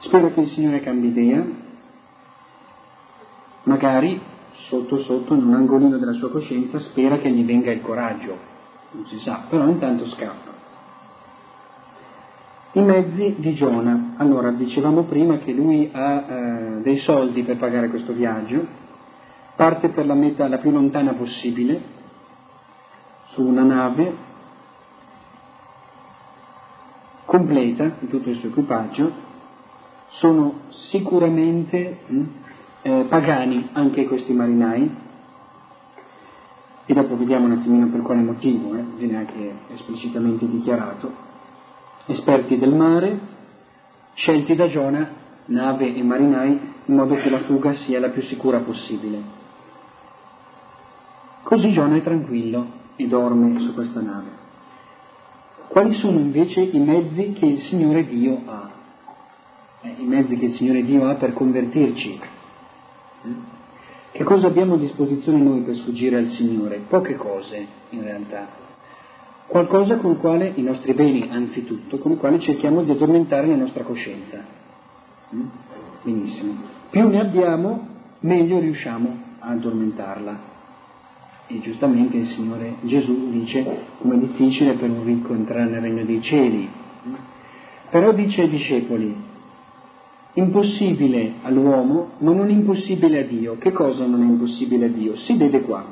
Spera 0.00 0.30
che 0.30 0.40
il 0.40 0.48
Signore 0.48 0.80
cambi 0.80 1.08
idea, 1.08 1.46
magari 3.64 4.20
sotto 4.68 4.98
sotto 5.02 5.34
in 5.34 5.44
un 5.44 5.54
angolino 5.54 5.96
della 5.96 6.14
sua 6.14 6.30
coscienza 6.30 6.80
spera 6.80 7.18
che 7.18 7.30
gli 7.30 7.44
venga 7.44 7.70
il 7.70 7.82
coraggio, 7.82 8.36
non 8.90 9.06
si 9.06 9.20
sa, 9.20 9.44
però 9.48 9.68
intanto 9.68 10.08
scappa. 10.08 10.59
I 12.72 12.80
mezzi 12.82 13.34
di 13.38 13.52
Giona. 13.54 14.14
Allora, 14.18 14.52
dicevamo 14.52 15.02
prima 15.02 15.38
che 15.38 15.50
lui 15.50 15.90
ha 15.92 16.20
eh, 16.20 16.80
dei 16.82 16.98
soldi 16.98 17.42
per 17.42 17.56
pagare 17.56 17.88
questo 17.88 18.12
viaggio, 18.12 18.64
parte 19.56 19.88
per 19.88 20.06
la 20.06 20.14
meta 20.14 20.46
la 20.46 20.58
più 20.58 20.70
lontana 20.70 21.14
possibile, 21.14 21.82
su 23.32 23.42
una 23.42 23.64
nave 23.64 24.14
completa 27.24 27.96
di 27.98 28.06
tutto 28.06 28.30
il 28.30 28.36
suo 28.36 28.50
equipaggio, 28.50 29.12
sono 30.10 30.60
sicuramente 30.68 31.98
hm, 32.06 32.24
eh, 32.82 33.06
pagani 33.08 33.70
anche 33.72 34.06
questi 34.06 34.32
marinai, 34.32 34.94
e 36.86 36.94
dopo 36.94 37.16
vediamo 37.16 37.46
un 37.46 37.52
attimino 37.52 37.88
per 37.88 38.02
quale 38.02 38.20
motivo, 38.20 38.76
eh, 38.76 38.84
viene 38.96 39.16
anche 39.16 39.54
esplicitamente 39.72 40.48
dichiarato 40.48 41.29
esperti 42.06 42.58
del 42.58 42.74
mare, 42.74 43.18
scelti 44.14 44.54
da 44.54 44.68
Giona, 44.68 45.08
nave 45.46 45.94
e 45.94 46.02
marinai, 46.02 46.60
in 46.86 46.94
modo 46.94 47.14
che 47.16 47.30
la 47.30 47.40
fuga 47.40 47.72
sia 47.74 48.00
la 48.00 48.08
più 48.08 48.22
sicura 48.22 48.58
possibile. 48.60 49.38
Così 51.42 51.72
Giona 51.72 51.96
è 51.96 52.02
tranquillo 52.02 52.66
e 52.96 53.06
dorme 53.06 53.60
su 53.60 53.74
questa 53.74 54.00
nave. 54.00 54.38
Quali 55.68 55.94
sono 55.94 56.18
invece 56.18 56.60
i 56.60 56.78
mezzi 56.78 57.32
che 57.32 57.46
il 57.46 57.58
Signore 57.60 58.06
Dio 58.06 58.40
ha? 58.44 58.70
Eh, 59.82 59.94
I 59.98 60.04
mezzi 60.04 60.36
che 60.36 60.46
il 60.46 60.52
Signore 60.52 60.84
Dio 60.84 61.08
ha 61.08 61.14
per 61.14 61.32
convertirci. 61.32 62.20
Che 64.12 64.24
cosa 64.24 64.48
abbiamo 64.48 64.74
a 64.74 64.78
disposizione 64.78 65.38
noi 65.38 65.60
per 65.60 65.76
sfuggire 65.76 66.16
al 66.16 66.26
Signore? 66.26 66.82
Poche 66.88 67.16
cose, 67.16 67.66
in 67.90 68.02
realtà 68.02 68.68
qualcosa 69.50 69.96
con 69.96 70.20
quale 70.20 70.52
i 70.54 70.62
nostri 70.62 70.94
beni, 70.94 71.28
anzitutto, 71.28 71.98
con 71.98 72.16
quale 72.18 72.38
cerchiamo 72.38 72.84
di 72.84 72.92
addormentare 72.92 73.48
la 73.48 73.56
nostra 73.56 73.82
coscienza. 73.82 74.44
Mm? 75.34 75.46
Benissimo. 76.02 76.54
Più 76.88 77.08
ne 77.08 77.20
abbiamo, 77.20 77.88
meglio 78.20 78.60
riusciamo 78.60 79.18
a 79.40 79.48
addormentarla. 79.50 80.48
E 81.48 81.60
giustamente 81.62 82.16
il 82.16 82.26
Signore 82.26 82.76
Gesù 82.82 83.28
dice 83.30 83.86
come 83.98 84.14
è 84.14 84.18
difficile 84.18 84.74
per 84.74 84.88
un 84.88 85.04
ricco 85.04 85.34
entrare 85.34 85.68
nel 85.68 85.80
regno 85.80 86.04
dei 86.04 86.22
cieli. 86.22 86.68
Mm? 87.08 87.14
Però 87.90 88.12
dice 88.12 88.42
ai 88.42 88.50
discepoli, 88.50 89.16
impossibile 90.34 91.32
all'uomo, 91.42 92.10
ma 92.18 92.32
non 92.32 92.50
impossibile 92.50 93.24
a 93.24 93.24
Dio. 93.24 93.56
Che 93.58 93.72
cosa 93.72 94.06
non 94.06 94.22
è 94.22 94.26
impossibile 94.26 94.86
a 94.86 94.90
Dio? 94.90 95.16
Si 95.16 95.36
vede 95.36 95.62
qua. 95.62 95.84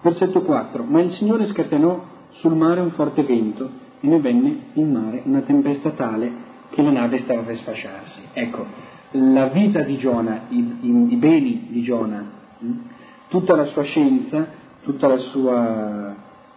Versetto 0.00 0.42
4. 0.42 0.82
Ma 0.82 1.00
il 1.00 1.12
Signore 1.12 1.46
scatenò 1.46 2.13
sul 2.34 2.54
mare 2.54 2.80
un 2.80 2.90
forte 2.92 3.22
vento 3.22 3.82
e 4.00 4.06
ne 4.06 4.20
venne 4.20 4.56
in 4.74 4.92
mare 4.92 5.22
una 5.24 5.40
tempesta 5.40 5.90
tale 5.90 6.52
che 6.70 6.82
la 6.82 6.90
nave 6.90 7.18
stava 7.18 7.42
per 7.42 7.56
sfasciarsi. 7.56 8.20
Ecco, 8.32 8.66
la 9.12 9.46
vita 9.46 9.82
di 9.82 9.96
Giona, 9.96 10.46
i, 10.48 10.58
i, 10.80 11.12
i 11.12 11.16
beni 11.16 11.68
di 11.68 11.82
Giona, 11.82 12.24
hm, 12.58 12.80
tutta 13.28 13.54
la 13.54 13.66
sua 13.66 13.82
scienza, 13.84 14.46
tutta 14.82 15.06
la 15.06 15.18
sua 15.18 16.14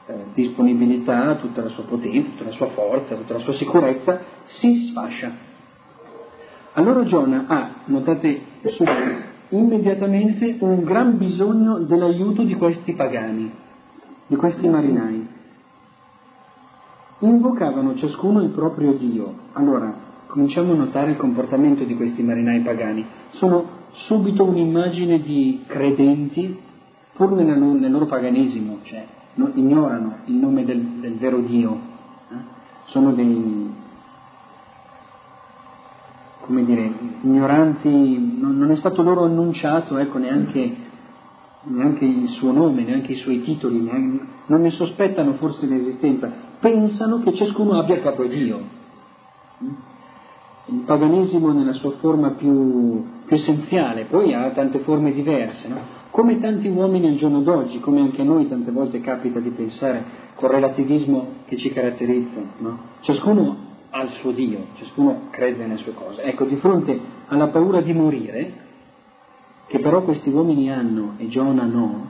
eh, 0.08 0.14
disponibilità, 0.34 1.36
tutta 1.36 1.62
la 1.62 1.70
sua 1.70 1.84
potenza, 1.84 2.32
tutta 2.32 2.46
la 2.46 2.52
sua 2.52 2.68
forza, 2.68 3.16
tutta 3.16 3.34
la 3.34 3.40
sua 3.40 3.54
sicurezza 3.54 4.22
si 4.46 4.90
sfascia. 4.90 5.46
Allora 6.74 7.04
Giona 7.06 7.46
ha, 7.48 7.70
notate 7.86 8.42
subito, 8.66 9.36
immediatamente 9.50 10.58
un 10.60 10.84
gran 10.84 11.18
bisogno 11.18 11.80
dell'aiuto 11.80 12.44
di 12.44 12.56
questi 12.56 12.94
pagani, 12.94 13.52
di 14.28 14.36
questi 14.36 14.68
marinai 14.68 15.27
invocavano 17.20 17.96
ciascuno 17.96 18.42
il 18.42 18.50
proprio 18.50 18.94
Dio. 18.94 19.34
Allora, 19.54 19.94
cominciamo 20.28 20.74
a 20.74 20.76
notare 20.76 21.12
il 21.12 21.18
comportamento 21.18 21.84
di 21.84 21.96
questi 21.96 22.22
marinai 22.22 22.62
pagani. 22.62 23.06
Sono 23.32 23.66
subito 23.92 24.44
un'immagine 24.44 25.22
di 25.22 25.64
credenti, 25.66 26.60
pur 27.14 27.32
nel, 27.32 27.58
nel 27.58 27.92
loro 27.92 28.06
paganesimo, 28.06 28.80
cioè 28.84 29.06
no, 29.36 29.52
ignorano 29.54 30.18
il 30.26 30.36
nome 30.36 30.64
del, 30.64 30.80
del 30.80 31.16
vero 31.16 31.40
Dio. 31.40 31.80
Eh? 32.30 32.36
Sono 32.86 33.14
dei, 33.14 33.74
come 36.42 36.66
dire, 36.66 36.92
ignoranti, 37.22 38.38
non, 38.40 38.58
non 38.58 38.70
è 38.70 38.76
stato 38.76 39.02
loro 39.02 39.24
annunciato, 39.24 39.98
ecco, 39.98 40.20
neanche, 40.20 40.76
neanche 41.64 42.06
il 42.06 42.28
suo 42.30 42.52
nome, 42.52 42.84
neanche 42.84 43.14
i 43.14 43.18
suoi 43.18 43.42
titoli, 43.42 43.82
neanche, 43.82 44.26
non 44.46 44.62
ne 44.62 44.70
sospettano 44.70 45.34
forse 45.34 45.66
l'esistenza, 45.66 46.32
pensano 46.60 47.20
che 47.20 47.34
ciascuno 47.36 47.80
abbia 47.80 48.02
capo 48.02 48.26
Dio. 48.26 48.76
Il 50.70 50.84
paganesimo 50.86 51.52
nella 51.54 51.74
sua 51.74 51.92
forma 51.92 52.32
più, 52.32 53.06
più 53.26 53.36
essenziale, 53.36 54.06
poi 54.06 54.34
ha 54.34 54.50
tante 54.52 54.80
forme 54.80 55.14
diverse, 55.14 55.68
no? 55.70 55.78
come 56.12 56.40
tanti 56.40 56.68
uomini 56.68 57.08
al 57.08 57.16
giorno 57.16 57.42
d'oggi, 57.42 57.80
come 57.80 58.02
anche 58.02 58.24
noi 58.24 58.50
tante 58.50 58.72
volte 58.72 59.00
capita 59.00 59.40
di 59.40 59.50
pensare 59.52 60.04
col 60.36 60.50
relativismo 60.50 61.28
che 61.46 61.58
ci 61.58 61.72
caratterizza. 61.72 62.42
No? 62.58 62.80
Ciascuno 63.02 63.66
ha 63.90 64.04
il 64.04 64.10
suo 64.20 64.32
Dio, 64.32 64.66
ciascuno 64.76 65.28
crede 65.30 65.66
nelle 65.66 65.80
sue 65.80 65.94
cose. 65.94 66.22
Ecco, 66.24 66.46
di 66.46 66.56
fronte 66.58 67.00
alla 67.28 67.48
paura 67.48 67.82
di 67.82 67.94
morire, 67.94 68.54
che 69.68 69.80
però 69.80 70.02
questi 70.02 70.30
uomini 70.30 70.72
hanno 70.72 71.14
e 71.18 71.28
Giona 71.30 71.64
no, 71.64 72.08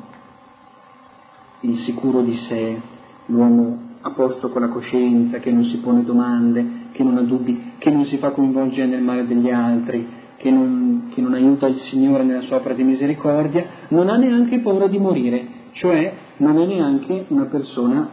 il 1.61 1.77
sicuro 1.77 2.21
di 2.21 2.37
sé, 2.47 2.79
l'uomo 3.25 3.86
a 4.01 4.11
posto 4.11 4.49
con 4.49 4.61
la 4.61 4.69
coscienza, 4.69 5.39
che 5.39 5.51
non 5.51 5.63
si 5.65 5.77
pone 5.77 6.03
domande, 6.03 6.89
che 6.91 7.03
non 7.03 7.17
ha 7.17 7.21
dubbi, 7.21 7.73
che 7.77 7.89
non 7.89 8.05
si 8.05 8.17
fa 8.17 8.31
coinvolgere 8.31 8.87
nel 8.87 9.01
male 9.01 9.25
degli 9.25 9.49
altri, 9.49 10.07
che 10.37 10.51
non, 10.51 11.09
che 11.13 11.21
non 11.21 11.33
aiuta 11.33 11.67
il 11.67 11.77
Signore 11.89 12.23
nella 12.23 12.41
sua 12.41 12.57
opera 12.57 12.73
di 12.73 12.83
misericordia, 12.83 13.65
non 13.89 14.09
ha 14.09 14.17
neanche 14.17 14.59
paura 14.59 14.87
di 14.87 14.99
morire, 14.99 15.47
cioè 15.73 16.13
non 16.37 16.59
è 16.59 16.65
neanche 16.65 17.25
una 17.29 17.45
persona, 17.45 18.09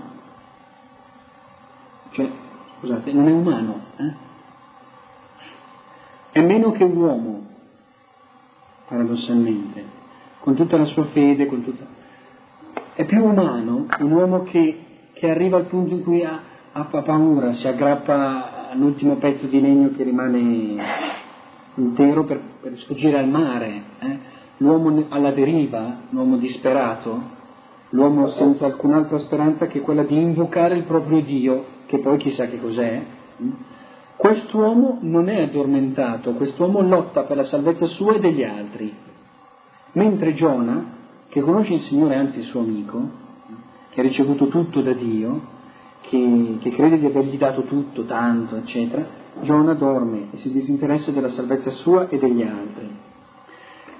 cioè, 2.10 2.30
scusate, 2.78 3.12
non 3.12 3.28
è 3.28 3.32
umano, 3.32 3.80
eh? 3.96 4.12
è 6.32 6.42
meno 6.42 6.72
che 6.72 6.82
un 6.82 6.96
uomo, 6.96 7.46
paradossalmente, 8.88 9.84
con 10.40 10.54
tutta 10.54 10.76
la 10.76 10.84
sua 10.86 11.04
fede, 11.06 11.46
con 11.46 11.62
tutta... 11.62 11.84
è 12.94 13.04
più 13.04 13.24
umano 13.24 13.86
un 13.98 14.10
uomo 14.10 14.42
che 14.42 14.83
che 15.24 15.30
arriva 15.30 15.56
al 15.56 15.64
punto 15.64 15.94
in 15.94 16.02
cui 16.02 16.22
ha, 16.22 16.38
ha 16.72 16.84
paura, 16.84 17.54
si 17.54 17.66
aggrappa 17.66 18.68
all'ultimo 18.72 19.16
pezzo 19.16 19.46
di 19.46 19.58
legno 19.58 19.90
che 19.96 20.02
rimane 20.02 20.76
intero 21.76 22.24
per, 22.24 22.42
per 22.60 22.76
sfuggire 22.76 23.18
al 23.18 23.28
mare. 23.28 23.82
Eh? 24.00 24.18
L'uomo 24.58 25.06
alla 25.08 25.30
deriva, 25.30 26.00
l'uomo 26.10 26.36
disperato, 26.36 27.22
l'uomo 27.88 28.28
senza 28.32 28.66
alcun'altra 28.66 29.16
speranza 29.20 29.66
che 29.66 29.80
quella 29.80 30.02
di 30.02 30.14
invocare 30.14 30.76
il 30.76 30.82
proprio 30.82 31.22
Dio, 31.22 31.64
che 31.86 32.00
poi 32.00 32.18
chissà 32.18 32.44
che 32.44 32.60
cos'è. 32.60 33.02
Quest'uomo 34.16 34.98
non 35.00 35.30
è 35.30 35.40
addormentato, 35.40 36.34
quest'uomo 36.34 36.82
lotta 36.82 37.22
per 37.22 37.38
la 37.38 37.44
salvezza 37.44 37.86
sua 37.86 38.16
e 38.16 38.20
degli 38.20 38.42
altri, 38.42 38.94
mentre 39.92 40.34
Giona, 40.34 40.84
che 41.30 41.40
conosce 41.40 41.72
il 41.72 41.80
Signore, 41.80 42.14
anzi 42.14 42.40
il 42.40 42.44
suo 42.44 42.60
amico, 42.60 43.22
che 43.94 44.00
ha 44.00 44.02
ricevuto 44.02 44.48
tutto 44.48 44.82
da 44.82 44.92
Dio, 44.92 45.40
che, 46.00 46.58
che 46.60 46.70
crede 46.70 46.98
di 46.98 47.06
avergli 47.06 47.38
dato 47.38 47.62
tutto, 47.62 48.04
tanto, 48.04 48.56
eccetera, 48.56 49.22
Giona 49.42 49.74
dorme 49.74 50.28
e 50.32 50.38
si 50.38 50.50
disinteressa 50.50 51.12
della 51.12 51.30
salvezza 51.30 51.70
sua 51.70 52.08
e 52.08 52.18
degli 52.18 52.42
altri. 52.42 52.88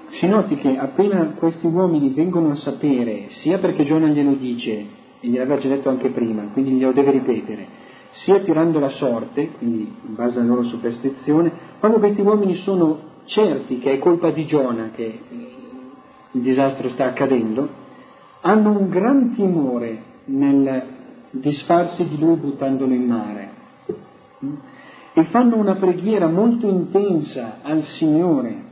Si 0.09 0.27
noti 0.27 0.55
che 0.55 0.77
appena 0.77 1.33
questi 1.37 1.65
uomini 1.65 2.11
vengono 2.11 2.51
a 2.51 2.55
sapere, 2.55 3.27
sia 3.29 3.57
perché 3.57 3.85
Giona 3.85 4.07
glielo 4.07 4.35
dice, 4.35 4.71
e 5.19 5.27
gliel'aveva 5.27 5.59
già 5.59 5.69
detto 5.69 5.89
anche 5.89 6.09
prima, 6.09 6.43
quindi 6.51 6.71
glielo 6.71 6.91
deve 6.91 7.11
ripetere, 7.11 7.67
sia 8.11 8.39
tirando 8.39 8.79
la 8.79 8.89
sorte, 8.89 9.51
quindi 9.57 9.93
in 10.07 10.15
base 10.15 10.39
alla 10.39 10.47
loro 10.47 10.63
superstizione, 10.63 11.51
quando 11.79 11.99
questi 11.99 12.21
uomini 12.21 12.55
sono 12.57 13.13
certi 13.25 13.79
che 13.79 13.93
è 13.93 13.99
colpa 13.99 14.31
di 14.31 14.45
Giona 14.45 14.91
che 14.93 15.19
il 16.31 16.41
disastro 16.41 16.89
sta 16.89 17.05
accadendo, 17.05 17.83
hanno 18.47 18.77
un 18.77 18.89
gran 18.89 19.33
timore 19.33 19.97
nel 20.25 20.83
disfarsi 21.31 22.07
di 22.07 22.19
lui 22.19 22.35
buttandolo 22.35 22.93
in 22.93 23.05
mare. 23.05 23.49
E 25.13 25.23
fanno 25.25 25.57
una 25.57 25.75
preghiera 25.75 26.27
molto 26.27 26.67
intensa 26.67 27.57
al 27.63 27.81
Signore. 27.97 28.63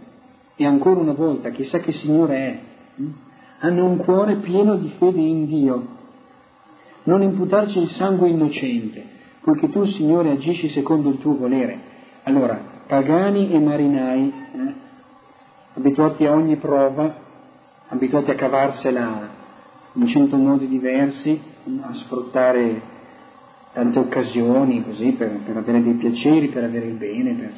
E 0.55 0.65
ancora 0.65 0.99
una 0.99 1.13
volta, 1.13 1.49
chissà 1.49 1.79
che 1.79 1.91
Signore 1.91 2.35
è, 2.35 2.59
hanno 3.61 3.85
un 3.85 3.97
cuore 3.97 4.35
pieno 4.37 4.75
di 4.75 4.89
fede 4.99 5.19
in 5.19 5.47
Dio, 5.47 5.87
non 7.05 7.23
imputarci 7.23 7.79
il 7.79 7.89
sangue 7.89 8.29
innocente, 8.29 9.03
poiché 9.41 9.69
tu, 9.69 9.85
Signore, 9.85 10.29
agisci 10.29 10.69
secondo 10.69 11.09
il 11.09 11.17
tuo 11.17 11.35
volere. 11.35 11.79
Allora, 12.23 12.61
pagani 12.85 13.51
e 13.51 13.59
marinai, 13.59 14.33
eh, 14.53 14.73
abituati 15.73 16.27
a 16.27 16.33
ogni 16.33 16.57
prova, 16.57 17.15
abituati 17.87 18.29
a 18.29 18.35
cavarsela 18.35 19.41
in 19.93 20.07
cento 20.07 20.37
modi 20.37 20.67
diversi, 20.67 21.39
a 21.81 21.93
sfruttare 21.93 22.81
tante 23.73 23.99
occasioni 23.99 24.83
così 24.83 25.11
per, 25.11 25.39
per 25.45 25.57
avere 25.57 25.83
dei 25.83 25.93
piaceri, 25.93 26.47
per 26.47 26.63
avere 26.63 26.87
il 26.87 26.95
bene, 26.95 27.33
per, 27.33 27.51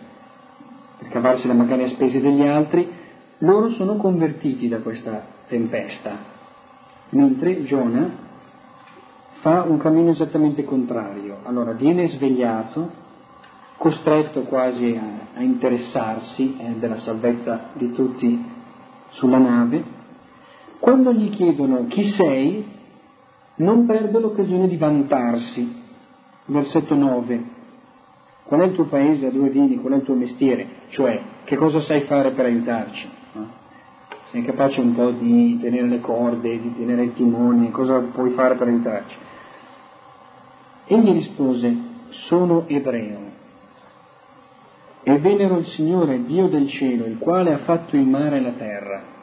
per 0.99 1.09
cavarsela 1.09 1.53
magari 1.53 1.83
a 1.83 1.89
spese 1.89 2.21
degli 2.21 2.41
altri, 2.41 2.89
loro 3.39 3.69
sono 3.71 3.95
convertiti 3.97 4.67
da 4.67 4.79
questa 4.79 5.25
tempesta, 5.47 6.17
mentre 7.09 7.63
Giona 7.63 8.23
fa 9.41 9.63
un 9.63 9.77
cammino 9.77 10.11
esattamente 10.11 10.63
contrario. 10.63 11.39
Allora 11.43 11.73
viene 11.73 12.07
svegliato, 12.07 13.03
costretto 13.77 14.41
quasi 14.43 14.97
a, 14.99 15.37
a 15.39 15.41
interessarsi 15.41 16.57
eh, 16.57 16.75
della 16.79 16.97
salvezza 16.97 17.69
di 17.73 17.91
tutti 17.91 18.43
sulla 19.09 19.37
nave, 19.37 19.83
quando 20.79 21.13
gli 21.13 21.29
chiedono 21.29 21.85
chi 21.88 22.03
sei, 22.11 22.65
non 23.57 23.85
perde 23.85 24.19
l'occasione 24.19 24.67
di 24.67 24.77
vantarsi. 24.77 25.83
Versetto 26.45 26.95
9. 26.95 27.53
Qual 28.43 28.61
è 28.61 28.65
il 28.65 28.73
tuo 28.73 28.85
paese, 28.85 29.25
da 29.25 29.31
dove 29.31 29.49
vieni, 29.49 29.79
qual 29.79 29.93
è 29.93 29.95
il 29.97 30.03
tuo 30.03 30.13
mestiere? 30.13 30.67
Cioè, 30.89 31.21
che 31.45 31.55
cosa 31.55 31.79
sai 31.79 32.01
fare 32.01 32.31
per 32.31 32.45
aiutarci? 32.45 33.09
Sei 34.29 34.43
capace 34.43 34.81
un 34.81 34.93
po' 34.93 35.11
di 35.11 35.57
tenere 35.61 35.88
le 35.88 35.99
corde, 35.99 36.59
di 36.59 36.75
tenere 36.75 37.03
il 37.03 37.13
timone, 37.13 37.71
cosa 37.71 37.99
puoi 37.99 38.31
fare 38.31 38.55
per 38.55 38.67
aiutarci? 38.67 39.15
Egli 40.88 41.11
rispose, 41.13 41.75
sono 42.27 42.65
ebreo 42.67 43.33
e 45.01 45.17
venero 45.19 45.57
il 45.57 45.65
Signore, 45.67 46.25
Dio 46.25 46.47
del 46.47 46.67
cielo, 46.67 47.05
il 47.05 47.17
quale 47.17 47.53
ha 47.53 47.59
fatto 47.59 47.95
il 47.95 48.05
mare 48.05 48.38
e 48.38 48.41
la 48.41 48.51
terra 48.51 49.14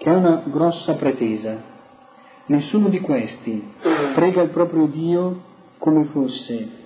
che 0.00 0.08
ha 0.08 0.16
una 0.16 0.42
grossa 0.46 0.94
pretesa. 0.94 1.62
Nessuno 2.46 2.88
di 2.88 3.00
questi 3.00 3.72
prega 4.14 4.40
il 4.40 4.48
proprio 4.48 4.86
Dio 4.86 5.42
come 5.76 6.06
fosse 6.06 6.78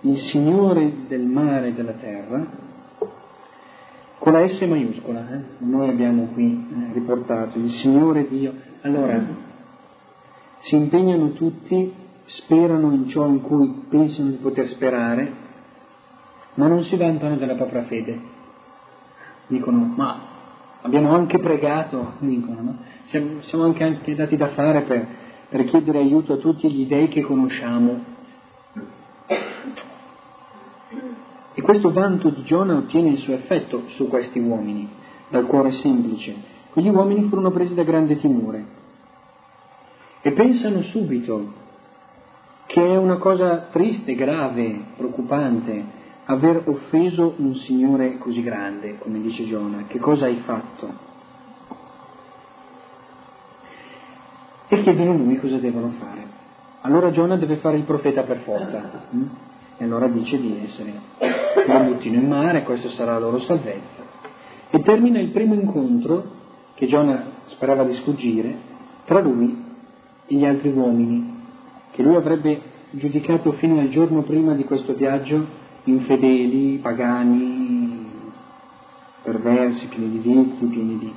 il 0.00 0.18
Signore 0.30 1.06
del 1.06 1.22
mare 1.22 1.68
e 1.68 1.72
della 1.74 1.92
terra, 1.92 2.44
con 4.18 4.32
la 4.32 4.48
S 4.48 4.60
maiuscola, 4.62 5.30
eh? 5.30 5.40
noi 5.58 5.88
abbiamo 5.88 6.26
qui 6.32 6.50
eh, 6.50 6.92
riportato 6.92 7.56
il 7.58 7.70
Signore 7.70 8.26
Dio. 8.28 8.52
Allora, 8.80 9.24
si 10.58 10.74
impegnano 10.74 11.34
tutti, 11.34 11.94
sperano 12.24 12.92
in 12.92 13.08
ciò 13.08 13.26
in 13.26 13.42
cui 13.42 13.84
pensano 13.88 14.30
di 14.30 14.36
poter 14.36 14.66
sperare, 14.66 15.32
ma 16.54 16.66
non 16.66 16.82
si 16.82 16.96
vantano 16.96 17.36
della 17.36 17.54
propria 17.54 17.84
fede. 17.84 18.20
Dicono, 19.46 19.92
ma 19.94 20.34
Abbiamo 20.86 21.12
anche 21.12 21.40
pregato, 21.40 22.12
dicono, 22.20 22.60
no? 22.62 22.76
siamo, 23.06 23.40
siamo 23.40 23.64
anche, 23.64 23.82
anche, 23.82 24.14
dati 24.14 24.36
da 24.36 24.50
fare 24.50 24.82
per, 24.82 25.06
per 25.48 25.64
chiedere 25.64 25.98
aiuto 25.98 26.34
a 26.34 26.36
tutti 26.36 26.70
gli 26.70 26.86
dei 26.86 27.08
che 27.08 27.22
conosciamo. 27.22 28.04
E 31.54 31.60
questo 31.60 31.92
vanto 31.92 32.30
di 32.30 32.44
Giona 32.44 32.76
ottiene 32.76 33.08
il 33.08 33.18
suo 33.18 33.34
effetto 33.34 33.88
su 33.96 34.06
questi 34.06 34.38
uomini, 34.38 34.88
dal 35.28 35.46
cuore 35.46 35.72
semplice. 35.72 36.36
Quegli 36.70 36.88
uomini 36.88 37.28
furono 37.28 37.50
presi 37.50 37.74
da 37.74 37.82
grande 37.82 38.18
timore 38.18 38.64
e 40.22 40.30
pensano 40.34 40.82
subito 40.82 41.52
che 42.66 42.80
è 42.80 42.96
una 42.96 43.16
cosa 43.16 43.66
triste, 43.72 44.14
grave, 44.14 44.82
preoccupante, 44.96 45.84
aver 46.26 46.62
offeso 46.66 47.34
un 47.36 47.54
Signore 47.54 48.18
così 48.18 48.42
grande, 48.42 48.98
come 48.98 49.20
dice 49.20 49.46
Giona, 49.46 49.84
che 49.86 49.98
cosa 49.98 50.26
hai 50.26 50.40
fatto? 50.44 51.04
E 54.68 54.82
chiedono 54.82 55.12
a 55.12 55.14
lui 55.14 55.38
cosa 55.38 55.58
devono 55.58 55.92
fare. 55.98 56.24
Allora 56.80 57.10
Giona 57.12 57.36
deve 57.36 57.56
fare 57.56 57.76
il 57.76 57.84
profeta 57.84 58.22
per 58.22 58.38
forza. 58.38 59.06
Hm? 59.10 59.24
E 59.78 59.84
allora 59.84 60.08
dice 60.08 60.40
di 60.40 60.60
essere, 60.64 60.92
lo 61.66 61.78
buttino 61.84 62.18
in 62.18 62.26
mare, 62.26 62.62
questa 62.64 62.88
sarà 62.90 63.12
la 63.12 63.18
loro 63.20 63.38
salvezza. 63.40 64.02
E 64.70 64.82
termina 64.82 65.20
il 65.20 65.30
primo 65.30 65.54
incontro, 65.54 66.34
che 66.74 66.86
Giona 66.86 67.24
sperava 67.46 67.84
di 67.84 67.94
sfuggire, 67.94 68.56
tra 69.04 69.20
lui 69.20 69.64
e 70.26 70.34
gli 70.34 70.44
altri 70.44 70.70
uomini, 70.70 71.44
che 71.92 72.02
lui 72.02 72.16
avrebbe 72.16 72.60
giudicato 72.90 73.52
fino 73.52 73.78
al 73.78 73.88
giorno 73.88 74.22
prima 74.22 74.54
di 74.54 74.64
questo 74.64 74.94
viaggio 74.94 75.64
infedeli, 75.86 76.78
pagani, 76.78 78.10
perversi, 79.22 79.86
pieni 79.88 80.10
di 80.10 80.18
vizi, 80.18 80.64
pieni 80.66 80.98
di... 80.98 81.12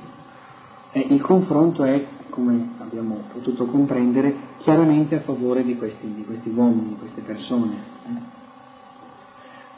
E 0.92 1.06
il 1.08 1.20
confronto 1.20 1.84
è, 1.84 2.04
come 2.30 2.70
abbiamo 2.78 3.24
potuto 3.32 3.66
comprendere, 3.66 4.34
chiaramente 4.58 5.16
a 5.16 5.20
favore 5.20 5.64
di 5.64 5.76
questi, 5.76 6.12
di 6.12 6.24
questi 6.24 6.50
uomini, 6.54 6.88
di 6.88 6.96
queste 6.96 7.20
persone. 7.20 7.98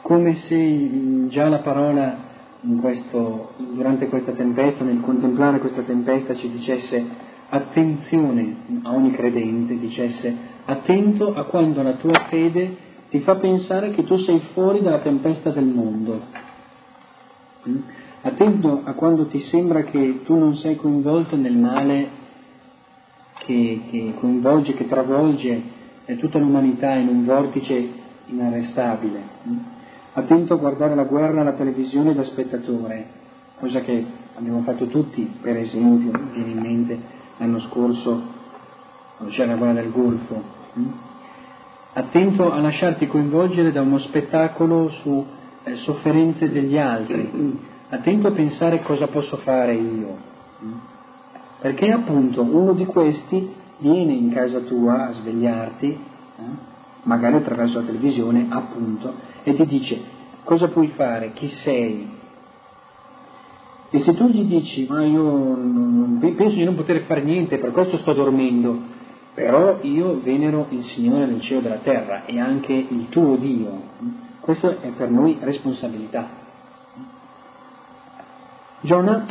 Come 0.01 0.35
se 0.35 1.27
già 1.27 1.47
la 1.49 1.59
parola 1.59 2.31
questo, 2.79 3.51
durante 3.57 4.07
questa 4.07 4.31
tempesta, 4.31 4.83
nel 4.83 5.01
contemplare 5.01 5.59
questa 5.59 5.81
tempesta, 5.81 6.35
ci 6.35 6.49
dicesse 6.49 7.05
attenzione 7.49 8.55
a 8.83 8.91
ogni 8.93 9.11
credente, 9.11 9.77
dicesse 9.77 10.35
attento 10.65 11.33
a 11.35 11.43
quando 11.45 11.81
la 11.83 11.93
tua 11.93 12.25
fede 12.29 12.91
ti 13.13 13.19
fa 13.19 13.35
pensare 13.35 13.91
che 13.91 14.05
tu 14.05 14.17
sei 14.17 14.39
fuori 14.53 14.81
dalla 14.81 15.01
tempesta 15.01 15.51
del 15.51 15.65
mondo. 15.65 16.19
Mm? 17.69 17.77
Attento 18.23 18.81
a 18.85 18.93
quando 18.93 19.27
ti 19.27 19.39
sembra 19.41 19.83
che 19.83 20.21
tu 20.23 20.35
non 20.35 20.55
sei 20.55 20.75
coinvolto 20.77 21.35
nel 21.35 21.55
male 21.55 22.07
che, 23.45 23.81
che 23.91 24.15
coinvolge, 24.19 24.73
che 24.73 24.87
travolge 24.87 25.61
tutta 26.17 26.39
l'umanità 26.39 26.95
in 26.95 27.07
un 27.07 27.23
vortice 27.23 27.87
inarrestabile. 28.25 29.21
Mm? 29.47 29.57
Attento 30.13 30.55
a 30.55 30.57
guardare 30.57 30.95
la 30.95 31.03
guerra 31.03 31.41
alla 31.41 31.53
televisione 31.53 32.15
da 32.15 32.23
spettatore, 32.23 33.09
cosa 33.59 33.81
che 33.81 34.03
abbiamo 34.33 34.63
fatto 34.63 34.87
tutti, 34.87 35.31
per 35.39 35.55
esempio, 35.57 36.19
viene 36.31 36.49
in 36.49 36.59
mente 36.59 36.99
l'anno 37.37 37.59
scorso 37.59 38.21
c'era 39.29 39.51
la 39.51 39.57
guerra 39.57 39.73
del 39.73 39.91
Golfo. 39.91 40.41
Attento 41.95 42.51
a 42.51 42.59
lasciarti 42.59 43.05
coinvolgere 43.05 43.71
da 43.71 43.81
uno 43.81 43.99
spettacolo 43.99 44.89
su 44.89 45.25
eh, 45.63 45.75
sofferenze 45.75 46.49
degli 46.49 46.77
altri, 46.77 47.59
attento 47.89 48.29
a 48.29 48.31
pensare 48.31 48.81
cosa 48.81 49.07
posso 49.07 49.37
fare 49.37 49.75
io, 49.75 50.17
perché 51.59 51.91
appunto 51.91 52.41
uno 52.41 52.73
di 52.73 52.85
questi 52.85 53.53
viene 53.77 54.13
in 54.13 54.31
casa 54.31 54.61
tua 54.61 55.07
a 55.07 55.11
svegliarti, 55.11 55.87
eh, 55.87 56.41
magari 57.03 57.35
attraverso 57.35 57.79
la 57.79 57.85
televisione, 57.85 58.47
appunto, 58.49 59.13
e 59.43 59.53
ti 59.53 59.65
dice 59.67 60.01
cosa 60.43 60.69
puoi 60.69 60.87
fare, 60.95 61.33
chi 61.33 61.47
sei. 61.47 62.21
E 63.91 63.99
se 63.99 64.15
tu 64.15 64.27
gli 64.29 64.45
dici, 64.45 64.87
ma 64.89 65.03
io 65.03 65.21
non, 65.21 66.17
penso 66.35 66.55
di 66.55 66.63
non 66.63 66.73
poter 66.73 67.01
fare 67.01 67.21
niente, 67.21 67.59
per 67.59 67.71
questo 67.71 67.97
sto 67.97 68.13
dormendo, 68.13 68.92
però 69.33 69.79
io 69.81 70.21
venero 70.21 70.67
il 70.69 70.83
Signore 70.83 71.25
del 71.25 71.41
cielo 71.41 71.59
e 71.59 71.63
della 71.63 71.77
terra 71.77 72.25
e 72.25 72.39
anche 72.39 72.73
il 72.73 73.07
tuo 73.09 73.35
Dio, 73.35 73.81
questo 74.39 74.79
è 74.81 74.89
per 74.89 75.09
noi 75.09 75.37
responsabilità. 75.39 76.41
Giona, 78.81 79.25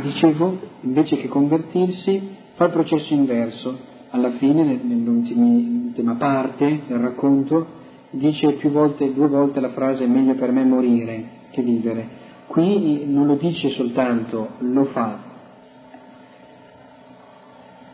dicevo, 0.00 0.58
invece 0.82 1.16
che 1.16 1.26
convertirsi, 1.26 2.36
fa 2.54 2.66
il 2.66 2.70
processo 2.70 3.12
inverso. 3.12 3.94
Alla 4.10 4.30
fine, 4.32 4.80
nell'ultima 4.80 6.14
parte 6.14 6.82
del 6.86 6.98
racconto, 6.98 7.66
dice 8.10 8.52
più 8.52 8.70
volte, 8.70 9.12
due 9.12 9.26
volte 9.26 9.58
la 9.58 9.70
frase 9.70 10.06
meglio 10.06 10.36
per 10.36 10.52
me 10.52 10.64
morire 10.64 11.24
che 11.50 11.62
vivere. 11.62 12.08
Qui 12.46 13.04
non 13.06 13.26
lo 13.26 13.34
dice 13.34 13.70
soltanto, 13.70 14.50
lo 14.58 14.84
fa. 14.84 15.25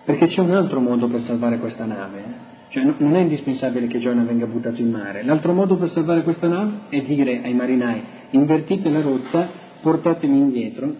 Perché 0.04 0.26
c'è 0.28 0.40
un 0.40 0.50
altro 0.52 0.80
modo 0.80 1.06
per 1.08 1.20
salvare 1.20 1.58
questa 1.58 1.84
nave. 1.84 2.50
Cioè 2.68 2.82
non 2.98 3.14
è 3.14 3.20
indispensabile 3.20 3.86
che 3.86 3.98
Giona 3.98 4.24
venga 4.24 4.46
buttato 4.46 4.80
in 4.80 4.90
mare. 4.90 5.22
L'altro 5.22 5.52
modo 5.52 5.76
per 5.76 5.90
salvare 5.90 6.22
questa 6.22 6.48
nave 6.48 6.72
è 6.88 7.02
dire 7.02 7.42
ai 7.42 7.54
marinai 7.54 8.02
invertite 8.30 8.88
la 8.88 9.02
rotta, 9.02 9.48
portatemi 9.82 10.38
indietro, 10.38 10.94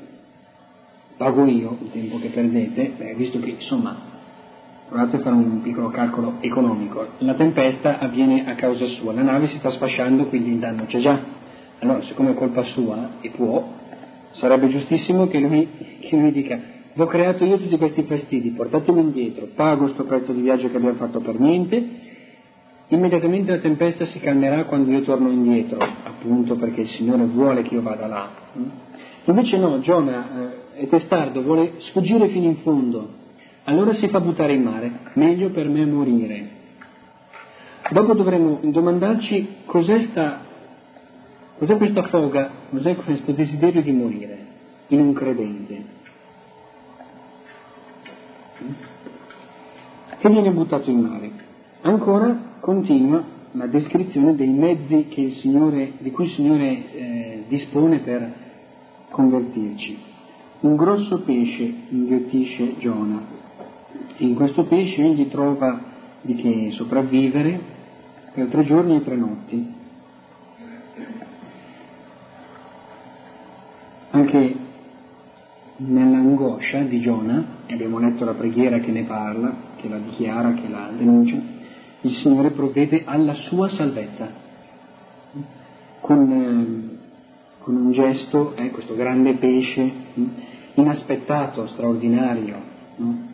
pago 1.17 1.47
io 1.47 1.79
il 1.83 1.91
tempo 1.91 2.19
che 2.19 2.29
perdete, 2.29 2.93
beh, 2.97 3.15
visto 3.15 3.39
che 3.41 3.51
insomma 3.51 4.11
provate 4.89 5.17
a 5.17 5.21
fare 5.21 5.35
un 5.35 5.63
piccolo 5.63 5.89
calcolo 5.89 6.35
economico, 6.41 7.07
la 7.19 7.35
tempesta 7.35 7.99
avviene 7.99 8.45
a 8.47 8.55
causa 8.55 8.85
sua, 8.87 9.15
la 9.15 9.23
nave 9.23 9.49
si 9.49 9.57
sta 9.57 9.71
sfasciando 9.71 10.27
quindi 10.27 10.51
il 10.51 10.59
danno 10.59 10.85
c'è 10.85 10.99
già, 10.99 11.19
allora, 11.79 12.03
siccome 12.03 12.33
è 12.33 12.35
colpa 12.35 12.63
sua, 12.65 13.13
e 13.21 13.31
può, 13.31 13.67
sarebbe 14.33 14.69
giustissimo 14.69 15.29
che 15.29 15.39
lui, 15.39 15.69
che 16.01 16.17
lui 16.17 16.33
dica, 16.33 16.59
vi 16.95 17.01
ho 17.01 17.07
creato 17.07 17.45
io 17.45 17.57
tutti 17.59 17.77
questi 17.79 18.03
fastidi, 18.03 18.51
portatemi 18.51 19.01
indietro, 19.01 19.49
pago 19.55 19.85
questo 19.85 20.05
prezzo 20.05 20.33
di 20.33 20.43
viaggio 20.43 20.69
che 20.71 20.77
abbiamo 20.77 20.97
fatto 20.97 21.21
per 21.21 21.39
niente, 21.39 21.83
immediatamente 22.89 23.53
la 23.53 23.59
tempesta 23.59 24.05
si 24.07 24.19
calmerà 24.21 24.65
quando 24.65 24.91
io 24.91 25.03
torno 25.03 25.31
indietro, 25.31 25.79
appunto 25.79 26.57
perché 26.57 26.83
il 26.83 26.89
Signore 26.89 27.25
vuole 27.25 27.63
che 27.63 27.75
io 27.75 27.83
vada 27.83 28.07
là. 28.07 28.31
Invece 29.25 29.57
no, 29.57 29.81
Giona 29.81 30.29
eh, 30.75 30.81
è 30.83 30.89
testardo, 30.89 31.43
vuole 31.43 31.75
sfuggire 31.77 32.29
fino 32.29 32.47
in 32.47 32.57
fondo, 32.57 33.09
allora 33.65 33.93
si 33.95 34.09
fa 34.09 34.21
buttare 34.21 34.53
in 34.53 34.63
mare, 34.63 34.93
meglio 35.15 35.51
per 35.51 35.69
me 35.69 35.87
morire. 35.87 36.61
Dopo 37.91 38.15
dovremo 38.15 38.61
domandarci 38.63 39.49
cos'è 39.67 40.01
sta 40.03 40.51
Cos'è 41.63 41.77
questa 41.77 42.03
foga? 42.03 42.51
Cos'è 42.71 42.97
questo 42.97 43.31
desiderio 43.31 43.83
di 43.83 43.93
morire 43.93 44.39
in 44.89 44.99
un 44.99 45.13
credente? 45.13 46.01
E 50.19 50.29
viene 50.29 50.51
buttato 50.53 50.91
in 50.91 51.01
mare. 51.01 51.31
Ancora 51.83 52.57
continua 52.61 53.25
la 53.53 53.67
descrizione 53.67 54.35
dei 54.35 54.49
mezzi 54.49 55.09
Signore, 55.33 55.93
di 55.99 56.11
cui 56.11 56.27
il 56.27 56.31
Signore 56.33 56.93
eh, 56.93 57.45
dispone 57.49 57.99
per 57.99 58.33
convertirci. 59.11 59.99
Un 60.61 60.77
grosso 60.77 61.23
pesce 61.23 61.75
inghiottisce 61.89 62.79
Giona 62.79 63.41
in 64.19 64.35
questo 64.35 64.65
pesce 64.65 65.03
egli 65.03 65.29
trova 65.29 65.81
di 66.21 66.35
che 66.35 66.71
sopravvivere 66.73 67.61
per 68.33 68.47
tre 68.49 68.63
giorni 68.65 68.97
e 68.97 69.05
tre 69.05 69.17
notti. 69.17 69.75
Anche 74.11 74.57
nell'angoscia 76.63 76.79
di 76.83 77.01
Giona, 77.01 77.45
abbiamo 77.69 77.99
letto 77.99 78.25
la 78.25 78.35
preghiera 78.35 78.79
che 78.79 78.93
ne 78.93 79.03
parla, 79.03 79.55
che 79.77 79.89
la 79.89 79.99
dichiara, 79.99 80.55
che 80.55 80.69
la 80.69 80.91
denuncia, 80.97 81.37
il 82.03 82.11
Signore 82.17 82.51
provvede 82.51 83.03
alla 83.05 83.35
sua 83.35 83.69
salvezza. 83.69 84.41
Con, 86.01 86.31
eh, 86.31 86.99
con 87.59 87.77
un 87.77 87.93
gesto, 87.93 88.55
eh, 88.57 88.71
questo 88.71 88.95
grande 88.95 89.35
pesce, 89.35 89.91
inaspettato, 90.75 91.67
straordinario. 91.67 92.57
No? 92.97 93.31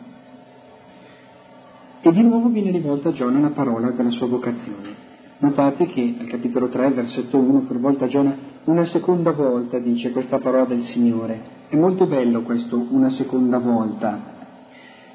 E 2.01 2.11
di 2.11 2.21
nuovo 2.21 2.49
viene 2.49 2.71
rivolta 2.71 3.09
a 3.09 3.11
Giona 3.11 3.39
la 3.39 3.49
parola 3.49 3.91
della 3.91 4.11
sua 4.11 4.27
vocazione. 4.27 5.07
Notate 5.39 5.87
che 5.87 6.15
al 6.19 6.27
capitolo 6.27 6.69
3, 6.69 6.91
versetto 6.91 7.37
1, 7.37 7.61
per 7.61 7.79
volta 7.79 8.07
Giona 8.07 8.35
una 8.65 8.85
seconda 8.85 9.31
volta 9.31 9.79
dice 9.79 10.11
questa 10.11 10.37
parola 10.37 10.65
del 10.65 10.83
Signore. 10.83 11.58
È 11.69 11.75
molto 11.75 12.07
bello 12.07 12.41
questo 12.41 12.83
una 12.89 13.11
seconda 13.11 13.59
volta. 13.59 14.19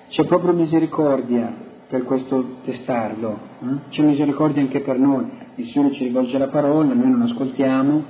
C'è 0.08 0.24
proprio 0.24 0.52
misericordia 0.52 1.52
per 1.88 2.04
questo 2.04 2.58
testardo, 2.64 3.36
eh? 3.60 3.88
c'è 3.88 4.02
misericordia 4.02 4.62
anche 4.62 4.78
per 4.78 4.96
noi. 4.96 5.28
Il 5.56 5.64
Signore 5.64 5.94
ci 5.94 6.04
rivolge 6.04 6.38
la 6.38 6.46
parola, 6.46 6.94
noi 6.94 7.10
non 7.10 7.22
ascoltiamo, 7.22 8.04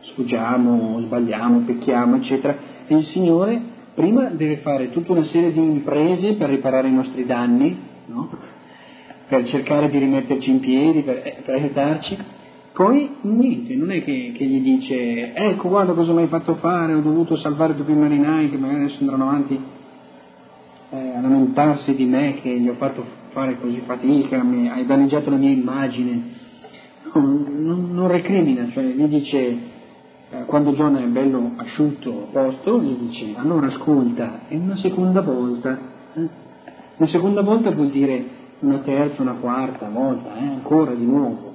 sfuggiamo, 0.00 0.98
sbagliamo, 1.00 1.60
pecchiamo, 1.66 2.16
eccetera. 2.16 2.56
E 2.86 2.96
il 2.96 3.04
Signore 3.08 3.60
prima 3.94 4.30
deve 4.30 4.56
fare 4.62 4.90
tutta 4.92 5.12
una 5.12 5.24
serie 5.24 5.52
di 5.52 5.60
imprese 5.60 6.36
per 6.36 6.48
riparare 6.48 6.88
i 6.88 6.94
nostri 6.94 7.26
danni, 7.26 7.78
no? 8.06 8.30
per 9.28 9.44
cercare 9.44 9.90
di 9.90 9.98
rimetterci 9.98 10.50
in 10.50 10.60
piedi, 10.60 11.02
per, 11.02 11.20
eh, 11.22 11.42
per 11.44 11.54
aiutarci. 11.54 12.16
Poi 12.72 13.16
niente, 13.22 13.74
non 13.74 13.90
è 13.90 14.02
che, 14.04 14.32
che, 14.34 14.44
gli 14.44 14.62
dice 14.62 15.34
ecco 15.34 15.68
guarda 15.68 15.92
cosa 15.92 16.12
mi 16.12 16.22
hai 16.22 16.28
fatto 16.28 16.54
fare, 16.54 16.94
ho 16.94 17.00
dovuto 17.00 17.36
salvare 17.36 17.76
tutti 17.76 17.90
i 17.90 17.96
marinai 17.96 18.48
che 18.48 18.56
magari 18.56 18.84
adesso 18.84 19.00
andranno 19.00 19.28
avanti 19.28 19.60
eh, 20.90 20.96
a 21.16 21.20
lamentarsi 21.20 21.94
di 21.94 22.04
me 22.04 22.36
che 22.40 22.48
gli 22.58 22.68
ho 22.68 22.74
fatto 22.74 23.04
fare 23.30 23.58
così 23.60 23.80
fatica, 23.84 24.42
mi, 24.42 24.68
hai 24.68 24.86
danneggiato 24.86 25.30
la 25.30 25.36
mia 25.36 25.50
immagine. 25.50 26.38
No, 27.12 27.20
non, 27.20 27.90
non, 27.92 28.08
recrimina, 28.08 28.68
cioè 28.70 28.84
gli 28.84 29.04
dice 29.06 29.38
eh, 30.30 30.44
quando 30.46 30.72
Giona 30.74 31.00
è 31.00 31.06
bello 31.06 31.52
asciutto 31.56 32.28
posto, 32.32 32.80
gli 32.80 33.08
dice 33.08 33.34
allora 33.36 33.66
ascolta, 33.66 34.46
è 34.48 34.54
una 34.54 34.76
seconda 34.76 35.20
volta. 35.22 35.78
Eh? 36.14 36.28
Una 36.96 37.08
seconda 37.08 37.42
volta 37.42 37.70
vuol 37.70 37.90
dire 37.90 38.24
una 38.60 38.78
terza, 38.78 39.22
una 39.22 39.34
quarta 39.34 39.88
volta, 39.88 40.36
eh, 40.36 40.46
ancora 40.46 40.94
di 40.94 41.04
nuovo. 41.04 41.49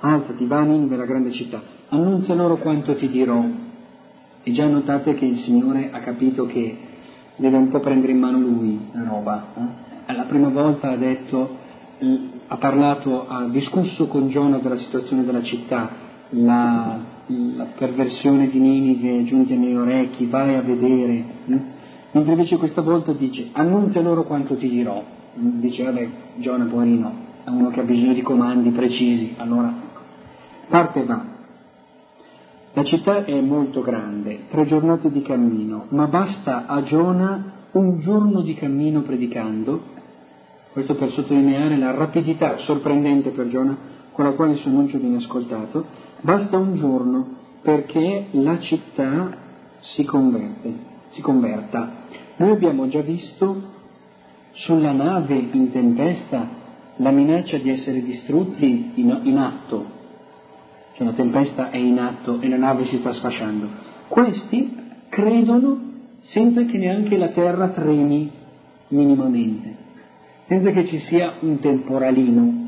Alzati, 0.00 0.44
va 0.46 0.58
a 0.58 0.62
Ninive, 0.62 0.96
la 0.96 1.04
grande 1.04 1.32
città, 1.32 1.62
annunzia 1.88 2.34
loro 2.34 2.56
quanto 2.58 2.94
ti 2.96 3.08
dirò. 3.08 3.44
E 4.42 4.52
già 4.52 4.66
notate 4.66 5.14
che 5.14 5.24
il 5.24 5.38
Signore 5.38 5.90
ha 5.92 6.00
capito 6.00 6.46
che 6.46 6.76
deve 7.36 7.56
un 7.56 7.70
po' 7.70 7.80
prendere 7.80 8.12
in 8.12 8.18
mano 8.18 8.38
lui 8.38 8.78
la 8.92 9.04
roba. 9.04 9.46
Eh? 10.06 10.12
La 10.12 10.24
prima 10.24 10.48
volta 10.48 10.90
ha 10.90 10.96
detto, 10.96 11.56
ha 12.46 12.56
parlato, 12.56 13.26
ha 13.26 13.44
discusso 13.48 14.06
con 14.06 14.28
Giona 14.28 14.58
della 14.58 14.76
situazione 14.76 15.24
della 15.24 15.42
città, 15.42 15.88
la, 16.30 16.98
la 17.26 17.66
perversione 17.76 18.48
di 18.48 18.58
Ninive 18.58 19.24
giunti 19.24 19.52
ai 19.52 19.58
miei 19.58 19.76
orecchi, 19.76 20.26
vai 20.26 20.54
a 20.54 20.60
vedere. 20.60 21.24
Eh? 21.46 21.60
Mentre 22.12 22.32
invece 22.32 22.58
questa 22.58 22.82
volta 22.82 23.12
dice, 23.12 23.48
annunzia 23.52 24.02
loro 24.02 24.24
quanto 24.24 24.56
ti 24.56 24.68
dirò 24.68 25.02
dice 25.34 25.82
vabbè 25.84 26.08
Giona 26.36 26.64
poverino 26.64 27.32
è 27.44 27.50
uno 27.50 27.68
che 27.70 27.80
ha 27.80 27.82
bisogno 27.84 28.14
di 28.14 28.22
comandi 28.22 28.70
precisi, 28.70 29.34
allora 29.36 29.83
parte 30.68 31.04
va. 31.04 31.24
La 32.72 32.84
città 32.84 33.24
è 33.24 33.40
molto 33.40 33.82
grande, 33.82 34.46
tre 34.50 34.66
giornate 34.66 35.10
di 35.10 35.22
cammino, 35.22 35.86
ma 35.90 36.06
basta 36.06 36.66
a 36.66 36.82
Giona 36.82 37.52
un 37.72 37.98
giorno 38.00 38.42
di 38.42 38.54
cammino 38.54 39.02
predicando, 39.02 39.80
questo 40.72 40.96
per 40.96 41.12
sottolineare 41.12 41.76
la 41.76 41.92
rapidità 41.92 42.58
sorprendente 42.58 43.30
per 43.30 43.48
Giona 43.48 43.76
con 44.10 44.24
la 44.24 44.32
quale 44.32 44.52
il 44.52 44.58
suo 44.58 44.70
annuncio 44.70 44.98
viene 44.98 45.16
ascoltato, 45.16 45.84
basta 46.20 46.56
un 46.56 46.74
giorno 46.74 47.26
perché 47.62 48.26
la 48.32 48.58
città 48.58 49.36
si 49.80 50.04
converte, 50.04 50.72
si 51.10 51.20
converta. 51.20 52.02
Noi 52.36 52.50
abbiamo 52.50 52.88
già 52.88 53.00
visto 53.00 53.72
sulla 54.50 54.92
nave 54.92 55.36
in 55.36 55.70
tempesta 55.70 56.48
la 56.96 57.10
minaccia 57.10 57.58
di 57.58 57.70
essere 57.70 58.02
distrutti 58.02 58.92
in, 58.94 59.20
in 59.24 59.36
atto, 59.38 59.93
cioè 60.94 61.06
la 61.06 61.12
tempesta 61.12 61.70
è 61.70 61.76
in 61.76 61.98
atto 61.98 62.40
e 62.40 62.48
la 62.48 62.56
nave 62.56 62.84
si 62.84 62.98
sta 62.98 63.12
sfasciando. 63.12 63.68
Questi 64.08 64.82
credono 65.08 65.92
senza 66.22 66.64
che 66.64 66.78
neanche 66.78 67.16
la 67.16 67.28
terra 67.28 67.68
tremi 67.68 68.30
minimamente, 68.88 69.76
senza 70.46 70.70
che 70.70 70.86
ci 70.86 71.00
sia 71.00 71.34
un 71.40 71.58
temporalino 71.58 72.62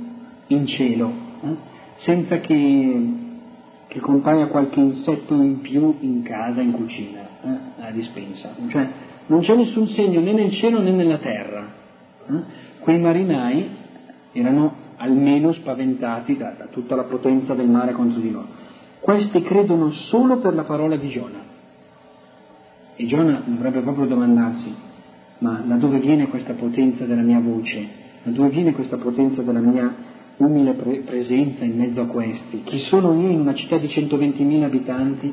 in 0.49 0.67
cielo, 0.67 1.13
eh? 1.43 1.57
senza 1.99 2.39
che, 2.41 3.13
che, 3.87 4.01
compaia 4.01 4.49
qualche 4.49 4.81
insetto 4.81 5.35
in 5.35 5.61
più 5.61 5.97
in 6.01 6.23
casa, 6.23 6.61
in 6.61 6.73
cucina, 6.73 7.21
eh? 7.43 7.59
alla 7.79 7.91
dispensa. 7.93 8.55
Cioè, 8.69 8.89
non 9.27 9.41
c'è 9.41 9.55
nessun 9.55 9.87
segno 9.89 10.21
né 10.21 10.33
nel 10.33 10.51
cielo 10.53 10.81
né 10.81 10.91
nella 10.91 11.19
terra. 11.19 11.65
Eh? 12.29 12.43
Quei 12.81 12.99
marinai 12.99 13.69
erano 14.33 14.85
almeno 14.97 15.53
spaventati 15.53 16.37
da, 16.37 16.55
da, 16.57 16.67
tutta 16.67 16.95
la 16.95 17.05
potenza 17.05 17.55
del 17.55 17.69
mare 17.69 17.93
contro 17.93 18.21
di 18.21 18.31
loro. 18.31 18.49
Questi 19.01 19.43
credono 19.43 19.91
solo 19.91 20.39
per 20.39 20.55
la 20.55 20.65
parola 20.65 20.97
di 20.97 21.09
Giona. 21.09 21.45
E 22.97 23.07
Giona 23.07 23.43
dovrebbe 23.45 23.81
proprio 23.81 24.07
domandarsi, 24.07 24.75
ma 25.39 25.63
da 25.65 25.77
dove 25.77 25.99
viene 25.99 26.29
questa 26.29 26.55
potenza 26.55 27.05
della 27.05 27.23
mia 27.23 27.41
voce? 27.41 28.05
Da 28.23 28.31
dove 28.31 28.49
viene 28.49 28.73
questa 28.73 28.97
potenza 28.97 29.43
della 29.43 29.61
mia 29.61 29.95
umile 30.39 30.73
pre- 30.73 31.01
presenza 31.01 31.65
in 31.65 31.77
mezzo 31.77 32.01
a 32.01 32.07
questi? 32.07 32.63
Chi 32.65 32.79
sono 32.89 33.13
io 33.21 33.29
in 33.29 33.41
una 33.41 33.55
città 33.55 33.77
di 33.77 33.87
120.000 33.87 34.63
abitanti, 34.63 35.33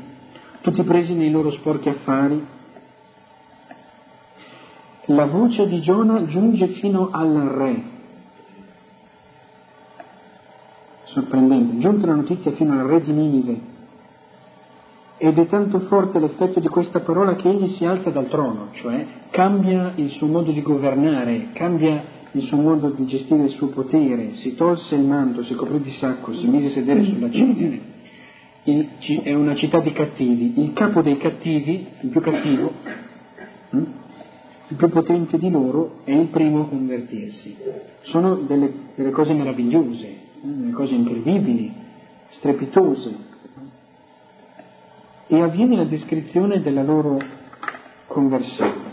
tutti 0.61 0.83
presi 0.83 1.13
nei 1.13 1.31
loro 1.31 1.51
sporchi 1.51 1.89
affari? 1.89 2.45
La 5.07 5.25
voce 5.25 5.67
di 5.67 5.81
Giona 5.81 6.25
giunge 6.25 6.67
fino 6.67 7.09
al 7.11 7.33
re. 7.33 7.92
Sorprendente, 11.13 11.77
giunta 11.77 12.07
la 12.07 12.15
notizia 12.15 12.51
fino 12.53 12.73
al 12.73 12.87
re 12.87 13.01
di 13.01 13.11
Ninive 13.11 13.71
ed 15.17 15.37
è 15.37 15.47
tanto 15.47 15.81
forte 15.81 16.19
l'effetto 16.19 16.59
di 16.59 16.67
questa 16.67 17.01
parola 17.01 17.35
che 17.35 17.47
egli 17.49 17.73
si 17.73 17.85
alza 17.85 18.09
dal 18.09 18.27
trono, 18.29 18.69
cioè 18.71 19.05
cambia 19.29 19.93
il 19.95 20.09
suo 20.09 20.25
modo 20.25 20.51
di 20.51 20.61
governare, 20.63 21.49
cambia 21.53 22.03
il 22.31 22.41
suo 22.43 22.57
modo 22.57 22.89
di 22.89 23.05
gestire 23.05 23.43
il 23.43 23.51
suo 23.51 23.67
potere, 23.67 24.33
si 24.37 24.55
tolse 24.55 24.95
il 24.95 25.03
manto, 25.05 25.43
si 25.43 25.53
coprì 25.53 25.81
di 25.81 25.91
sacco, 25.91 26.33
si 26.33 26.47
mise 26.47 26.67
a 26.67 26.71
sedere 26.71 27.03
sulla 27.03 27.29
cinghia. 27.29 27.79
è 29.21 29.33
una 29.33 29.53
città 29.53 29.81
di 29.81 29.91
cattivi, 29.93 30.59
il 30.61 30.73
capo 30.73 31.03
dei 31.03 31.17
cattivi, 31.17 31.87
il 32.01 32.09
più 32.09 32.21
cattivo, 32.21 32.73
hm, 33.69 33.85
il 34.69 34.75
più 34.75 34.89
potente 34.89 35.37
di 35.37 35.51
loro, 35.51 35.99
è 36.05 36.11
il 36.11 36.27
primo 36.27 36.63
a 36.63 36.67
convertirsi. 36.69 37.55
Sono 38.01 38.37
delle, 38.47 38.73
delle 38.95 39.11
cose 39.11 39.33
meravigliose, 39.33 40.22
delle 40.43 40.71
cose 40.71 40.93
incredibili, 40.93 41.73
strepitose 42.29 43.15
e 45.27 45.41
avviene 45.41 45.77
la 45.77 45.85
descrizione 45.85 46.61
della 46.61 46.83
loro 46.83 47.17
conversione. 48.07 48.91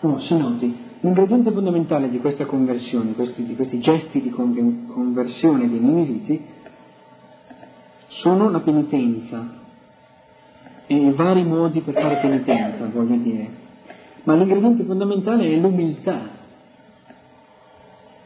No, 0.00 0.20
si 0.20 0.36
noti, 0.36 0.76
l'ingrediente 1.00 1.50
fondamentale 1.50 2.08
di 2.08 2.20
questa 2.20 2.46
conversione, 2.46 3.14
questi, 3.14 3.44
di 3.44 3.56
questi 3.56 3.80
gesti 3.80 4.22
di 4.22 4.30
conversione 4.30 5.68
dei 5.68 5.80
niniviti, 5.80 6.40
sono 8.06 8.48
la 8.48 8.60
penitenza 8.60 9.56
e 10.86 10.94
i 10.94 11.10
vari 11.10 11.44
modi 11.44 11.80
per 11.80 11.94
fare 11.94 12.18
penitenza, 12.20 12.86
voglio 12.86 13.16
dire. 13.16 13.50
Ma 14.22 14.34
l'ingrediente 14.36 14.84
fondamentale 14.84 15.44
è 15.44 15.56
l'umiltà. 15.56 16.36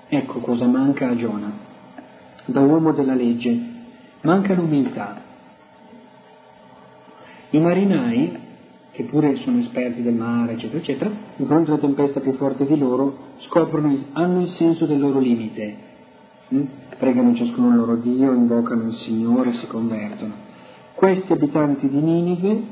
Ecco 0.09 0.41
cosa 0.41 0.67
manca 0.67 1.09
a 1.09 1.17
Giona, 1.17 1.71
da 2.47 2.61
uomo 2.61 2.93
della 2.93 3.15
legge. 3.15 3.71
Manca 4.23 4.55
l'umiltà. 4.55 5.21
I 7.51 7.61
marinai, 7.61 8.39
che 8.93 9.05
pure 9.05 9.37
sono 9.37 9.59
esperti 9.59 10.03
del 10.03 10.15
mare, 10.15 10.53
eccetera, 10.53 10.79
eccetera, 10.79 11.11
fronte 11.37 11.71
alla 11.71 11.81
tempesta 11.81 12.21
più 12.21 12.33
forte 12.35 12.67
di 12.67 12.79
loro, 12.79 13.17
scoprono, 13.39 13.97
hanno 14.13 14.43
il 14.43 14.49
senso 14.49 14.87
del 14.87 15.01
loro 15.01 15.19
limite. 15.19 15.77
Mm? 16.55 16.65
Pregano 16.99 17.35
ciascuno 17.35 17.71
il 17.71 17.77
loro 17.77 17.97
Dio, 17.97 18.33
invocano 18.33 18.85
il 18.85 18.95
Signore, 19.05 19.53
si 19.55 19.67
convertono. 19.67 20.51
Questi 20.95 21.33
abitanti 21.33 21.89
di 21.89 22.01
Ninive, 22.01 22.63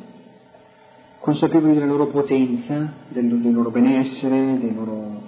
consapevoli 1.19 1.75
della 1.75 1.87
loro 1.87 2.07
potenza, 2.07 2.93
del, 3.09 3.41
del 3.41 3.53
loro 3.53 3.71
benessere, 3.71 4.59
dei 4.61 4.75
loro 4.75 5.23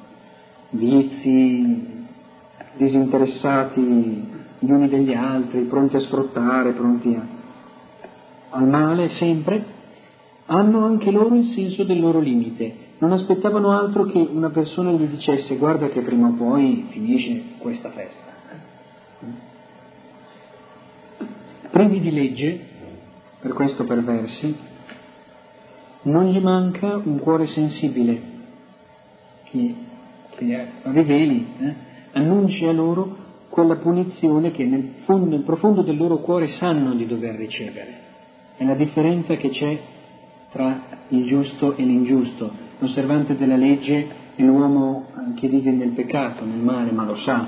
vizi, 0.70 2.06
disinteressati 2.76 4.31
gli 4.64 4.70
uni 4.70 4.88
degli 4.88 5.12
altri, 5.12 5.62
pronti 5.62 5.96
a 5.96 6.00
sfruttare, 6.00 6.72
pronti 6.72 7.14
a 7.14 7.40
al 8.54 8.68
male 8.68 9.08
sempre, 9.10 9.64
hanno 10.46 10.84
anche 10.84 11.10
loro 11.10 11.34
il 11.34 11.46
senso 11.46 11.84
del 11.84 12.00
loro 12.00 12.20
limite. 12.20 12.90
Non 12.98 13.12
aspettavano 13.12 13.76
altro 13.76 14.04
che 14.04 14.18
una 14.18 14.50
persona 14.50 14.92
gli 14.92 15.06
dicesse 15.06 15.56
guarda 15.56 15.88
che 15.88 16.02
prima 16.02 16.28
o 16.28 16.32
poi 16.32 16.86
finisce 16.90 17.42
questa 17.58 17.90
festa. 17.90 18.30
Privi 21.70 22.00
di 22.00 22.10
legge, 22.10 22.60
per 23.40 23.54
questo 23.54 23.84
perversi, 23.84 24.54
non 26.02 26.30
gli 26.30 26.38
manca 26.38 27.00
un 27.02 27.18
cuore 27.18 27.46
sensibile 27.46 28.20
che, 29.44 29.74
che 30.36 30.68
riveli, 30.82 31.46
eh, 31.58 31.74
annunci 32.12 32.66
a 32.66 32.72
loro 32.72 33.21
quella 33.52 33.76
punizione 33.76 34.50
che 34.50 34.64
nel, 34.64 35.02
fondo, 35.04 35.26
nel 35.26 35.42
profondo 35.42 35.82
del 35.82 35.98
loro 35.98 36.20
cuore 36.20 36.48
sanno 36.48 36.94
di 36.94 37.06
dover 37.06 37.34
ricevere. 37.34 37.98
È 38.56 38.64
la 38.64 38.74
differenza 38.74 39.36
che 39.36 39.50
c'è 39.50 39.78
tra 40.50 40.80
il 41.08 41.26
giusto 41.26 41.76
e 41.76 41.82
l'ingiusto, 41.82 42.50
l'osservante 42.78 43.36
della 43.36 43.56
legge 43.56 44.06
e 44.36 44.42
l'uomo 44.42 45.04
che 45.34 45.48
vive 45.48 45.70
nel 45.70 45.90
peccato, 45.90 46.46
nel 46.46 46.60
male, 46.60 46.92
ma 46.92 47.04
lo 47.04 47.14
sa. 47.16 47.46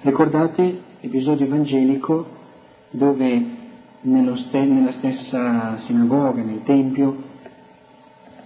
Ricordate 0.00 0.80
l'episodio 1.00 1.44
evangelico 1.44 2.26
dove 2.88 3.44
ste- 4.00 4.64
nella 4.64 4.92
stessa 4.92 5.76
sinagoga, 5.80 6.40
nel 6.40 6.62
Tempio, 6.64 7.22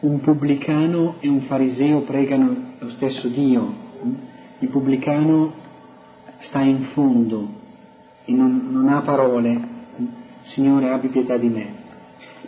un 0.00 0.18
pubblicano 0.18 1.14
e 1.20 1.28
un 1.28 1.42
fariseo 1.42 2.00
pregano 2.00 2.72
lo 2.76 2.90
stesso 2.96 3.28
Dio. 3.28 3.72
Il 4.58 4.68
pubblicano 4.68 5.59
sta 6.40 6.60
in 6.60 6.84
fondo 6.92 7.48
e 8.24 8.32
non, 8.32 8.68
non 8.70 8.88
ha 8.88 9.00
parole, 9.00 9.78
Signore 10.42 10.90
abbi 10.90 11.08
pietà 11.08 11.36
di 11.36 11.48
me. 11.48 11.78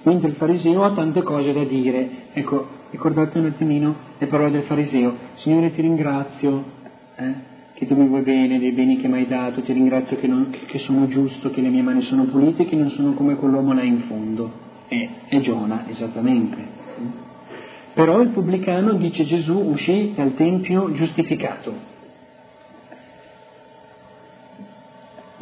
Mentre 0.02 0.30
il 0.30 0.34
fariseo 0.34 0.82
ha 0.82 0.92
tante 0.92 1.22
cose 1.22 1.52
da 1.52 1.64
dire. 1.64 2.30
Ecco, 2.32 2.66
ricordate 2.90 3.38
un 3.38 3.46
attimino 3.46 3.94
le 4.18 4.26
parole 4.26 4.50
del 4.50 4.62
fariseo. 4.62 5.14
Signore 5.34 5.72
ti 5.72 5.82
ringrazio 5.82 6.64
eh, 7.16 7.34
che 7.74 7.86
tu 7.86 7.94
mi 7.94 8.08
vuoi 8.08 8.22
bene, 8.22 8.58
dei 8.58 8.72
beni 8.72 8.96
che 8.96 9.08
mi 9.08 9.18
hai 9.18 9.26
dato, 9.26 9.60
ti 9.60 9.72
ringrazio 9.72 10.16
che, 10.16 10.26
non, 10.26 10.50
che, 10.66 10.78
sono 10.78 11.06
giusto, 11.06 11.50
che 11.50 11.60
le 11.60 11.68
mie 11.68 11.82
mani 11.82 12.02
sono 12.02 12.24
pulite, 12.24 12.64
che 12.64 12.76
non 12.76 12.88
sono 12.90 13.12
come 13.12 13.36
quell'uomo 13.36 13.74
là 13.74 13.82
in 13.82 14.00
fondo. 14.08 14.50
È, 14.88 15.08
è 15.28 15.40
Giona, 15.40 15.84
esattamente. 15.88 16.80
Però 17.92 18.20
il 18.20 18.30
pubblicano, 18.30 18.94
dice 18.94 19.26
Gesù, 19.26 19.54
uscì 19.54 20.12
dal 20.16 20.34
Tempio 20.34 20.90
giustificato 20.92 21.90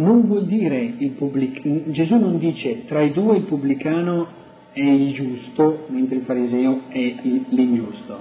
non 0.00 0.26
vuol 0.26 0.46
dire 0.46 0.94
il 0.98 1.10
pubblicano, 1.10 1.82
Gesù 1.92 2.16
non 2.16 2.38
dice 2.38 2.84
tra 2.86 3.02
i 3.02 3.12
due 3.12 3.36
il 3.36 3.44
pubblicano 3.44 4.38
è 4.72 4.80
il 4.80 5.12
giusto 5.12 5.86
mentre 5.88 6.16
il 6.16 6.22
fariseo 6.22 6.82
è 6.88 7.14
l'ingiusto, 7.48 8.18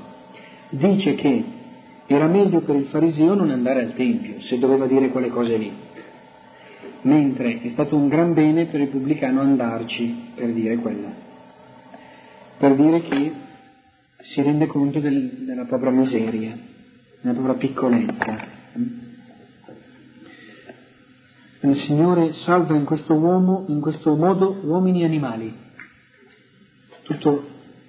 dice 0.69 1.15
che 1.15 1.43
era 2.05 2.27
meglio 2.27 2.61
per 2.61 2.75
il 2.75 2.87
fariseo 2.87 3.33
non 3.33 3.49
andare 3.49 3.81
al 3.81 3.93
Tempio 3.93 4.41
se 4.41 4.59
doveva 4.59 4.87
dire 4.87 5.09
quelle 5.09 5.29
cose 5.29 5.57
lì, 5.57 5.71
mentre 7.03 7.61
è 7.61 7.69
stato 7.69 7.95
un 7.95 8.07
gran 8.09 8.33
bene 8.33 8.65
per 8.65 8.81
il 8.81 8.89
pubblicano 8.89 9.41
andarci 9.41 10.31
per 10.35 10.51
dire 10.51 10.75
quella, 10.77 11.13
per 12.57 12.75
dire 12.75 13.01
che 13.01 13.31
si 14.19 14.41
rende 14.41 14.65
conto 14.65 14.99
del, 14.99 15.45
della 15.45 15.63
propria 15.65 15.91
miseria, 15.91 16.57
della 17.21 17.33
propria 17.33 17.55
piccolezza. 17.55 18.57
Il 21.61 21.75
Signore 21.81 22.31
salva 22.31 22.73
in 22.73 22.85
questo 22.85 23.15
uomo, 23.15 23.65
in 23.67 23.81
questo 23.81 24.15
modo, 24.15 24.59
uomini 24.63 25.01
e 25.01 25.05
animali, 25.05 25.53
Tutto, 27.03 27.43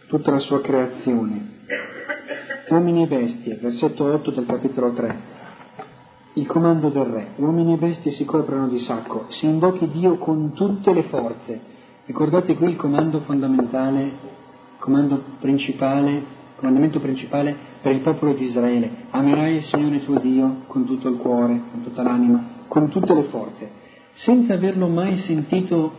tutta 0.08 0.32
la 0.32 0.40
sua 0.40 0.60
creazione, 0.60 1.58
uomini 2.68 3.04
e 3.04 3.06
bestie, 3.06 3.58
versetto 3.62 4.12
8 4.12 4.32
del 4.32 4.46
capitolo 4.46 4.92
3. 4.92 5.18
Il 6.32 6.46
comando 6.46 6.88
del 6.88 7.04
re, 7.04 7.28
uomini 7.36 7.74
e 7.74 7.76
bestie 7.76 8.10
si 8.10 8.24
coprono 8.24 8.66
di 8.66 8.80
sacco, 8.80 9.26
si 9.38 9.46
invochi 9.46 9.88
Dio 9.90 10.16
con 10.16 10.52
tutte 10.52 10.92
le 10.92 11.04
forze. 11.04 11.60
Ricordate 12.06 12.56
qui 12.56 12.70
il 12.70 12.76
comando 12.76 13.20
fondamentale, 13.20 14.12
comando 14.78 15.22
principale, 15.38 16.24
comandamento 16.56 16.98
principale 16.98 17.56
per 17.82 17.92
il 17.92 18.00
popolo 18.00 18.32
di 18.32 18.46
Israele. 18.46 19.06
Amerai 19.10 19.54
il 19.54 19.62
Signore 19.62 20.02
tuo 20.02 20.18
Dio 20.18 20.62
con 20.66 20.84
tutto 20.86 21.08
il 21.08 21.18
cuore, 21.18 21.62
con 21.70 21.82
tutta 21.84 22.02
l'anima, 22.02 22.58
con 22.70 22.88
tutte 22.88 23.12
le 23.14 23.24
forze, 23.24 23.68
senza 24.12 24.54
averlo 24.54 24.86
mai 24.86 25.16
sentito 25.26 25.90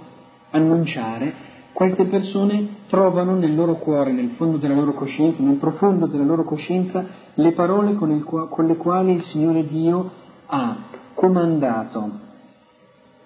annunciare, 0.52 1.50
queste 1.74 2.06
persone 2.06 2.86
trovano 2.88 3.36
nel 3.36 3.54
loro 3.54 3.76
cuore, 3.76 4.14
nel 4.14 4.30
fondo 4.38 4.56
della 4.56 4.76
loro 4.76 4.94
coscienza, 4.94 5.44
nel 5.44 5.58
profondo 5.58 6.06
della 6.06 6.24
loro 6.24 6.46
coscienza, 6.46 7.06
le 7.34 7.52
parole 7.52 7.96
con, 7.96 8.12
il, 8.12 8.24
con 8.24 8.66
le 8.66 8.78
quali 8.78 9.16
il 9.16 9.22
Signore 9.24 9.68
Dio 9.68 10.12
ha 10.46 10.78
comandato, 11.14 12.10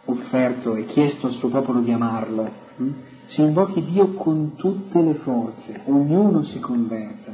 offerto 0.06 0.74
e 0.76 0.86
chiesto 0.88 1.28
al 1.28 1.34
suo 1.34 1.50
popolo 1.50 1.82
di 1.82 1.92
amarlo. 1.92 2.50
Hm? 2.78 2.92
Si 3.28 3.42
invochi 3.42 3.84
Dio 3.84 4.14
con 4.14 4.56
tutte 4.56 5.04
le 5.04 5.14
forze, 5.16 5.82
ognuno 5.86 6.42
si 6.46 6.60
converta 6.60 7.32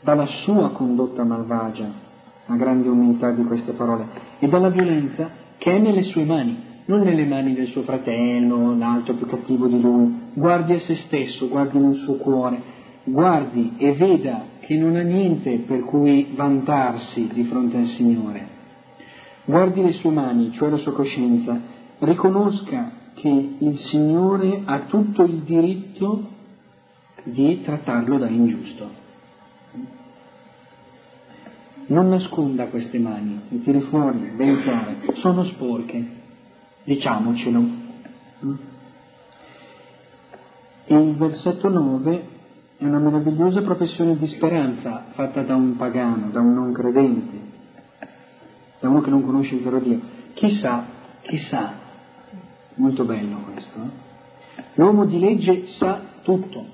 dalla 0.00 0.26
sua 0.44 0.72
condotta 0.72 1.24
malvagia, 1.24 2.10
la 2.46 2.56
grande 2.56 2.88
umiltà 2.88 3.30
di 3.30 3.44
queste 3.44 3.72
parole, 3.72 4.06
e 4.38 4.48
dalla 4.48 4.70
violenza 4.70 5.30
che 5.58 5.76
è 5.76 5.78
nelle 5.78 6.02
sue 6.02 6.24
mani, 6.24 6.70
non 6.86 7.02
nelle 7.02 7.24
mani 7.24 7.54
del 7.54 7.68
suo 7.68 7.82
fratello, 7.82 8.76
l'altro 8.76 9.14
più 9.14 9.26
cattivo 9.26 9.68
di 9.68 9.80
lui. 9.80 10.30
Guardi 10.34 10.72
a 10.72 10.80
se 10.80 10.96
stesso, 11.06 11.48
guardi 11.48 11.78
nel 11.78 11.94
suo 11.94 12.16
cuore, 12.16 12.60
guardi 13.04 13.74
e 13.76 13.92
veda 13.92 14.44
che 14.60 14.76
non 14.76 14.96
ha 14.96 15.02
niente 15.02 15.58
per 15.66 15.84
cui 15.84 16.32
vantarsi 16.34 17.28
di 17.32 17.44
fronte 17.44 17.76
al 17.76 17.86
Signore. 17.86 18.48
Guardi 19.44 19.82
le 19.82 19.92
sue 19.92 20.10
mani, 20.10 20.52
cioè 20.52 20.70
la 20.70 20.78
sua 20.78 20.92
coscienza, 20.92 21.60
riconosca 22.00 22.92
che 23.14 23.54
il 23.58 23.76
Signore 23.90 24.62
ha 24.64 24.80
tutto 24.80 25.22
il 25.22 25.42
diritto 25.42 26.28
di 27.24 27.62
trattarlo 27.62 28.18
da 28.18 28.28
ingiusto. 28.28 29.01
Non 31.92 32.08
nasconda 32.08 32.68
queste 32.68 32.98
mani, 32.98 33.38
le 33.48 33.60
tiri 33.60 33.82
fuori, 33.82 34.32
ben 34.34 34.62
chiare, 34.62 34.96
sono 35.16 35.44
sporche, 35.44 36.02
diciamocelo. 36.84 37.64
E 40.86 40.94
il 40.94 41.14
versetto 41.16 41.68
9 41.68 42.28
è 42.78 42.84
una 42.86 42.98
meravigliosa 42.98 43.60
professione 43.60 44.16
di 44.16 44.26
speranza 44.28 45.08
fatta 45.10 45.42
da 45.42 45.54
un 45.54 45.76
pagano, 45.76 46.30
da 46.30 46.40
un 46.40 46.54
non 46.54 46.72
credente, 46.72 47.38
da 48.80 48.88
uno 48.88 49.02
che 49.02 49.10
non 49.10 49.22
conosce 49.22 49.56
il 49.56 49.62
vero 49.62 49.78
Dio. 49.78 50.00
Chissà, 50.32 50.86
chissà, 51.20 51.74
molto 52.76 53.04
bello 53.04 53.36
questo. 53.52 53.78
Eh? 53.78 54.62
L'uomo 54.76 55.04
di 55.04 55.18
legge 55.18 55.66
sa 55.76 56.00
tutto, 56.22 56.64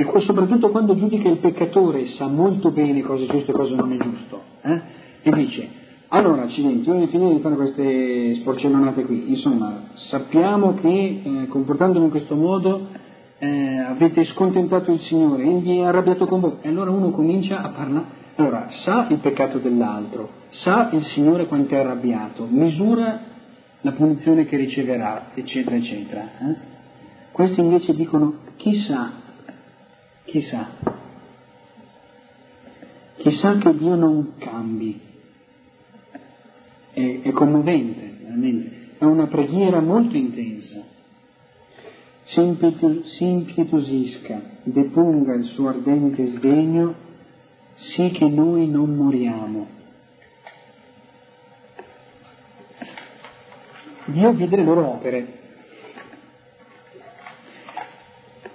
e 0.00 0.20
soprattutto 0.20 0.70
quando 0.70 0.96
giudica 0.96 1.28
il 1.28 1.36
peccatore 1.38 2.06
sa 2.16 2.26
molto 2.26 2.70
bene 2.70 3.02
cosa 3.02 3.24
è 3.24 3.26
giusto 3.26 3.50
e 3.50 3.54
cosa 3.54 3.74
non 3.74 3.92
è 3.92 3.98
giusto. 3.98 4.40
Eh? 4.62 4.80
E 5.22 5.30
dice, 5.32 5.68
allora 6.08 6.42
accidenti, 6.42 6.88
io 6.88 6.94
ho 6.94 7.06
finito 7.08 7.34
di 7.34 7.40
fare 7.40 7.54
queste 7.54 8.36
sporcellonate 8.36 9.04
qui, 9.04 9.30
insomma, 9.30 9.90
sappiamo 10.08 10.74
che 10.74 11.20
eh, 11.22 11.46
comportandomi 11.48 12.06
in 12.06 12.10
questo 12.10 12.34
modo 12.34 12.86
eh, 13.38 13.78
avete 13.78 14.24
scontentato 14.24 14.90
il 14.90 15.00
Signore 15.00 15.44
e 15.44 15.58
vi 15.58 15.78
è 15.78 15.82
arrabbiato 15.82 16.26
con 16.26 16.40
voi. 16.40 16.52
E 16.62 16.68
allora 16.68 16.90
uno 16.90 17.10
comincia 17.10 17.60
a 17.60 17.68
parlare, 17.68 18.06
allora 18.36 18.68
sa 18.82 19.06
il 19.10 19.18
peccato 19.18 19.58
dell'altro, 19.58 20.30
sa 20.62 20.88
il 20.92 21.04
Signore 21.04 21.46
quanto 21.46 21.74
è 21.74 21.78
arrabbiato, 21.78 22.46
misura 22.48 23.20
la 23.82 23.92
punizione 23.92 24.46
che 24.46 24.56
riceverà, 24.56 25.32
eccetera, 25.34 25.76
eccetera. 25.76 26.22
Eh? 26.22 26.56
Questi 27.32 27.60
invece 27.60 27.94
dicono, 27.94 28.36
chissà 28.56 29.28
Chissà, 30.30 30.68
chissà 33.16 33.58
che 33.58 33.76
Dio 33.76 33.96
non 33.96 34.34
cambi. 34.38 35.00
È, 36.92 37.20
è 37.22 37.32
commovente, 37.32 38.16
veramente. 38.22 38.90
È 38.98 39.04
una 39.06 39.26
preghiera 39.26 39.80
molto 39.80 40.16
intensa. 40.16 40.84
Si, 42.26 43.24
impietosisca, 43.24 44.40
deponga 44.62 45.34
il 45.34 45.46
suo 45.46 45.70
ardente 45.70 46.24
sdegno, 46.26 46.94
sì 47.74 48.10
che 48.12 48.28
noi 48.28 48.68
non 48.68 48.94
moriamo. 48.94 49.66
Dio 54.04 54.32
vide 54.32 54.56
le 54.56 54.62
loro 54.62 54.92
opere, 54.92 55.39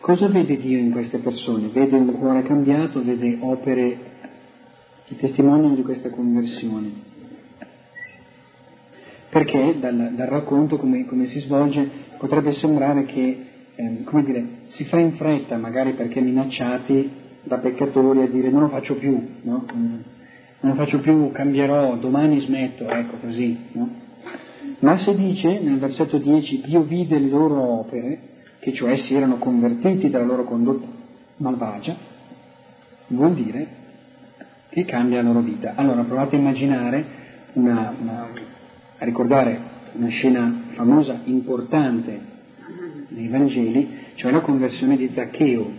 Cosa 0.05 0.27
vede 0.27 0.57
Dio 0.57 0.77
in 0.77 0.91
queste 0.91 1.17
persone? 1.17 1.69
Vede 1.69 1.97
un 1.97 2.13
cuore 2.19 2.43
cambiato, 2.43 3.03
vede 3.03 3.39
opere 3.39 3.97
che 5.05 5.15
testimoniano 5.15 5.73
di 5.73 5.81
questa 5.81 6.11
conversione. 6.11 6.91
Perché 9.31 9.77
dal, 9.79 10.11
dal 10.13 10.27
racconto, 10.27 10.77
come, 10.77 11.07
come, 11.07 11.25
si 11.25 11.39
svolge, 11.39 11.89
potrebbe 12.19 12.51
sembrare 12.51 13.05
che, 13.05 13.45
eh, 13.73 14.03
come 14.03 14.23
dire, 14.23 14.47
si 14.67 14.85
fa 14.85 14.99
in 14.99 15.13
fretta, 15.13 15.57
magari 15.57 15.93
perché 15.93 16.21
minacciati 16.21 17.09
da 17.41 17.57
peccatori, 17.57 18.21
a 18.21 18.27
dire 18.27 18.51
non 18.51 18.61
lo 18.61 18.69
faccio 18.69 18.97
più, 18.97 19.19
no? 19.41 19.65
Non 19.73 20.03
lo 20.59 20.75
faccio 20.75 20.99
più, 20.99 21.31
cambierò, 21.31 21.95
domani 21.95 22.41
smetto, 22.41 22.87
ecco 22.87 23.17
così, 23.21 23.57
no? 23.71 23.89
Ma 24.81 24.99
se 24.99 25.15
dice 25.15 25.61
nel 25.61 25.79
versetto 25.79 26.19
10 26.19 26.61
Dio 26.63 26.83
vide 26.83 27.17
le 27.17 27.27
loro 27.27 27.79
opere, 27.79 28.33
che 28.65 28.73
cioè 28.73 28.97
si 28.97 29.13
erano 29.13 29.37
convertiti 29.37 30.09
dalla 30.09 30.25
loro 30.25 30.43
condotta 30.43 30.87
malvagia, 31.37 31.95
vuol 33.09 33.35
dire 33.35 33.67
che 34.69 34.85
cambia 34.85 35.21
la 35.21 35.27
loro 35.27 35.41
vita. 35.41 35.73
Allora 35.75 36.01
provate 36.01 36.35
a 36.35 36.39
immaginare, 36.39 37.05
una, 37.53 37.93
una, 38.01 38.27
a 38.97 39.05
ricordare 39.05 39.59
una 39.91 40.07
scena 40.07 40.63
famosa, 40.73 41.21
importante 41.25 42.19
nei 43.09 43.27
Vangeli, 43.27 43.99
cioè 44.15 44.31
la 44.31 44.41
conversione 44.41 44.97
di 44.97 45.11
Zaccheo. 45.13 45.71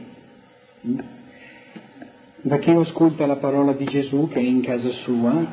Zaccheo 2.47 2.81
ascolta 2.83 3.27
la 3.27 3.35
parola 3.35 3.73
di 3.73 3.85
Gesù 3.87 4.29
che 4.29 4.39
è 4.39 4.43
in 4.43 4.61
casa 4.61 4.91
sua, 5.03 5.45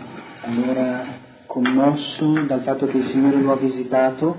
allora 0.41 1.03
commosso 1.47 2.43
dal 2.45 2.61
fatto 2.61 2.85
che 2.85 2.97
il 2.97 3.07
Signore 3.07 3.41
lo 3.41 3.53
ha 3.53 3.57
visitato, 3.57 4.37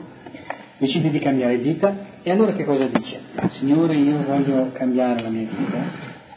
decide 0.79 1.11
di 1.11 1.19
cambiare 1.19 1.57
vita 1.57 2.13
e 2.27 2.31
allora 2.31 2.53
che 2.55 2.65
cosa 2.65 2.87
dice? 2.87 3.21
Signore, 3.59 3.97
io 3.97 4.25
voglio 4.27 4.71
cambiare 4.73 5.21
la 5.21 5.29
mia 5.29 5.47
vita, 5.47 5.85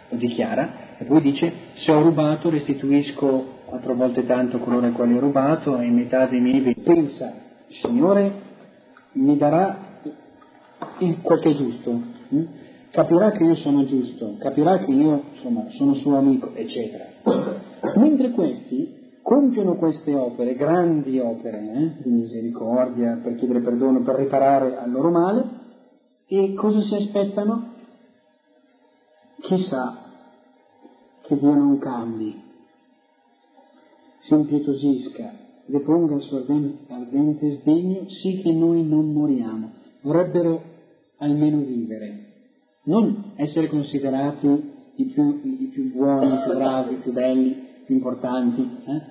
lo 0.09 0.17
dichiara, 0.17 0.97
e 0.97 1.05
poi 1.05 1.21
dice, 1.21 1.49
se 1.75 1.93
ho 1.93 2.01
rubato 2.01 2.49
restituisco 2.49 3.55
quattro 3.63 3.95
volte 3.95 4.25
tanto 4.25 4.59
coloro 4.59 4.85
ai 4.85 4.91
quali 4.91 5.15
ho 5.15 5.19
rubato 5.21 5.79
e 5.79 5.87
metà 5.89 6.25
dei 6.25 6.41
miei 6.41 6.59
beni. 6.59 6.75
Pensa, 6.83 7.33
Signore 7.69 8.31
mi 9.13 9.37
darà 9.37 10.01
il, 10.99 11.21
quel 11.21 11.39
che 11.39 11.51
è 11.51 11.53
giusto, 11.53 12.01
hm? 12.27 12.43
capirà 12.91 13.31
che 13.31 13.45
io 13.45 13.55
sono 13.55 13.85
giusto, 13.85 14.35
capirà 14.39 14.79
che 14.79 14.91
io 14.91 15.23
insomma, 15.35 15.67
sono 15.69 15.93
suo 15.93 16.17
amico, 16.17 16.51
eccetera. 16.53 17.05
Mentre 17.95 18.31
questi 18.31 19.15
compiono 19.21 19.75
queste 19.75 20.13
opere, 20.13 20.55
grandi 20.55 21.17
opere 21.19 21.59
eh, 21.59 21.91
di 22.03 22.09
misericordia, 22.09 23.19
per 23.23 23.35
chiedere 23.35 23.61
perdono, 23.61 24.01
per 24.01 24.15
riparare 24.15 24.75
al 24.77 24.91
loro 24.91 25.11
male, 25.11 25.65
e 26.27 26.53
cosa 26.53 26.81
si 26.81 26.95
aspettano? 26.95 27.73
Chissà 29.41 30.05
che 31.21 31.37
Dio 31.37 31.53
non 31.53 31.77
cambi, 31.79 32.35
si 34.19 34.33
impietosisca, 34.33 35.33
deponga 35.65 36.15
il 36.15 36.21
suo 36.21 36.37
ardente 36.39 37.49
sdegno, 37.49 38.09
sì 38.09 38.41
che 38.41 38.51
noi 38.51 38.83
non 38.83 39.11
moriamo. 39.11 39.71
Vorrebbero 40.01 40.61
almeno 41.17 41.59
vivere, 41.59 42.25
non 42.83 43.33
essere 43.35 43.67
considerati 43.67 44.47
i 44.95 45.05
più, 45.05 45.41
i 45.43 45.69
più 45.71 45.91
buoni, 45.91 46.33
i 46.33 46.39
più 46.43 46.53
bravi, 46.55 46.93
i 46.93 46.97
più 46.97 47.11
belli, 47.13 47.47
i 47.47 47.83
più 47.85 47.95
importanti, 47.95 48.61
eh? 48.61 49.01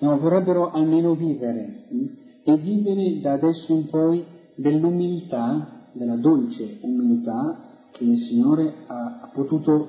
no, 0.00 0.18
vorrebbero 0.18 0.70
almeno 0.70 1.14
vivere 1.14 1.84
hm? 1.88 2.06
e 2.44 2.56
vivere 2.56 3.20
da 3.20 3.32
adesso 3.32 3.72
in 3.72 3.86
poi 3.88 4.24
dell'umiltà 4.54 5.79
della 5.92 6.16
dolce 6.16 6.78
umiltà 6.82 7.68
che 7.92 8.04
il 8.04 8.16
Signore 8.18 8.72
ha, 8.86 9.30
potuto 9.32 9.88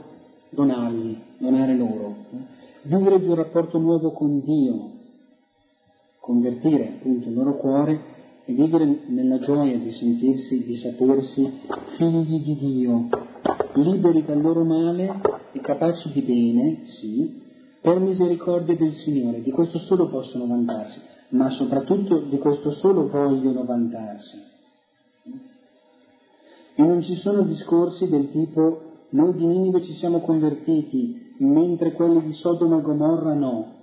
donargli, 0.49 1.17
donare 1.37 1.75
loro. 1.75 2.15
Vivere 2.83 3.19
di 3.19 3.27
un 3.27 3.35
rapporto 3.35 3.77
nuovo 3.77 4.11
con 4.11 4.41
Dio, 4.41 4.89
convertire 6.19 6.95
appunto 6.97 7.29
il 7.29 7.35
loro 7.35 7.57
cuore 7.57 7.99
e 8.45 8.53
vivere 8.53 9.03
nella 9.07 9.39
gioia 9.39 9.77
di 9.77 9.91
sentirsi, 9.91 10.65
di 10.65 10.75
sapersi 10.75 11.59
figli 11.97 12.41
di 12.41 12.55
Dio, 12.55 13.07
liberi 13.73 14.25
dal 14.25 14.41
loro 14.41 14.63
male 14.63 15.21
e 15.51 15.59
capaci 15.59 16.11
di 16.11 16.21
bene, 16.21 16.81
sì, 16.85 17.39
per 17.81 17.99
misericordia 17.99 18.75
del 18.75 18.93
Signore. 18.93 19.41
Di 19.41 19.51
questo 19.51 19.77
solo 19.79 20.09
possono 20.09 20.47
vantarsi, 20.47 20.99
ma 21.29 21.49
soprattutto 21.51 22.21
di 22.21 22.37
questo 22.37 22.71
solo 22.71 23.07
vogliono 23.07 23.63
vantarsi. 23.63 24.50
E 26.76 26.82
non 26.84 27.01
ci 27.01 27.15
sono 27.15 27.43
discorsi 27.43 28.07
del 28.07 28.32
tipo 28.32 28.89
noi 29.09 29.34
di 29.34 29.45
Ninive 29.45 29.84
ci 29.84 29.93
siamo 29.93 30.22
convertiti, 30.22 31.34
mentre 31.39 31.91
quelli 31.93 32.24
di 32.24 32.34
Sodoma 32.34 32.78
e 32.78 32.82
Gomorra 32.82 33.34
no. 33.34 33.74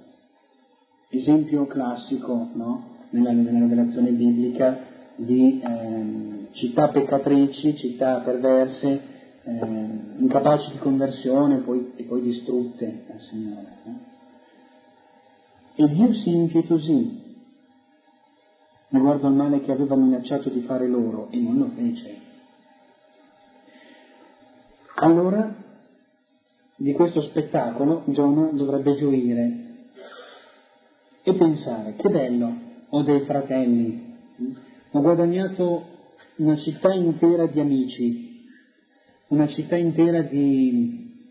Esempio 1.10 1.66
classico, 1.66 2.48
no? 2.54 2.96
Nella, 3.10 3.32
nella 3.32 3.58
rivelazione 3.58 4.10
biblica 4.10 4.78
di 5.16 5.60
eh, 5.60 6.48
città 6.52 6.88
peccatrici, 6.88 7.76
città 7.76 8.20
perverse, 8.20 9.00
eh, 9.42 9.66
incapaci 10.18 10.72
di 10.72 10.78
conversione 10.78 11.58
poi, 11.58 11.92
e 11.96 12.04
poi 12.04 12.22
distrutte 12.22 13.04
dal 13.06 13.20
Signore. 13.20 13.76
Eh? 13.84 15.82
E 15.84 15.88
Dio 15.88 16.12
si 16.14 16.34
impietosì 16.34 17.26
riguardo 18.88 19.26
al 19.26 19.34
male 19.34 19.60
che 19.60 19.72
aveva 19.72 19.94
minacciato 19.94 20.48
di 20.48 20.60
fare 20.60 20.88
loro 20.88 21.28
e 21.30 21.38
non 21.38 21.58
lo 21.58 21.70
fece. 21.74 22.27
Allora 25.00 25.54
di 26.74 26.92
questo 26.92 27.20
spettacolo 27.22 28.02
Giona 28.06 28.50
dovrebbe 28.52 28.96
gioire 28.96 29.66
e 31.22 31.34
pensare, 31.34 31.94
che 31.94 32.08
bello, 32.08 32.52
ho 32.88 33.02
dei 33.02 33.20
fratelli, 33.20 34.16
ho 34.90 35.00
guadagnato 35.00 35.84
una 36.36 36.56
città 36.56 36.92
intera 36.92 37.46
di 37.46 37.60
amici, 37.60 38.44
una 39.28 39.46
città 39.46 39.76
intera 39.76 40.22
di, 40.22 41.28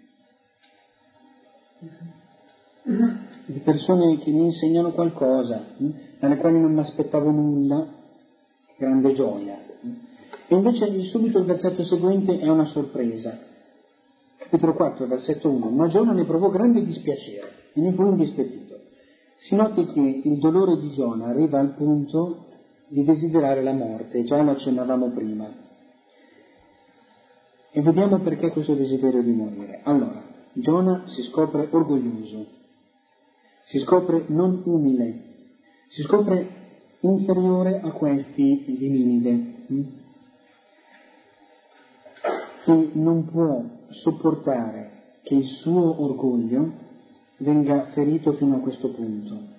di 3.48 3.60
persone 3.60 4.18
che 4.20 4.32
mi 4.32 4.46
insegnano 4.46 4.92
qualcosa, 4.92 5.66
dalle 6.20 6.38
quali 6.38 6.58
non 6.58 6.74
mi 6.74 6.80
aspettavo 6.80 7.32
nulla, 7.32 7.86
grande 8.78 9.14
gioia. 9.14 9.60
E 10.48 10.56
invece 10.56 11.04
subito 11.04 11.40
il 11.40 11.46
versetto 11.46 11.84
seguente 11.84 12.40
è 12.40 12.48
una 12.48 12.66
sorpresa. 12.66 13.47
Capitolo 14.50 14.76
4, 14.76 15.08
versetto 15.08 15.50
1. 15.50 15.70
Ma 15.72 15.88
Giona 15.90 16.14
ne 16.14 16.24
provò 16.24 16.48
grande 16.48 16.82
dispiacere 16.86 17.72
e 17.74 17.82
ne 17.82 17.92
fu 17.92 18.06
indispettito. 18.06 18.80
Si 19.40 19.56
noti 19.56 19.84
che 19.88 20.22
il 20.24 20.40
dolore 20.40 20.80
di 20.80 20.90
Giona 20.92 21.26
arriva 21.26 21.60
al 21.60 21.76
punto 21.76 22.46
di 22.88 23.04
desiderare 23.04 23.62
la 23.62 23.74
morte, 23.74 24.24
già 24.24 24.42
lo 24.42 24.52
accennavamo 24.52 25.10
prima. 25.10 25.54
E 27.72 27.82
vediamo 27.82 28.20
perché 28.20 28.52
questo 28.52 28.74
desiderio 28.74 29.22
di 29.22 29.32
morire. 29.32 29.82
Allora, 29.84 30.24
Giona 30.54 31.04
si 31.08 31.24
scopre 31.24 31.68
orgoglioso, 31.70 32.48
si 33.66 33.80
scopre 33.80 34.24
non 34.28 34.62
umile, 34.64 35.24
si 35.90 36.04
scopre 36.04 36.56
inferiore 37.02 37.82
a 37.84 37.92
questi 37.92 38.64
di 38.66 38.90
Ninide 38.90 39.32
hm? 39.68 39.84
e 42.66 42.90
non 42.94 43.26
può 43.26 43.76
sopportare 43.90 44.92
che 45.24 45.36
il 45.36 45.46
suo 45.46 46.02
orgoglio 46.02 46.72
venga 47.38 47.88
ferito 47.94 48.34
fino 48.34 48.56
a 48.56 48.60
questo 48.60 48.90
punto. 48.90 49.56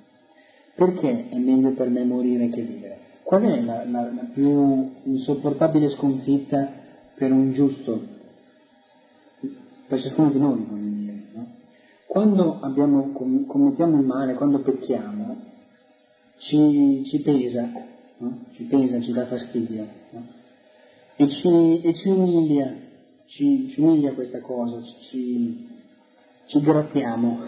Perché 0.74 1.28
è 1.28 1.38
meglio 1.38 1.72
per 1.72 1.88
me 1.88 2.04
morire 2.04 2.48
che 2.48 2.62
vivere? 2.62 2.98
Qual 3.22 3.42
è 3.42 3.60
la, 3.60 3.84
la, 3.84 4.10
la 4.12 4.26
più 4.32 4.90
insopportabile 5.02 5.90
sconfitta 5.90 6.72
per 7.14 7.32
un 7.32 7.52
giusto? 7.52 8.00
Per 9.86 10.00
ciascuno 10.00 10.30
di 10.30 10.38
noi, 10.38 10.64
voglio 10.68 10.96
dire. 10.96 11.22
No? 11.34 11.46
Quando 12.06 12.60
abbiamo, 12.60 13.12
commettiamo 13.12 13.98
il 13.98 14.06
male, 14.06 14.34
quando 14.34 14.60
pecchiamo, 14.60 15.36
ci, 16.38 17.02
ci 17.04 17.20
pesa, 17.20 17.70
no? 18.18 18.44
ci 18.52 18.62
pesa, 18.64 19.00
ci 19.00 19.12
dà 19.12 19.26
fastidio 19.26 19.86
no? 20.10 20.26
e, 21.16 21.28
ci, 21.28 21.80
e, 21.82 21.94
ci, 21.94 22.08
umilia, 22.08 22.74
ci, 23.28 23.70
ci 23.70 23.80
umilia 23.80 24.14
questa 24.14 24.40
cosa, 24.40 24.82
ci, 25.10 25.68
ci 26.46 26.60
grattiamo, 26.60 27.40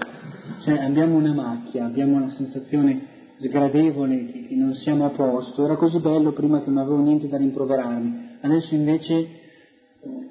cioè 0.62 0.78
abbiamo 0.78 1.16
una 1.16 1.32
macchia, 1.32 1.86
abbiamo 1.86 2.16
una 2.16 2.28
sensazione 2.30 3.08
sgradevole 3.36 4.26
che, 4.26 4.46
che, 4.46 4.54
non 4.54 4.74
siamo 4.74 5.06
a 5.06 5.10
posto, 5.10 5.64
era 5.64 5.76
così 5.76 5.98
bello 6.00 6.32
prima 6.32 6.62
che 6.62 6.68
non 6.68 6.78
avevo 6.78 7.00
niente 7.00 7.28
da 7.28 7.38
rimproverarmi, 7.38 8.38
adesso 8.42 8.74
invece 8.74 9.28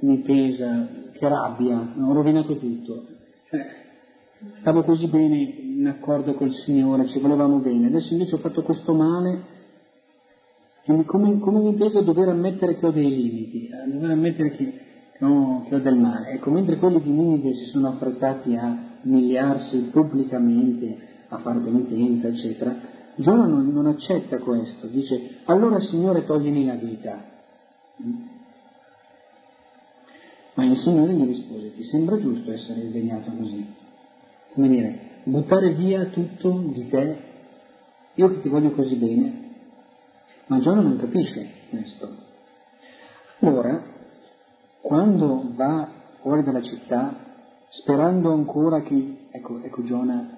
mi 0.01 0.19
pesa, 0.19 0.87
che 1.13 1.27
rabbia, 1.27 1.95
ho 1.99 2.13
rovinato 2.13 2.57
tutto. 2.57 3.05
Cioè, 3.49 3.77
stavo 4.59 4.83
così 4.83 5.07
bene 5.07 5.37
in 5.37 5.87
accordo 5.87 6.35
col 6.35 6.53
Signore, 6.53 7.07
ci 7.07 7.19
volevamo 7.19 7.57
bene, 7.57 7.87
adesso 7.87 8.13
invece 8.13 8.35
ho 8.35 8.39
fatto 8.39 8.61
questo 8.61 8.93
male 8.93 9.57
come, 11.05 11.39
come 11.39 11.59
mi 11.59 11.73
pesa 11.75 12.01
dover 12.01 12.29
ammettere 12.29 12.77
che 12.77 12.85
ho 12.85 12.91
dei 12.91 13.09
limiti, 13.09 13.67
eh, 13.67 13.91
dover 13.91 14.11
ammettere 14.11 14.51
che 14.55 14.87
no, 15.19 15.65
che 15.67 15.75
ho 15.75 15.79
del 15.79 15.97
male. 15.97 16.31
Ecco, 16.31 16.49
mentre 16.51 16.77
quelli 16.77 17.01
di 17.01 17.09
Ninive 17.09 17.53
si 17.53 17.65
sono 17.65 17.89
affrettati 17.89 18.55
a 18.55 18.97
umiliarsi 19.03 19.89
pubblicamente, 19.91 20.97
a 21.29 21.37
fare 21.39 21.59
penitenza, 21.59 22.27
eccetera, 22.27 22.97
Giona 23.15 23.45
non, 23.45 23.67
non, 23.67 23.85
accetta 23.87 24.37
questo, 24.39 24.87
dice 24.87 25.39
allora 25.45 25.79
Signore 25.79 26.25
toglimi 26.25 26.65
la 26.65 26.75
vita. 26.75 27.21
Ma 30.53 30.65
il 30.65 30.77
Signore 30.77 31.13
gli 31.13 31.25
rispose, 31.25 31.73
ti 31.75 31.83
sembra 31.83 32.17
giusto 32.17 32.51
essere 32.51 32.87
sdegnato 32.87 33.31
così? 33.31 33.65
Come 34.53 34.69
dire, 34.69 34.99
buttare 35.23 35.73
via 35.73 36.05
tutto 36.05 36.63
di 36.73 36.87
te, 36.87 37.17
io 38.13 38.29
che 38.29 38.41
ti 38.41 38.49
voglio 38.49 38.71
così 38.71 38.95
bene? 38.95 39.47
Ma 40.47 40.59
Giona 40.59 40.81
non 40.81 40.97
capisce 40.97 41.49
questo. 41.69 42.15
Allora 43.39 43.88
quando 44.81 45.51
va 45.55 45.87
fuori 46.21 46.43
dalla 46.43 46.61
città, 46.61 47.15
sperando 47.69 48.31
ancora 48.31 48.81
che, 48.81 49.27
ecco, 49.31 49.61
ecco 49.61 49.83
Giona 49.83 50.37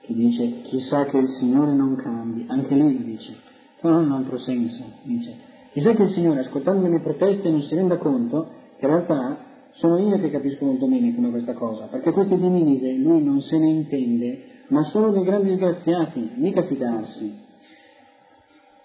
che 0.00 0.14
dice, 0.14 0.60
chissà 0.62 1.04
che 1.06 1.18
il 1.18 1.28
Signore 1.28 1.72
non 1.72 1.96
cambi, 1.96 2.44
anche 2.48 2.74
lui 2.74 3.02
dice, 3.02 3.34
però 3.80 4.00
in 4.00 4.06
un 4.06 4.12
altro 4.12 4.38
senso, 4.38 4.84
dice, 5.02 5.34
chissà 5.72 5.94
che 5.94 6.02
il 6.02 6.08
Signore, 6.10 6.40
ascoltando 6.40 6.82
le 6.82 6.90
mie 6.90 7.00
proteste, 7.00 7.50
non 7.50 7.62
si 7.62 7.74
renda 7.74 7.96
conto 7.96 8.48
che 8.78 8.84
in 8.84 8.90
realtà 8.90 9.38
sono 9.72 9.98
io 9.98 10.18
che 10.18 10.30
capisco 10.30 10.64
molto 10.64 10.86
bene 10.86 11.14
come 11.14 11.30
questa 11.30 11.54
cosa, 11.54 11.86
perché 11.86 12.12
questi 12.12 12.36
di 12.36 12.48
Ninive 12.48 12.94
lui 12.94 13.22
non 13.22 13.40
se 13.40 13.58
ne 13.58 13.68
intende, 13.68 14.44
ma 14.68 14.82
sono 14.84 15.10
dei 15.10 15.24
grandi 15.24 15.50
disgraziati, 15.50 16.30
mica 16.36 16.62
fidarsi. 16.62 17.44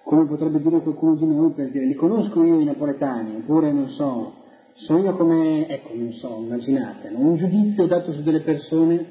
Come 0.03 0.25
potrebbe 0.25 0.59
dire 0.59 0.81
qualcuno 0.81 1.15
di 1.15 1.25
noi 1.25 1.51
per 1.53 1.69
dire, 1.69 1.85
li 1.85 1.93
conosco 1.93 2.43
io 2.43 2.59
i 2.59 2.65
napoletani, 2.65 3.35
oppure 3.35 3.71
non 3.71 3.87
so, 3.89 4.33
sono 4.75 5.15
come, 5.15 5.67
ecco, 5.67 5.93
non 5.93 6.11
so, 6.13 6.37
immaginate, 6.37 7.09
no? 7.09 7.19
un 7.19 7.35
giudizio 7.35 7.85
dato 7.87 8.11
su 8.11 8.23
delle 8.23 8.41
persone, 8.41 9.05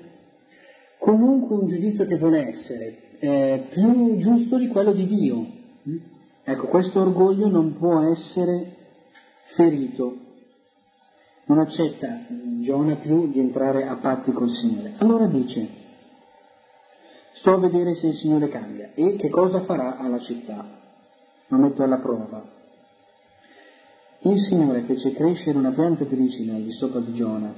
comunque 0.99 1.57
un 1.57 1.67
giudizio 1.67 2.05
che 2.07 2.17
vuole 2.17 2.49
essere 2.49 2.97
eh, 3.19 3.67
più 3.71 4.17
giusto 4.17 4.59
di 4.59 4.69
quello 4.69 4.93
di 4.93 5.07
Dio. 5.07 5.47
Ecco, 6.43 6.67
questo 6.67 7.01
orgoglio 7.01 7.49
non 7.49 7.77
può 7.77 8.01
essere 8.11 8.77
ferito, 9.55 10.17
non 11.45 11.59
accetta 11.59 12.27
Giona 12.61 12.97
più 12.97 13.31
di 13.31 13.41
entrare 13.41 13.87
a 13.87 13.97
patti 13.97 14.33
col 14.33 14.51
Signore. 14.51 14.95
Allora 14.99 15.27
dice, 15.27 15.69
sto 17.35 17.55
a 17.55 17.59
vedere 17.59 17.95
se 17.95 18.09
il 18.09 18.15
Signore 18.15 18.49
cambia 18.49 18.91
e 18.95 19.17
che 19.17 19.29
cosa 19.29 19.61
farà 19.63 19.97
alla 19.99 20.21
città. 20.21 20.65
Lo 21.49 21.57
metto 21.57 21.83
alla 21.83 21.99
prova. 21.99 22.59
Il 24.23 24.39
Signore 24.39 24.83
fece 24.83 25.13
crescere 25.13 25.57
una 25.57 25.73
pianta 25.73 26.05
di 26.05 26.17
di 26.17 26.73
sopra 26.73 27.01
di 27.01 27.15
Giona, 27.15 27.55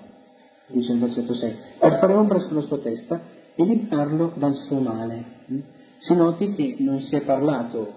dice 0.68 0.92
il 0.92 1.00
versetto 1.00 1.34
6, 1.34 1.54
per 1.80 1.98
fare 1.98 2.12
ombra 2.12 2.38
sulla 2.38 2.60
sua 2.60 2.78
testa 2.78 3.20
e 3.56 3.64
liberarlo 3.64 4.32
dal 4.36 4.54
suo 4.54 4.78
male. 4.78 5.24
Si 5.98 6.14
noti 6.14 6.54
che 6.54 6.76
non 6.78 7.00
si 7.00 7.16
è 7.16 7.22
parlato 7.22 7.94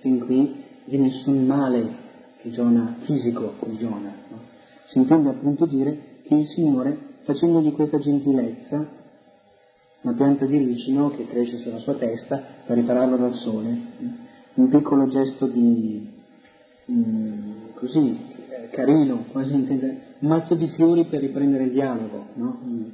fin 0.00 0.18
qui 0.24 0.64
di 0.84 0.98
nessun 0.98 1.46
male 1.46 2.06
che 2.40 2.50
Giona, 2.50 2.96
fisico 3.02 3.54
di 3.66 3.76
Giona. 3.76 4.12
No? 4.28 4.40
Si 4.86 4.98
intende 4.98 5.28
appunto 5.28 5.66
dire 5.66 6.20
che 6.24 6.34
il 6.34 6.46
Signore, 6.46 6.98
facendogli 7.22 7.72
questa 7.72 7.98
gentilezza, 7.98 8.96
una 10.00 10.14
pianta 10.14 10.44
di 10.44 10.58
ricino 10.58 11.10
che 11.10 11.26
cresce 11.28 11.58
sulla 11.58 11.78
sua 11.78 11.94
testa 11.94 12.42
per 12.66 12.76
ripararlo 12.76 13.16
dal 13.16 13.34
sole, 13.34 13.80
un 14.54 14.68
piccolo 14.68 15.08
gesto 15.08 15.46
di, 15.46 16.08
mm, 16.90 17.58
così 17.78 18.18
eh, 18.48 18.68
carino, 18.70 19.24
quasi 19.30 19.52
un 19.52 20.00
mazzo 20.20 20.54
di 20.54 20.68
fiori 20.68 21.06
per 21.06 21.20
riprendere 21.20 21.64
il 21.64 21.72
dialogo, 21.72 22.26
no? 22.34 22.58
un 22.62 22.90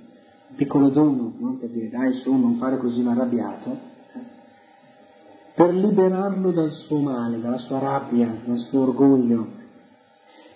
piccolo 0.57 0.91
dono, 0.91 1.33
no? 1.39 1.57
per 1.59 1.71
dire 1.71 1.89
dai 1.89 2.15
su, 2.15 2.35
non 2.35 2.57
fare 2.57 2.77
così 2.77 3.03
l'arrabbiato, 3.03 3.93
per 5.55 5.73
liberarlo 5.75 6.51
dal 6.53 6.71
suo 6.73 6.99
male, 6.99 7.41
dalla 7.41 7.59
sua 7.59 7.79
rabbia, 7.79 8.41
dal 8.45 8.59
suo 8.59 8.83
orgoglio. 8.83 9.63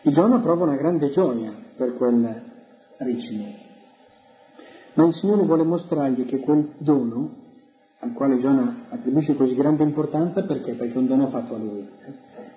E 0.02 0.10
Giona 0.10 0.38
prova 0.40 0.64
una 0.64 0.76
grande 0.76 1.08
gioia 1.10 1.52
per 1.76 1.96
quel 1.96 2.42
ricino, 2.98 3.44
ma 4.94 5.06
il 5.06 5.12
Signore 5.14 5.44
vuole 5.44 5.64
mostrargli 5.64 6.24
che 6.24 6.40
quel 6.40 6.72
dono, 6.78 7.46
al 8.00 8.12
quale 8.12 8.38
Giona 8.40 8.86
attribuisce 8.90 9.34
così 9.34 9.54
grande 9.54 9.82
importanza? 9.82 10.42
Perché 10.42 10.76
è 10.76 10.96
un 10.96 11.06
dono 11.06 11.28
fatto 11.28 11.54
a 11.54 11.58
lui, 11.58 11.88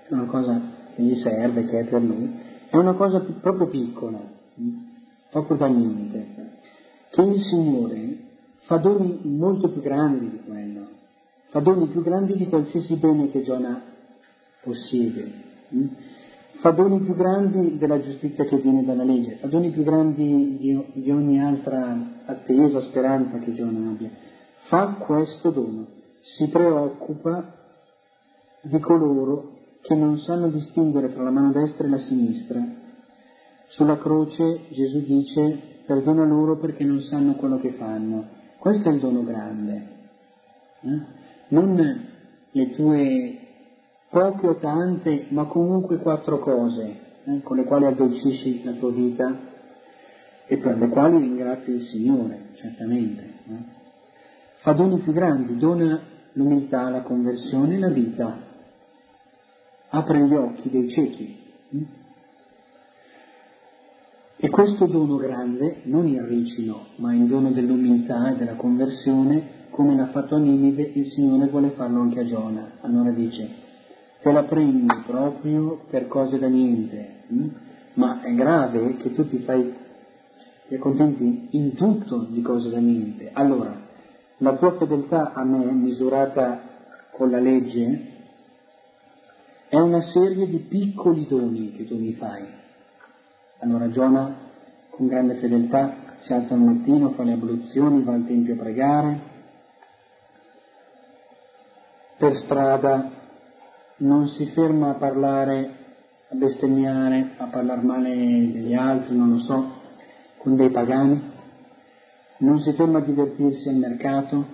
è 0.08 0.14
una 0.14 0.26
cosa 0.26 0.80
che 0.96 1.02
gli 1.02 1.16
serve, 1.16 1.66
che 1.66 1.80
è 1.80 1.86
per 1.86 2.02
lui, 2.02 2.30
è 2.70 2.78
una 2.78 2.94
cosa 2.94 3.20
proprio 3.42 3.68
piccola, 3.68 4.20
proprio 5.30 5.58
da 5.58 5.68
niente, 5.68 6.28
che 7.10 7.22
il 7.22 7.40
Signore 7.40 8.18
fa 8.62 8.78
doni 8.78 9.20
molto 9.24 9.70
più 9.70 9.82
grandi 9.82 10.30
di 10.30 10.42
quello, 10.46 10.88
fa 11.50 11.60
doni 11.60 11.88
più 11.88 12.02
grandi 12.02 12.38
di 12.38 12.48
qualsiasi 12.48 12.96
bene 12.98 13.30
che 13.30 13.42
Giona 13.42 13.82
possiede, 14.64 15.32
fa 16.62 16.72
doni 16.72 17.02
più 17.02 17.16
grandi 17.16 17.78
della 17.78 18.00
giustizia 18.00 18.46
che 18.46 18.58
viene 18.58 18.86
dalla 18.86 19.04
legge, 19.04 19.38
fa 19.38 19.48
doni 19.48 19.72
più 19.72 19.84
grandi 19.84 20.58
di, 20.58 20.86
di 20.94 21.12
ogni 21.12 21.42
altra 21.42 22.22
attesa, 22.26 22.80
speranza 22.82 23.40
che 23.40 23.54
Giona 23.54 23.90
abbia. 23.90 24.10
Fa 24.68 24.94
questo 24.94 25.50
dono, 25.50 25.88
si 26.22 26.48
preoccupa 26.50 27.56
di 28.62 28.80
coloro 28.80 29.51
che 29.82 29.96
non 29.96 30.18
sanno 30.20 30.50
distinguere 30.50 31.14
tra 31.14 31.24
la 31.24 31.32
mano 31.32 31.52
destra 31.52 31.86
e 31.86 31.90
la 31.90 31.98
sinistra. 31.98 32.64
Sulla 33.70 33.98
croce 33.98 34.66
Gesù 34.70 35.04
dice 35.04 35.70
perdona 35.86 36.26
loro 36.26 36.58
perché 36.58 36.84
non 36.84 37.02
sanno 37.02 37.36
quello 37.36 37.60
che 37.60 37.74
fanno. 37.74 38.26
Questo 38.58 38.90
è 38.90 38.92
il 38.92 39.00
dono 39.00 39.24
grande. 39.24 39.88
Eh? 40.82 41.02
Non 41.50 42.08
le 42.52 42.70
tue 42.72 43.40
poche 44.10 44.48
o 44.48 44.56
tante, 44.56 45.28
ma 45.30 45.46
comunque 45.46 45.98
quattro 45.98 46.40
cose 46.40 47.00
eh, 47.24 47.42
con 47.42 47.58
le 47.58 47.64
quali 47.64 47.86
addolcisci 47.86 48.64
la 48.64 48.74
tua 48.74 48.92
vita 48.92 49.50
e 50.46 50.58
per 50.58 50.78
le 50.78 50.90
quali 50.90 51.18
ringrazi 51.18 51.72
il 51.72 51.82
Signore, 51.82 52.50
certamente. 52.56 53.22
Eh. 53.22 53.80
Fa 54.62 54.74
doni 54.74 55.00
più 55.00 55.14
grandi, 55.14 55.58
dona 55.58 56.02
l'umiltà, 56.34 56.90
la 56.90 57.02
conversione 57.02 57.76
e 57.76 57.80
la 57.80 57.90
vita. 57.90 58.50
Apre 59.94 60.26
gli 60.26 60.34
occhi 60.34 60.70
dei 60.70 60.90
ciechi. 60.90 61.38
Eh. 61.72 62.00
E 64.38 64.50
questo 64.50 64.86
dono 64.86 65.18
grande, 65.18 65.82
non 65.84 66.08
il 66.08 66.22
ricino, 66.22 66.88
ma 66.96 67.14
il 67.14 67.28
dono 67.28 67.52
dell'umiltà 67.52 68.32
e 68.32 68.38
della 68.38 68.56
conversione, 68.56 69.60
come 69.70 69.96
l'ha 69.96 70.08
fatto 70.08 70.36
a 70.36 70.40
Ninive, 70.40 70.92
il 70.94 71.06
Signore 71.08 71.48
vuole 71.48 71.72
farlo 71.72 72.02
anche 72.02 72.22
a 72.22 72.24
Giona. 72.24 72.72
Allora 72.82 73.12
dice, 73.12 73.48
te 74.22 74.32
la 74.32 74.44
prendi 74.44 74.88
proprio 75.06 75.82
per 75.90 76.08
cose 76.08 76.40
da 76.40 76.48
niente, 76.48 77.24
hm? 77.28 77.48
ma 77.96 78.22
è 78.22 78.34
grave 78.34 78.96
che 78.96 79.14
tu 79.14 79.28
ti 79.28 79.40
fai, 79.40 79.74
ti 80.70 80.76
accontenti 80.76 81.50
in 81.52 81.74
tutto 81.76 82.26
di 82.30 82.42
cose 82.42 82.70
da 82.70 82.80
niente. 82.80 83.30
Allora, 83.34 83.78
la 84.38 84.56
tua 84.56 84.72
fedeltà 84.78 85.34
a 85.34 85.44
me, 85.44 85.66
misurata 85.66 86.62
con 87.12 87.30
la 87.30 87.40
legge, 87.40 88.11
è 89.72 89.80
una 89.80 90.02
serie 90.02 90.48
di 90.48 90.58
piccoli 90.58 91.26
doni 91.26 91.72
che 91.72 91.88
tu 91.88 91.98
mi 91.98 92.12
fai. 92.16 92.46
Allora 93.60 93.90
Giona, 93.90 94.36
con 94.90 95.08
grande 95.08 95.36
fedeltà, 95.36 95.96
si 96.18 96.34
alza 96.34 96.56
al 96.56 96.60
mattino, 96.60 97.12
fa 97.12 97.24
le 97.24 97.32
abluzioni, 97.32 98.04
va 98.04 98.12
al 98.12 98.26
tempio 98.26 98.56
a 98.56 98.58
pregare, 98.58 99.20
per 102.18 102.36
strada, 102.36 103.12
non 104.00 104.28
si 104.28 104.46
ferma 104.48 104.90
a 104.90 104.96
parlare, 104.96 105.76
a 106.28 106.36
bestemmiare, 106.36 107.36
a 107.38 107.46
parlare 107.46 107.82
male 107.82 108.14
degli 108.14 108.74
altri, 108.74 109.16
non 109.16 109.32
lo 109.32 109.38
so, 109.38 109.72
con 110.40 110.58
dei 110.58 110.70
pagani, 110.70 111.32
non 112.40 112.60
si 112.60 112.74
ferma 112.74 112.98
a 112.98 113.04
divertirsi 113.04 113.70
al 113.70 113.76
mercato, 113.76 114.46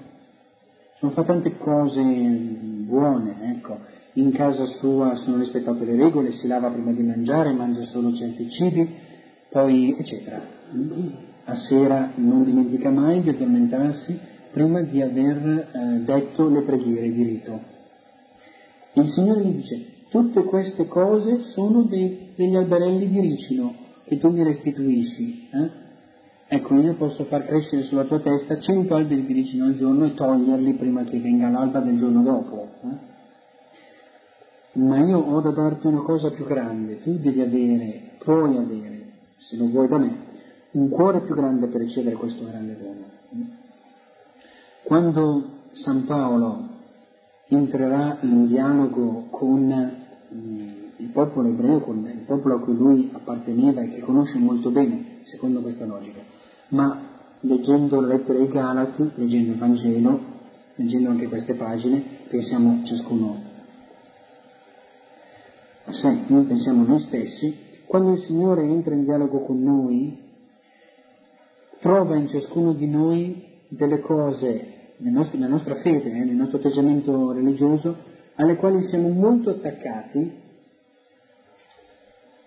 non 0.99 1.11
fa 1.13 1.23
tante 1.23 1.57
cose 1.57 2.03
buone, 2.03 3.55
ecco, 3.55 3.96
in 4.17 4.31
casa 4.31 4.65
sua 4.65 5.15
sono 5.17 5.37
rispettate 5.37 5.85
le 5.85 5.95
regole, 5.95 6.31
si 6.31 6.47
lava 6.47 6.69
prima 6.69 6.91
di 6.91 7.03
mangiare, 7.03 7.53
mangia 7.53 7.83
solo 7.85 8.13
certi 8.13 8.49
cibi, 8.49 8.89
poi 9.49 9.95
eccetera. 9.97 10.41
A 11.45 11.55
sera 11.55 12.11
non 12.15 12.43
dimentica 12.43 12.89
mai 12.89 13.21
di 13.21 13.29
addormentarsi 13.29 14.19
prima 14.51 14.81
di 14.81 15.01
aver 15.01 15.69
eh, 15.71 16.01
detto 16.03 16.49
le 16.49 16.63
preghiere 16.63 17.11
di 17.11 17.23
rito. 17.23 17.59
Il 18.93 19.07
Signore 19.09 19.41
gli 19.41 19.55
dice, 19.55 19.85
tutte 20.09 20.43
queste 20.43 20.87
cose 20.87 21.41
sono 21.53 21.83
dei, 21.83 22.31
degli 22.35 22.55
alberelli 22.55 23.07
di 23.07 23.19
ricino 23.19 23.73
che 24.05 24.17
tu 24.17 24.29
mi 24.29 24.43
restituisci. 24.43 25.47
Eh? 25.51 25.69
Ecco, 26.47 26.75
io 26.75 26.95
posso 26.95 27.25
far 27.25 27.45
crescere 27.45 27.83
sulla 27.83 28.05
tua 28.05 28.19
testa 28.19 28.59
cento 28.59 28.95
alberi 28.95 29.25
di 29.25 29.33
ricino 29.33 29.65
al 29.65 29.75
giorno 29.75 30.05
e 30.05 30.15
toglierli 30.15 30.73
prima 30.73 31.03
che 31.03 31.19
venga 31.19 31.49
l'alba 31.49 31.81
del 31.81 31.99
giorno 31.99 32.23
dopo. 32.23 32.67
Eh? 32.81 33.15
Ma 34.77 34.99
io 34.99 35.17
ho 35.17 35.41
da 35.41 35.49
darti 35.49 35.87
una 35.87 36.01
cosa 36.01 36.29
più 36.29 36.45
grande, 36.45 37.01
tu 37.01 37.17
devi 37.17 37.41
avere, 37.41 38.11
puoi 38.19 38.57
avere, 38.57 39.05
se 39.37 39.57
lo 39.57 39.69
vuoi 39.69 39.87
da 39.87 39.97
me, 39.97 40.15
un 40.71 40.89
cuore 40.89 41.21
più 41.21 41.33
grande 41.33 41.65
per 41.65 41.81
ricevere 41.81 42.15
questo 42.15 42.45
grande 42.45 42.77
dono. 42.77 43.05
Quando 44.83 45.49
San 45.71 46.05
Paolo 46.05 46.67
entrerà 47.47 48.19
in 48.21 48.45
dialogo 48.45 49.25
con 49.31 49.65
mm, 50.35 50.69
il 50.97 51.09
popolo 51.11 51.47
ebreo, 51.47 51.79
con 51.79 52.05
il 52.05 52.25
popolo 52.27 52.57
a 52.57 52.59
cui 52.59 52.75
lui 52.75 53.09
apparteneva 53.11 53.81
e 53.81 53.89
che 53.89 54.01
conosce 54.01 54.37
molto 54.37 54.69
bene, 54.69 55.21
secondo 55.23 55.61
questa 55.61 55.85
logica, 55.85 56.19
ma 56.69 57.01
leggendo 57.39 57.99
la 57.99 58.09
lettera 58.09 58.37
ai 58.37 58.47
Galati, 58.47 59.11
leggendo 59.15 59.53
il 59.53 59.57
Vangelo, 59.57 60.19
leggendo 60.75 61.09
anche 61.09 61.27
queste 61.27 61.55
pagine, 61.55 62.03
pensiamo 62.29 62.83
ciascuno 62.85 63.46
a 65.87 65.93
sé, 65.93 66.17
noi 66.27 66.43
pensiamo 66.43 66.83
noi 66.83 66.99
stessi, 66.99 67.55
quando 67.85 68.11
il 68.11 68.19
Signore 68.19 68.63
entra 68.63 68.93
in 68.93 69.05
dialogo 69.05 69.45
con 69.45 69.63
noi, 69.63 70.17
trova 71.79 72.17
in 72.17 72.27
ciascuno 72.27 72.73
di 72.73 72.87
noi 72.87 73.45
delle 73.69 74.01
cose 74.01 74.75
nella 74.97 75.47
nostra 75.47 75.75
fede, 75.75 76.11
eh, 76.11 76.25
nel 76.25 76.35
nostro 76.35 76.57
atteggiamento 76.57 77.31
religioso, 77.31 77.95
alle 78.35 78.57
quali 78.57 78.81
siamo 78.81 79.07
molto 79.09 79.51
attaccati 79.51 80.31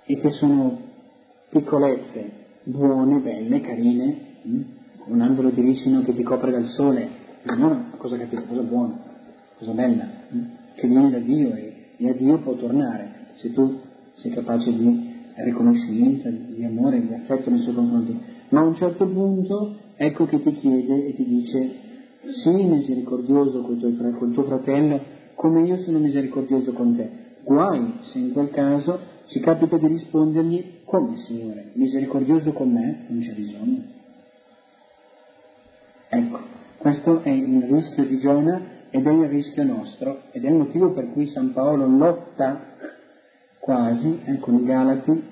e 0.04 0.16
che 0.18 0.30
sono 0.30 0.78
piccolezze, 1.48 2.30
buone, 2.64 3.20
belle, 3.20 3.60
carine, 3.60 4.16
hm? 4.42 4.62
un 5.06 5.20
angelo 5.22 5.48
di 5.48 5.62
ricino 5.62 6.02
che 6.02 6.14
ti 6.14 6.22
copre 6.22 6.50
dal 6.50 6.64
sole, 6.64 7.08
una 7.44 7.92
cosa 7.96 8.18
cattiva, 8.18 8.42
cosa 8.42 8.62
buona, 8.62 9.02
cosa 9.56 9.72
bella, 9.72 10.04
hm? 10.28 10.44
che 10.74 10.86
viene 10.86 11.10
da 11.10 11.18
Dio 11.18 11.54
e, 11.54 11.94
e 11.96 12.08
a 12.10 12.12
Dio 12.12 12.38
può 12.40 12.54
tornare, 12.54 13.09
se 13.34 13.52
tu 13.52 13.78
sei 14.14 14.32
capace 14.32 14.72
di 14.72 15.08
riconoscenza, 15.36 16.28
di 16.30 16.64
amore, 16.64 17.00
di 17.00 17.14
affetto 17.14 17.50
nei 17.50 17.60
suoi 17.60 17.74
confronti. 17.74 18.18
Ma 18.50 18.60
a 18.60 18.64
un 18.64 18.74
certo 18.74 19.06
punto 19.06 19.76
ecco 19.96 20.26
che 20.26 20.42
ti 20.42 20.52
chiede 20.54 21.06
e 21.06 21.14
ti 21.14 21.24
dice 21.24 21.88
sii 22.42 22.64
misericordioso 22.64 23.62
con, 23.62 23.78
il 23.78 24.30
tuo 24.32 24.44
fratello 24.44 25.18
come 25.34 25.62
io 25.62 25.76
sono 25.78 25.98
misericordioso 25.98 26.72
con 26.72 26.96
te. 26.96 27.08
Guai 27.42 27.94
se 28.00 28.18
in 28.18 28.32
quel 28.32 28.50
caso 28.50 28.98
ci 29.26 29.40
capita 29.40 29.78
di 29.78 29.86
rispondergli 29.86 30.80
come 30.84 31.16
Signore, 31.16 31.70
misericordioso 31.74 32.52
con 32.52 32.72
me, 32.72 33.06
non 33.08 33.20
c'è 33.20 33.32
bisogno. 33.32 33.82
Ecco, 36.08 36.38
questo 36.78 37.22
è 37.22 37.30
il 37.30 37.62
rischio 37.62 38.04
di 38.04 38.18
Giona 38.18 38.78
ed 38.90 39.06
è 39.06 39.10
il 39.10 39.28
rischio 39.28 39.62
nostro 39.62 40.22
ed 40.32 40.44
è 40.44 40.48
il 40.48 40.56
motivo 40.56 40.92
per 40.92 41.12
cui 41.12 41.26
San 41.26 41.52
Paolo 41.52 41.86
lotta 41.86 42.74
quasi 43.60 44.20
eh, 44.24 44.38
con 44.38 44.56
i 44.56 44.64
Galati, 44.64 45.22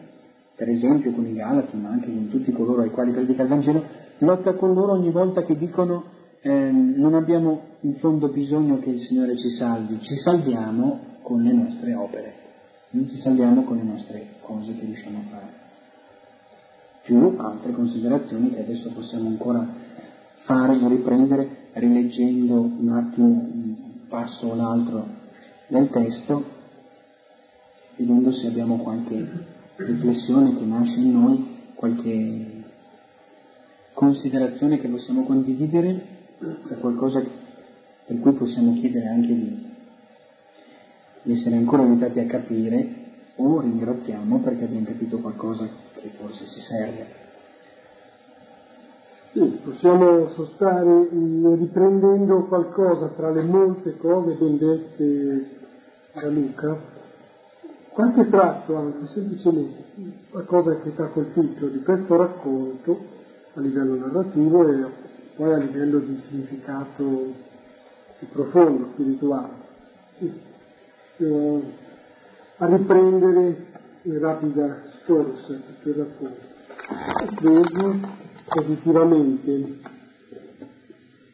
per 0.54 0.68
esempio 0.68 1.12
con 1.12 1.26
i 1.26 1.32
Galati, 1.32 1.76
ma 1.76 1.88
anche 1.88 2.06
con 2.06 2.28
tutti 2.28 2.52
coloro 2.52 2.82
ai 2.82 2.90
quali 2.90 3.12
predica 3.12 3.42
il 3.42 3.48
Vangelo, 3.48 3.82
lotta 4.18 4.54
con 4.54 4.74
loro 4.74 4.92
ogni 4.92 5.10
volta 5.10 5.42
che 5.42 5.56
dicono 5.56 6.16
eh, 6.40 6.70
non 6.70 7.14
abbiamo 7.14 7.60
in 7.80 7.96
fondo 7.96 8.28
bisogno 8.28 8.78
che 8.78 8.90
il 8.90 9.00
Signore 9.00 9.36
ci 9.36 9.48
salvi, 9.50 9.98
ci 10.02 10.14
salviamo 10.16 11.16
con 11.22 11.42
le 11.42 11.52
nostre 11.52 11.94
opere, 11.94 12.34
non 12.90 13.08
ci 13.08 13.16
salviamo 13.18 13.64
con 13.64 13.76
le 13.76 13.82
nostre 13.82 14.26
cose 14.42 14.74
che 14.76 14.84
riusciamo 14.84 15.18
a 15.18 15.30
fare. 15.30 15.66
Più 17.02 17.34
altre 17.38 17.72
considerazioni 17.72 18.50
che 18.50 18.60
adesso 18.60 18.90
possiamo 18.92 19.28
ancora 19.28 19.66
fare 20.44 20.78
e 20.78 20.88
riprendere 20.88 21.48
rileggendo 21.72 22.60
un 22.60 22.88
attimo 22.90 23.26
un 23.26 23.76
passo 24.08 24.48
o 24.48 24.54
l'altro 24.54 25.06
del 25.68 25.88
testo, 25.90 26.56
vedendo 27.98 28.30
se 28.30 28.46
abbiamo 28.46 28.78
qualche 28.78 29.28
riflessione 29.76 30.56
che 30.56 30.64
nasce 30.64 30.98
in 31.00 31.12
noi, 31.12 31.56
qualche 31.74 32.62
considerazione 33.92 34.78
che 34.78 34.88
possiamo 34.88 35.24
condividere 35.24 36.16
c'è 36.38 36.78
qualcosa 36.78 37.20
per 38.06 38.20
cui 38.20 38.32
possiamo 38.32 38.74
chiedere 38.74 39.08
anche 39.08 39.34
di, 39.34 39.66
di 41.22 41.32
essere 41.32 41.56
ancora 41.56 41.82
aiutati 41.82 42.20
a 42.20 42.26
capire 42.26 42.94
o 43.34 43.60
ringraziamo 43.60 44.38
perché 44.38 44.64
abbiamo 44.64 44.86
capito 44.86 45.18
qualcosa 45.18 45.68
che 45.94 46.10
forse 46.16 46.46
ci 46.46 46.60
serve. 46.60 47.26
Sì, 49.32 49.58
possiamo 49.62 50.28
sostare 50.28 51.08
riprendendo 51.10 52.44
qualcosa 52.44 53.08
tra 53.08 53.30
le 53.30 53.42
molte 53.42 53.96
cose 53.96 54.34
ben 54.34 54.56
dette 54.56 55.50
da 56.14 56.28
Luca, 56.28 56.96
qualche 57.98 58.28
tratto 58.28 58.76
anche, 58.76 59.06
semplicemente, 59.06 59.82
qualcosa 60.30 60.78
che 60.78 60.94
ti 60.94 61.02
ha 61.02 61.08
colpito 61.08 61.66
di 61.66 61.82
questo 61.82 62.14
racconto 62.14 62.96
a 63.54 63.60
livello 63.60 63.96
narrativo 63.96 64.68
e 64.68 64.86
poi 65.34 65.52
a 65.52 65.56
livello 65.56 65.98
di 65.98 66.16
significato 66.18 67.34
più 68.18 68.28
profondo, 68.28 68.90
spirituale. 68.92 69.48
Eh, 71.16 71.62
a 72.58 72.66
riprendere 72.66 73.66
in 74.02 74.18
rapida 74.20 74.80
scorsa 75.02 75.54
tutto 75.54 75.88
il 75.88 75.94
racconto. 75.96 76.46
Ho 77.48 77.98
positivamente 78.46 79.50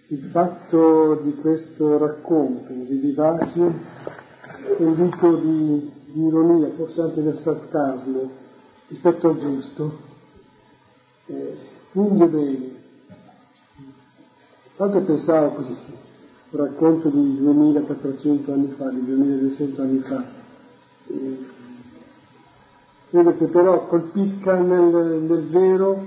il 0.07 0.23
fatto 0.31 1.21
di 1.23 1.35
questo 1.35 1.99
racconto 1.99 2.73
di 2.73 2.97
vivace, 2.97 3.73
condito 4.79 5.37
di, 5.37 6.03
di 6.15 6.27
ironia, 6.27 6.71
forse 6.77 7.01
anche 7.01 7.23
del 7.23 7.37
sarcasmo, 7.39 8.31
rispetto 8.87 9.29
al 9.29 9.39
gesto, 9.39 9.99
eh, 11.27 11.57
bene. 11.93 12.83
Tanto 14.77 15.01
pensavo 15.03 15.55
così, 15.55 15.77
un 16.51 16.61
racconto 16.61 17.09
di 17.09 17.39
2400 17.39 18.53
anni 18.53 18.69
fa, 18.77 18.89
di 18.91 19.05
2200 19.05 19.83
anni 19.83 19.99
fa, 19.99 20.25
eh, 21.09 21.39
credo 23.11 23.37
che 23.37 23.47
però 23.47 23.87
colpisca 23.89 24.57
nel, 24.61 25.23
nel 25.23 25.49
vero 25.49 26.07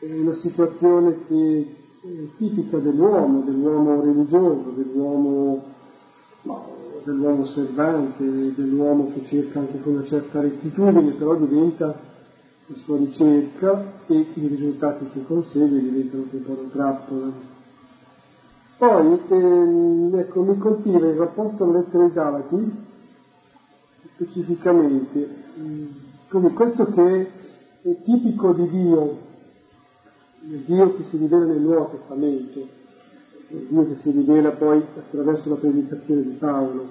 una 0.00 0.34
situazione 0.34 1.26
che 1.28 1.76
è 2.00 2.36
tipica 2.38 2.78
dell'uomo, 2.78 3.42
dell'uomo 3.42 4.00
religioso, 4.00 4.70
dell'uomo, 4.70 5.62
dell'uomo 7.04 7.42
osservante, 7.42 8.54
dell'uomo 8.54 9.12
che 9.12 9.24
cerca 9.26 9.60
anche 9.60 9.80
con 9.80 9.94
una 9.94 10.04
certa 10.04 10.40
rettitudine, 10.40 11.12
però 11.12 11.36
diventa 11.36 11.86
la 12.66 12.76
sua 12.76 12.96
ricerca 12.96 13.92
e 14.06 14.14
i 14.34 14.46
risultati 14.46 15.06
che 15.12 15.24
consegue 15.24 15.80
diventano 15.80 16.24
un 16.30 16.42
po' 16.42 16.52
una 16.52 16.68
trappola. 16.70 17.32
Poi, 18.76 19.20
ehm, 19.28 20.14
ecco, 20.16 20.42
mi 20.42 20.58
colpiva 20.58 21.06
il 21.06 21.16
rapporto 21.16 21.64
alla 21.64 21.78
lettera 21.78 22.04
ai 22.04 22.12
Galati, 22.12 22.72
specificamente, 24.14 25.28
come 26.28 26.52
questo 26.54 26.86
che 26.86 27.30
è 27.82 28.02
tipico 28.02 28.52
di 28.52 28.68
Dio, 28.68 29.18
il 30.42 30.58
Dio 30.66 30.96
che 30.96 31.02
si 31.04 31.18
rivela 31.18 31.44
nel 31.44 31.60
Nuovo 31.60 31.90
Testamento, 31.90 32.82
Dio 33.48 33.86
che 33.86 33.94
si 33.96 34.10
rivela 34.10 34.52
poi 34.52 34.82
attraverso 34.96 35.48
la 35.48 35.56
predicazione 35.56 36.22
di 36.22 36.36
Paolo, 36.38 36.86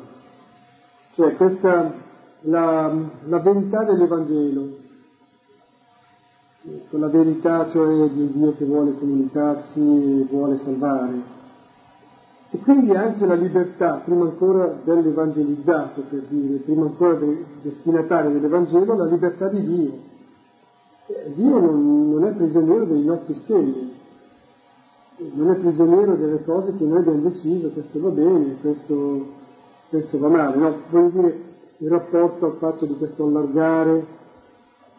cioè 1.16 1.36
questa, 1.36 1.94
la, 2.42 2.94
la 3.26 3.40
verità 3.40 3.84
dell'Evangelo, 3.84 4.82
la 6.92 7.08
verità 7.08 7.70
cioè 7.72 8.10
di 8.10 8.22
un 8.22 8.32
Dio 8.32 8.56
che 8.56 8.66
vuole 8.66 8.98
comunicarsi 8.98 9.80
e 9.80 10.26
vuole 10.30 10.58
salvare. 10.58 11.42
E 12.52 12.60
quindi 12.60 12.92
anche 12.92 13.26
la 13.26 13.34
libertà, 13.34 14.02
prima 14.06 14.26
ancora 14.26 14.78
dell'evangelizzato, 14.84 16.04
per 16.08 16.22
dire, 16.28 16.60
prima 16.60 16.86
ancora 16.86 17.16
del 17.16 17.46
destinatario 17.64 18.30
dell'Evangelo, 18.30 18.96
la 18.96 19.06
libertà 19.06 19.48
di 19.50 19.66
Dio. 19.66 20.12
Dio 21.34 21.60
non, 21.60 22.12
non, 22.12 22.26
è 22.26 22.32
prigioniero 22.32 22.86
dei 22.86 23.04
nostri 23.04 23.34
schemi, 23.34 23.93
non 25.18 25.52
è 25.52 25.56
prigioniero 25.56 26.16
delle 26.16 26.44
cose 26.44 26.76
che 26.76 26.84
noi 26.86 27.00
abbiamo 27.00 27.30
deciso, 27.30 27.70
questo 27.70 28.00
va 28.00 28.10
bene, 28.10 28.58
questo, 28.62 29.26
questo 29.90 30.18
va 30.20 30.28
male, 30.28 30.56
no? 30.58 30.76
Voglio 30.90 31.10
dire, 31.10 31.42
il 31.78 31.90
rapporto 31.90 32.46
al 32.46 32.56
fatto 32.60 32.86
di 32.86 32.96
questo 32.98 33.26
allargare 33.26 34.22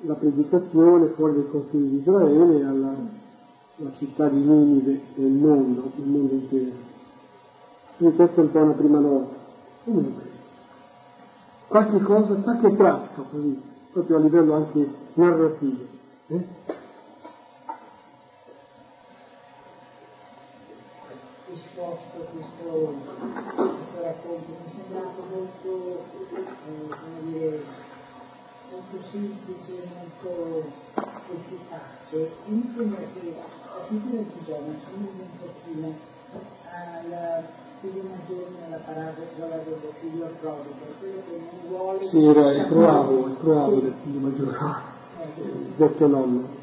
la 0.01 0.15
predicazione 0.15 1.07
fuori 1.09 1.35
dai 1.35 1.49
confini 1.51 1.89
di 1.89 1.97
Israele 1.99 2.65
alla, 2.65 2.95
alla 3.79 3.93
città 3.95 4.29
di 4.29 4.39
Ninive 4.39 5.01
e 5.15 5.23
il 5.23 5.33
mondo, 5.33 5.91
il 5.97 6.07
mondo 6.07 6.35
intero. 6.35 6.93
Quindi 7.97 8.17
questa 8.17 8.41
è 8.41 8.45
un 8.45 8.51
po' 8.51 8.59
una 8.59 8.73
prima 8.73 8.99
nota. 8.99 9.35
Comunque, 9.85 10.23
qualche 11.69 12.01
cosa, 12.01 12.35
qualche 12.35 12.77
tratto 12.77 13.25
così, 13.31 13.61
proprio 13.93 14.17
a 14.17 14.21
livello 14.21 14.55
anche 14.55 14.89
narrativo. 15.15 15.85
Eh? 16.27 16.47
Molto 28.95 29.03
semplice, 29.11 29.73
molto 29.93 30.73
efficace. 31.33 32.31
Mi 32.47 32.73
sembra 32.75 33.01
che 33.01 33.35
la 33.35 33.87
figura 33.89 34.23
di 34.23 34.45
Giona 34.45 34.75
somiglia 34.89 35.23
un 35.23 35.39
pochino 35.39 35.95
al 36.71 37.45
figlio 37.81 38.03
maggiore 38.03 38.51
nella 38.61 38.77
parabola 38.79 39.57
del 39.57 39.93
figlio 40.01 40.27
prodigo, 40.41 40.75
quello 40.99 41.23
che 41.29 41.37
non 41.37 41.69
vuole... 41.69 42.07
Sì, 42.07 42.25
era 42.25 42.53
il 42.53 42.67
croavo, 42.67 43.27
il 43.27 43.37
croavo 43.39 43.81
del 43.81 43.95
figlio 44.03 44.21
maggiore. 44.21 44.59
Vecchio 45.77 46.07
nonno. 46.07 46.63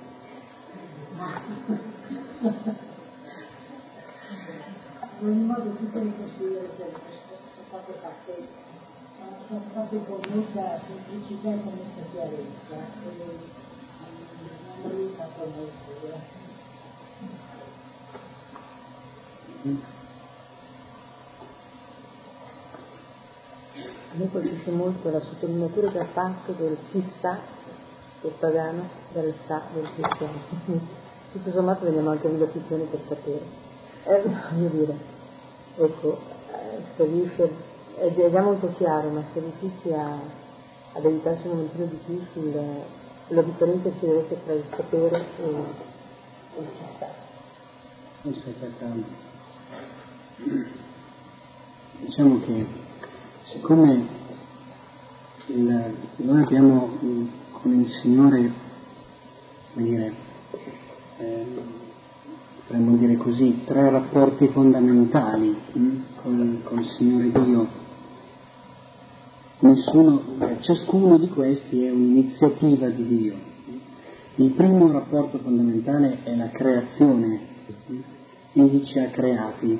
In 5.19 5.27
ogni 5.27 5.45
modo 5.45 5.69
tutte 5.77 6.03
le 6.03 6.13
considerazioni 6.17 6.91
sono 6.93 7.37
state 7.67 7.93
fatte 8.01 8.47
fatte 9.73 10.03
con 10.05 10.19
molta 10.29 10.79
semplicità 10.79 11.49
e 11.49 11.63
con 11.63 11.73
molta 11.73 12.01
chiarezza 12.11 12.75
e 12.75 13.11
non 14.83 14.95
mi 14.95 15.13
fatto 15.15 15.45
molto. 15.55 16.39
A 24.13 24.17
me 24.17 24.29
colpisce 24.29 24.71
molto 24.71 25.09
la 25.09 25.21
sottolineatura 25.21 25.91
che 25.91 25.99
ha 25.99 26.05
fatto 26.05 26.51
del 26.53 26.77
chissà 26.91 27.39
del 28.21 28.33
pagano 28.39 28.89
del 29.13 29.33
sa 29.47 29.63
del 29.73 29.89
cristiano. 29.93 30.39
Tutto 31.31 31.51
sommato 31.51 31.85
veniamo 31.85 32.09
anche 32.09 32.27
a 32.27 32.29
ripetizioni 32.29 32.83
per 32.85 33.01
sapere. 33.03 33.69
Eh, 34.03 34.21
voglio 34.21 34.67
dire, 34.69 34.97
ecco, 35.77 36.17
eh, 36.51 36.81
se 36.95 37.05
riesce, 37.05 37.51
è, 38.01 38.31
già 38.31 38.41
molto 38.41 38.73
chiaro, 38.77 39.09
ma 39.09 39.23
se 39.31 39.39
riuscissi 39.39 39.91
a, 39.93 40.19
a 40.93 40.99
dedicarsi 40.99 41.47
un 41.47 41.53
momentino 41.53 41.85
di 41.85 41.99
più 42.05 42.19
sul, 42.33 42.59
sulla 43.27 43.41
differenza 43.43 43.89
che 43.89 43.99
ci 43.99 44.05
deve 44.05 44.19
essere 44.19 44.43
tra 44.43 44.53
il 44.53 44.63
sapere 44.75 45.25
e, 45.37 45.49
il 46.59 46.67
chissà. 46.79 47.07
Forse 48.21 48.53
questa... 48.57 48.85
Diciamo 51.99 52.39
che 52.41 52.65
siccome 53.43 54.07
il, 55.47 55.95
noi 56.15 56.41
abbiamo 56.41 56.97
con 57.51 57.79
il 57.79 57.87
Signore, 57.87 58.51
come 59.73 59.85
dire, 59.85 60.13
eh, 61.19 61.45
potremmo 62.61 62.95
dire 62.95 63.15
così, 63.17 63.61
tre 63.65 63.91
rapporti 63.91 64.47
fondamentali 64.47 65.55
hm, 65.73 66.03
con, 66.21 66.61
con, 66.63 66.79
il 66.79 66.87
Signore 66.87 67.31
Dio. 67.31 67.80
Nessuno, 69.63 70.23
ciascuno 70.61 71.19
di 71.19 71.27
questi 71.27 71.85
è 71.85 71.91
un'iniziativa 71.91 72.89
di 72.89 73.05
Dio. 73.05 73.35
Il 74.37 74.53
primo 74.53 74.91
rapporto 74.91 75.37
fondamentale 75.37 76.23
è 76.23 76.35
la 76.35 76.49
creazione. 76.49 77.41
Egli 78.53 78.83
ci 78.85 78.97
ha 78.97 79.09
creati, 79.09 79.79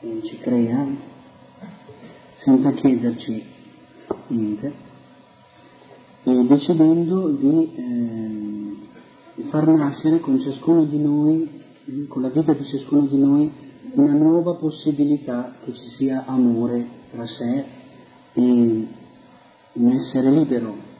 Egli 0.00 0.22
ci 0.22 0.38
crea 0.38 0.86
senza 2.36 2.72
chiederci 2.72 3.44
niente 4.28 4.72
e 6.24 6.44
decidendo 6.46 7.28
di 7.32 7.74
eh, 7.74 9.42
far 9.50 9.68
nascere 9.68 10.20
con 10.20 10.40
ciascuno 10.40 10.84
di 10.84 10.98
noi, 10.98 11.50
con 12.08 12.22
la 12.22 12.30
vita 12.30 12.54
di 12.54 12.64
ciascuno 12.64 13.02
di 13.02 13.18
noi, 13.18 13.52
una 13.92 14.14
nuova 14.14 14.54
possibilità 14.54 15.56
che 15.62 15.74
ci 15.74 15.86
sia 15.96 16.24
amore 16.24 16.86
tra 17.10 17.26
sé 17.26 17.64
e 18.32 19.00
un 19.74 19.92
essere 19.92 20.30
libero. 20.30 20.90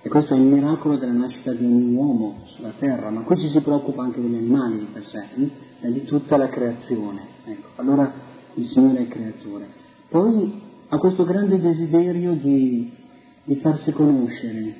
E 0.00 0.08
questo 0.08 0.34
è 0.34 0.36
il 0.36 0.44
miracolo 0.44 0.96
della 0.96 1.12
nascita 1.12 1.52
di 1.52 1.64
un 1.64 1.94
uomo 1.94 2.44
sulla 2.46 2.72
terra, 2.78 3.10
ma 3.10 3.22
qui 3.22 3.36
ci 3.38 3.48
si 3.48 3.60
preoccupa 3.60 4.02
anche 4.02 4.20
degli 4.20 4.36
animali 4.36 4.78
di 4.78 4.86
per 4.92 5.04
sé, 5.04 5.26
e 5.80 5.92
di 5.92 6.04
tutta 6.04 6.36
la 6.36 6.48
creazione. 6.48 7.20
Ecco, 7.44 7.68
allora 7.76 8.12
il 8.54 8.64
Signore 8.64 8.98
è 8.98 9.00
il 9.02 9.08
creatore. 9.08 9.66
Poi 10.08 10.60
ha 10.88 10.98
questo 10.98 11.24
grande 11.24 11.60
desiderio 11.60 12.34
di 12.34 12.96
di 13.48 13.56
farsi 13.56 13.92
conoscere, 13.92 14.74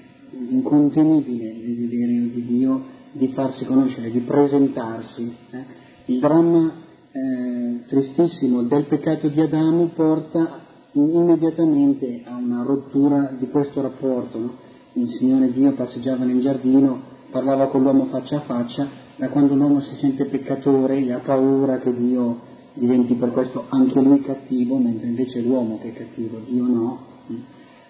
incontenibile 0.50 1.58
desiderio 1.64 2.28
di 2.28 2.44
Dio 2.44 2.84
di 3.12 3.28
farsi 3.28 3.64
conoscere, 3.64 4.10
di 4.10 4.20
presentarsi. 4.20 5.34
Eh? 5.50 5.64
Il 6.04 6.20
dramma 6.20 6.74
eh, 7.10 7.84
tristissimo 7.86 8.62
del 8.64 8.84
peccato 8.84 9.28
di 9.28 9.40
Adamo 9.40 9.86
porta 9.86 10.66
immediatamente 10.98 12.22
a 12.24 12.36
una 12.36 12.62
rottura 12.62 13.32
di 13.38 13.48
questo 13.48 13.80
rapporto. 13.80 14.38
No? 14.38 14.56
Il 14.92 15.06
Signore 15.08 15.52
Dio 15.52 15.72
passeggiava 15.72 16.24
nel 16.24 16.40
giardino, 16.40 17.00
parlava 17.30 17.68
con 17.68 17.82
l'uomo 17.82 18.06
faccia 18.06 18.38
a 18.38 18.40
faccia, 18.40 18.86
da 19.16 19.28
quando 19.28 19.54
l'uomo 19.54 19.80
si 19.80 19.94
sente 19.96 20.26
peccatore 20.26 20.98
e 20.98 21.12
ha 21.12 21.18
paura 21.18 21.78
che 21.78 21.94
Dio 21.94 22.40
diventi 22.74 23.14
per 23.14 23.32
questo 23.32 23.66
anche 23.68 24.00
lui 24.00 24.20
cattivo, 24.20 24.76
mentre 24.78 25.08
invece 25.08 25.40
è 25.40 25.42
l'uomo 25.42 25.78
che 25.78 25.88
è 25.88 25.92
cattivo, 25.92 26.38
Dio 26.46 26.64
no. 26.64 26.98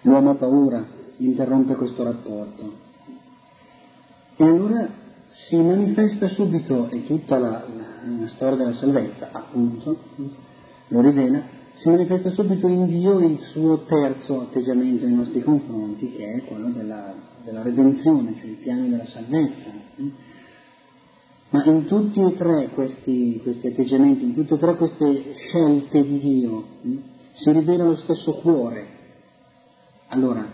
L'uomo 0.02 0.30
ha 0.30 0.34
paura, 0.34 0.86
interrompe 1.18 1.74
questo 1.76 2.02
rapporto. 2.02 2.72
E 4.36 4.44
allora 4.44 4.88
si 5.28 5.56
manifesta 5.56 6.28
subito, 6.28 6.88
e 6.88 7.04
tutta 7.04 7.38
la, 7.38 7.64
la, 7.76 8.20
la 8.20 8.28
storia 8.28 8.56
della 8.56 8.72
salvezza, 8.72 9.28
appunto, 9.32 9.96
lo 10.88 11.00
rivela, 11.00 11.56
si 11.78 11.88
manifesta 11.88 12.30
subito 12.30 12.66
in 12.66 12.86
Dio 12.86 13.20
il 13.20 13.38
suo 13.38 13.84
terzo 13.84 14.40
atteggiamento 14.40 15.06
nei 15.06 15.14
nostri 15.14 15.42
confronti, 15.42 16.10
che 16.10 16.32
è 16.32 16.44
quello 16.44 16.70
della, 16.70 17.14
della 17.44 17.62
redenzione, 17.62 18.34
cioè 18.36 18.46
il 18.46 18.56
piano 18.56 18.88
della 18.88 19.04
salvezza. 19.04 19.70
Ma 21.50 21.64
in 21.64 21.86
tutti 21.86 22.20
e 22.20 22.34
tre 22.34 22.70
questi, 22.74 23.38
questi 23.44 23.68
atteggiamenti, 23.68 24.24
in 24.24 24.34
tutte 24.34 24.54
e 24.54 24.58
tre 24.58 24.74
queste 24.74 25.34
scelte 25.34 26.02
di 26.02 26.18
Dio, 26.18 26.64
si 27.34 27.52
rivela 27.52 27.84
lo 27.84 27.94
stesso 27.94 28.32
cuore, 28.34 28.86
allora, 30.08 30.44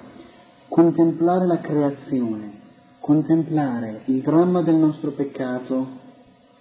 contemplare 0.68 1.46
la 1.46 1.60
creazione, 1.60 2.52
contemplare 3.00 4.02
il 4.06 4.20
dramma 4.20 4.62
del 4.62 4.76
nostro 4.76 5.12
peccato, 5.12 5.88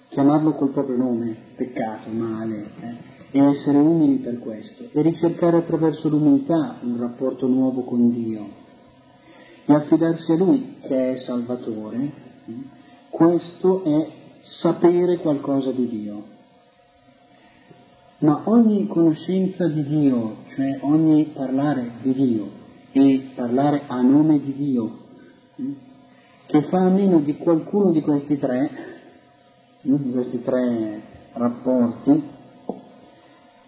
chiamarlo 0.07 0.53
col 0.53 0.71
proprio 0.71 0.95
nome, 0.95 1.35
peccato, 1.57 2.09
male, 2.11 2.69
eh, 2.79 3.12
e 3.35 3.39
essere 3.39 3.79
umili 3.79 4.17
per 4.17 4.37
questo, 4.37 4.83
e 4.91 5.01
ricercare 5.01 5.57
attraverso 5.57 6.07
l'umiltà 6.07 6.77
un 6.83 6.99
rapporto 6.99 7.47
nuovo 7.47 7.81
con 7.81 8.11
Dio, 8.11 8.47
e 9.65 9.73
affidarsi 9.73 10.31
a 10.33 10.35
Lui 10.35 10.75
che 10.81 11.13
è 11.13 11.17
Salvatore, 11.17 12.11
questo 13.09 13.83
è 13.83 14.07
sapere 14.39 15.17
qualcosa 15.17 15.71
di 15.71 15.87
Dio. 15.87 16.23
Ma 18.19 18.43
ogni 18.45 18.85
conoscenza 18.85 19.67
di 19.67 19.83
Dio, 19.83 20.35
cioè 20.53 20.77
ogni 20.81 21.31
parlare 21.33 21.93
di 22.03 22.13
Dio 22.13 22.49
e 22.91 23.31
parlare 23.33 23.81
a 23.87 23.99
nome 24.01 24.39
di 24.39 24.53
Dio, 24.53 24.97
che 26.45 26.61
fa 26.63 26.81
a 26.81 26.89
meno 26.89 27.19
di 27.19 27.35
qualcuno 27.37 27.91
di 27.91 28.01
questi 28.01 28.37
tre, 28.37 28.69
di 29.81 30.11
questi 30.11 30.43
tre 30.43 31.01
rapporti, 31.33 32.41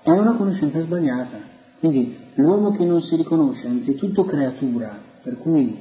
è 0.05 0.11
una 0.11 0.35
conoscenza 0.35 0.79
sbagliata. 0.81 1.39
Quindi 1.79 2.15
l'uomo 2.35 2.71
che 2.77 2.85
non 2.85 3.01
si 3.01 3.15
riconosce 3.15 3.65
anzitutto 3.65 4.23
creatura, 4.23 5.01
per 5.23 5.39
cui 5.39 5.75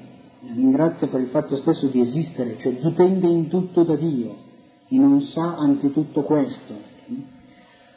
ringrazia 0.55 1.09
per 1.09 1.20
il 1.20 1.29
fatto 1.29 1.57
stesso 1.57 1.89
di 1.89 2.01
esistere, 2.01 2.57
cioè 2.59 2.72
dipende 2.72 3.29
in 3.29 3.49
tutto 3.49 3.83
da 3.85 3.97
Dio 3.97 4.35
e 4.89 4.97
non 4.97 5.20
sa 5.20 5.57
anzitutto 5.57 6.22
questo. 6.22 6.75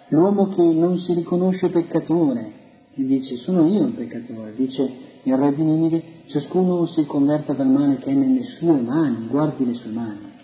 L'uomo 0.10 0.50
che 0.50 0.62
non 0.62 0.98
si 0.98 1.14
riconosce 1.14 1.70
peccatore, 1.70 2.52
che 2.94 3.06
dice 3.06 3.38
sono 3.38 3.66
io 3.66 3.86
il 3.86 3.94
peccatore, 3.94 4.54
dice 4.54 4.90
il 5.24 5.34
re 5.34 5.54
di 5.54 5.64
Ninive, 5.64 6.04
ciascuno 6.26 6.86
si 6.88 7.06
converta 7.06 7.54
dal 7.54 7.70
male 7.70 8.00
che 8.00 8.12
è 8.12 8.14
nelle 8.14 8.44
sue 8.44 8.82
mani, 8.82 9.28
guardi 9.28 9.66
le 9.66 9.74
sue 9.74 9.92
mani. 9.92 10.36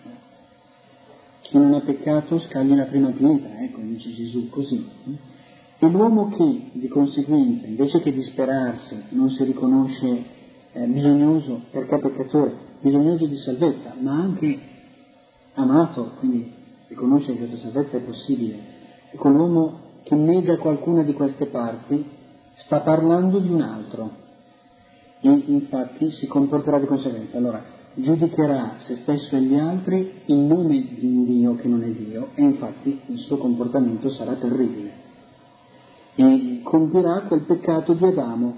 Chi 1.42 1.58
non 1.58 1.74
ha 1.74 1.82
peccato 1.82 2.40
scagli 2.40 2.74
la 2.74 2.86
prima 2.86 3.12
pietra, 3.12 3.62
ecco, 3.62 3.82
dice 3.82 4.14
Gesù 4.14 4.48
così. 4.48 5.32
E 5.80 5.88
l'uomo 5.88 6.30
che, 6.30 6.70
di 6.74 6.88
conseguenza, 6.88 7.66
invece 7.68 8.00
che 8.00 8.12
disperarsi, 8.12 9.04
non 9.10 9.30
si 9.30 9.44
riconosce 9.44 10.24
eh, 10.72 10.86
bisognoso, 10.88 11.62
perché 11.72 11.98
peccatore, 12.00 12.56
bisognoso 12.80 13.26
di 13.26 13.38
salvezza, 13.38 13.94
ma 14.00 14.14
anche 14.14 14.60
amato, 15.56 16.12
quindi 16.20 16.52
riconosce 16.88 17.34
che 17.34 17.40
questa 17.40 17.58
salvezza 17.58 17.98
è 17.98 18.02
possibile. 18.02 18.60
Ecco, 19.12 19.30
l'uomo 19.30 19.80
che 20.04 20.16
nega 20.16 20.58
qualcuna 20.58 21.04
di 21.04 21.14
queste 21.14 21.46
parti 21.48 22.04
sta 22.56 22.80
parlando 22.80 23.40
di 23.40 23.50
un 23.50 23.62
altro 23.62 24.22
e 25.22 25.30
infatti 25.30 26.12
si 26.12 26.28
comporterà 26.28 26.80
di 26.80 26.86
conseguenza. 26.86 27.38
Allora, 27.38 27.64
giudicherà 27.94 28.76
se 28.78 28.96
stesso 28.96 29.36
e 29.36 29.42
gli 29.42 29.56
altri 29.56 30.22
in 30.26 30.48
nome 30.48 30.96
di 30.98 31.06
un 31.06 31.26
Dio 31.26 31.56
che 31.56 31.68
non 31.68 31.84
è 31.84 31.90
Dio 31.90 32.30
e 32.36 32.42
infatti 32.42 33.00
il 33.08 33.20
suo 33.20 33.38
comportamento 33.38 34.10
sarà 34.10 34.34
terribile. 34.34 35.03
E 36.16 36.62
compirà 36.64 37.22
quel 37.22 37.42
peccato 37.42 37.94
di 37.94 38.06
Adamo 38.06 38.56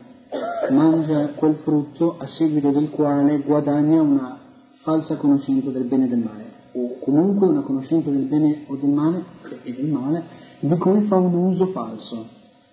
mangia 0.70 1.30
quel 1.36 1.56
frutto 1.64 2.18
a 2.18 2.28
seguito 2.28 2.72
del 2.72 2.90
quale 2.90 3.40
guadagna 3.40 4.02
una 4.02 4.40
falsa 4.82 5.16
conoscenza 5.16 5.70
del 5.70 5.86
bene 5.86 6.06
e 6.06 6.08
del 6.10 6.20
male, 6.20 6.52
o 6.74 7.00
comunque 7.00 7.48
una 7.48 7.62
conoscenza 7.62 8.10
del 8.10 8.24
bene 8.24 8.66
o 8.68 8.76
del 8.76 8.90
male 8.90 9.24
e 9.64 9.74
del 9.74 9.88
male, 9.88 10.24
di 10.60 10.78
cui 10.78 11.02
fa 11.08 11.16
un 11.16 11.34
uso 11.34 11.68
falso, 11.68 12.28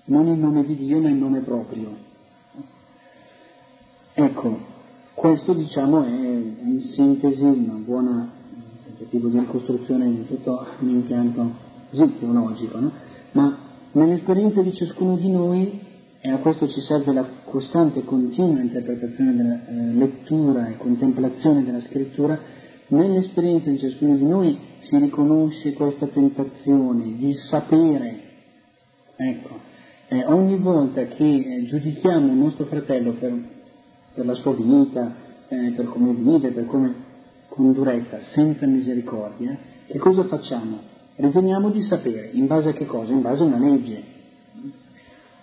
non 0.07 0.27
in 0.27 0.41
nome 0.41 0.65
di 0.65 0.77
Dio 0.77 1.01
ma 1.01 1.09
in 1.09 1.19
nome 1.19 1.41
proprio. 1.41 2.11
Ecco, 4.15 4.59
questo 5.15 5.53
diciamo 5.53 6.03
è 6.03 6.11
in 6.11 6.81
sintesi 6.81 7.45
una 7.45 7.75
buona 7.75 8.31
tentativo 8.85 9.29
di 9.29 9.39
ricostruzione 9.39 10.11
di 10.11 10.27
tutto 10.27 10.67
un 10.81 10.89
impianto 10.89 11.51
così 11.91 12.19
teologico, 12.19 12.79
no? 12.79 12.91
ma 13.33 13.62
nell'esperienza 13.93 14.63
di 14.63 14.73
ciascuno 14.73 15.17
di 15.17 15.31
noi 15.31 15.81
e 16.21 16.31
a 16.31 16.39
questo 16.39 16.69
ci 16.69 16.81
serve 16.81 17.13
la 17.13 17.27
costante 17.45 17.99
e 17.99 18.05
continua 18.05 18.61
interpretazione 18.61 19.35
della 19.35 19.67
eh, 19.67 19.73
lettura 19.95 20.69
e 20.69 20.77
contemplazione 20.77 21.65
della 21.65 21.81
scrittura, 21.81 22.39
nell'esperienza 22.89 23.71
di 23.71 23.79
ciascuno 23.79 24.17
di 24.17 24.25
noi 24.25 24.57
si 24.79 24.97
riconosce 24.99 25.73
questa 25.73 26.07
tentazione 26.07 27.17
di 27.17 27.33
sapere, 27.35 28.21
ecco, 29.17 29.59
eh, 30.09 30.25
ogni 30.27 30.59
volta 30.59 31.07
che 31.07 31.25
eh, 31.25 31.65
giudichiamo 31.65 32.29
il 32.29 32.39
nostro 32.39 32.67
fratello 32.67 33.15
per, 33.15 33.35
per 34.15 34.25
la 34.25 34.35
sua 34.35 34.55
vita, 34.55 35.15
eh, 35.49 35.73
per 35.75 35.87
come 35.87 36.13
vive, 36.13 36.51
per 36.51 36.67
come 36.67 36.95
con 37.49 37.73
durezza, 37.73 38.21
senza 38.21 38.65
misericordia, 38.67 39.59
che 39.87 39.99
cosa 39.99 40.25
facciamo? 40.25 40.92
Riteniamo 41.17 41.71
di 41.71 41.83
sapere, 41.83 42.31
in 42.33 42.47
base 42.47 42.71
a 42.71 42.73
che 42.73 42.87
cosa? 42.87 43.13
In 43.13 43.21
base 43.21 43.43
a 43.43 43.47
una 43.47 43.59
legge, 43.59 44.13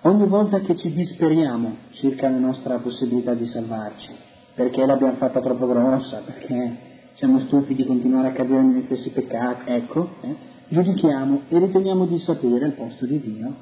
Ogni 0.03 0.27
volta 0.27 0.61
che 0.61 0.77
ci 0.77 0.93
disperiamo 0.93 1.75
circa 1.91 2.29
la 2.29 2.37
nostra 2.37 2.77
possibilità 2.77 3.33
di 3.33 3.45
salvarci, 3.45 4.13
perché 4.55 4.85
l'abbiamo 4.85 5.15
fatta 5.15 5.41
troppo 5.41 5.67
grossa, 5.67 6.21
perché 6.23 6.77
siamo 7.15 7.39
stufi 7.39 7.75
di 7.75 7.85
continuare 7.85 8.29
a 8.29 8.31
cadere 8.31 8.63
negli 8.63 8.81
stessi 8.83 9.09
peccati, 9.09 9.69
ecco, 9.69 10.11
eh, 10.21 10.35
giudichiamo 10.69 11.41
e 11.49 11.59
riteniamo 11.59 12.05
di 12.05 12.17
sapere 12.19 12.63
al 12.63 12.75
posto 12.75 13.05
di 13.05 13.19
Dio. 13.19 13.53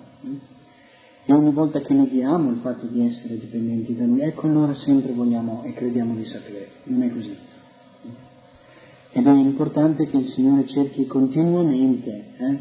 E 1.25 1.33
ogni 1.33 1.51
volta 1.51 1.81
che 1.81 1.95
neghiamo 1.95 2.51
il 2.51 2.59
fatto 2.59 2.85
di 2.85 3.03
essere 3.03 3.39
dipendenti 3.39 3.95
da 3.95 4.05
Lui, 4.05 4.21
ecco 4.21 4.45
allora 4.45 4.75
sempre 4.75 5.13
vogliamo 5.13 5.63
e 5.63 5.73
crediamo 5.73 6.13
di 6.13 6.23
sapere. 6.23 6.67
Non 6.83 7.01
è 7.01 7.11
così. 7.11 7.35
Ed 9.11 9.25
è 9.25 9.31
importante 9.31 10.07
che 10.07 10.17
il 10.17 10.25
Signore 10.25 10.67
cerchi 10.67 11.07
continuamente 11.07 12.25
eh, 12.37 12.59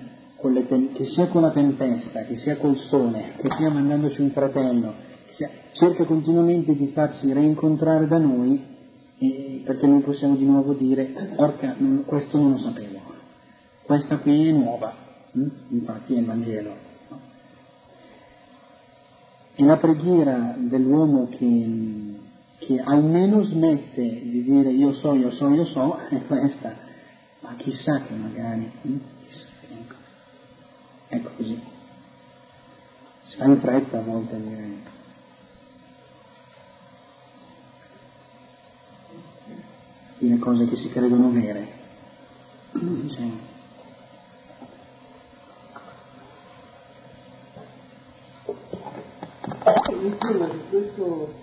tem- 0.66 0.92
che 0.92 1.04
sia 1.06 1.28
con 1.28 1.42
la 1.42 1.50
tempesta, 1.50 2.22
che 2.24 2.36
sia 2.36 2.56
col 2.56 2.76
sole, 2.76 3.34
che 3.40 3.50
sia 3.50 3.70
mandandoci 3.70 4.20
un 4.20 4.30
fratello, 4.30 4.94
sia, 5.30 5.50
cerca 5.72 6.04
continuamente 6.04 6.74
di 6.74 6.86
farsi 6.88 7.32
rincontrare 7.32 8.06
da 8.06 8.18
noi 8.18 8.74
eh, 9.18 9.62
perché 9.64 9.86
noi 9.86 10.02
possiamo 10.02 10.36
di 10.36 10.44
nuovo 10.44 10.74
dire, 10.74 11.34
orca, 11.36 11.74
non, 11.78 12.04
questo 12.04 12.38
non 12.38 12.52
lo 12.52 12.58
sapevo, 12.58 13.00
questa 13.82 14.18
qui 14.18 14.48
è 14.48 14.52
nuova, 14.52 14.94
hm? 15.32 15.46
infatti 15.70 16.14
è 16.14 16.18
il 16.18 16.24
Vangelo. 16.24 16.84
E 19.58 19.64
la 19.64 19.78
preghiera 19.78 20.54
dell'uomo 20.58 21.28
che, 21.30 22.15
che 22.58 22.80
almeno 22.80 23.42
smette 23.42 24.02
di 24.02 24.42
dire 24.42 24.70
io 24.70 24.92
so, 24.92 25.14
io 25.14 25.30
so, 25.30 25.48
io 25.48 25.64
so, 25.64 25.98
è 26.08 26.22
questa, 26.26 26.74
ma 27.40 27.54
chissà 27.56 28.02
che 28.02 28.14
magari... 28.14 28.70
Hm? 28.82 28.96
Ecco 31.08 31.30
così. 31.36 31.60
Si 33.22 33.36
fa 33.36 33.44
in 33.44 33.60
fretta 33.60 33.98
a 33.98 34.02
volte 34.02 34.34
a 34.34 34.38
dire. 34.38 34.94
cose 40.46 40.68
che 40.68 40.76
si 40.76 40.88
credono 40.90 41.30
vere. 41.30 41.66
Cioè, 42.72 43.30
Insomma, 50.02 50.46
di 50.46 50.60
questo, 50.70 51.34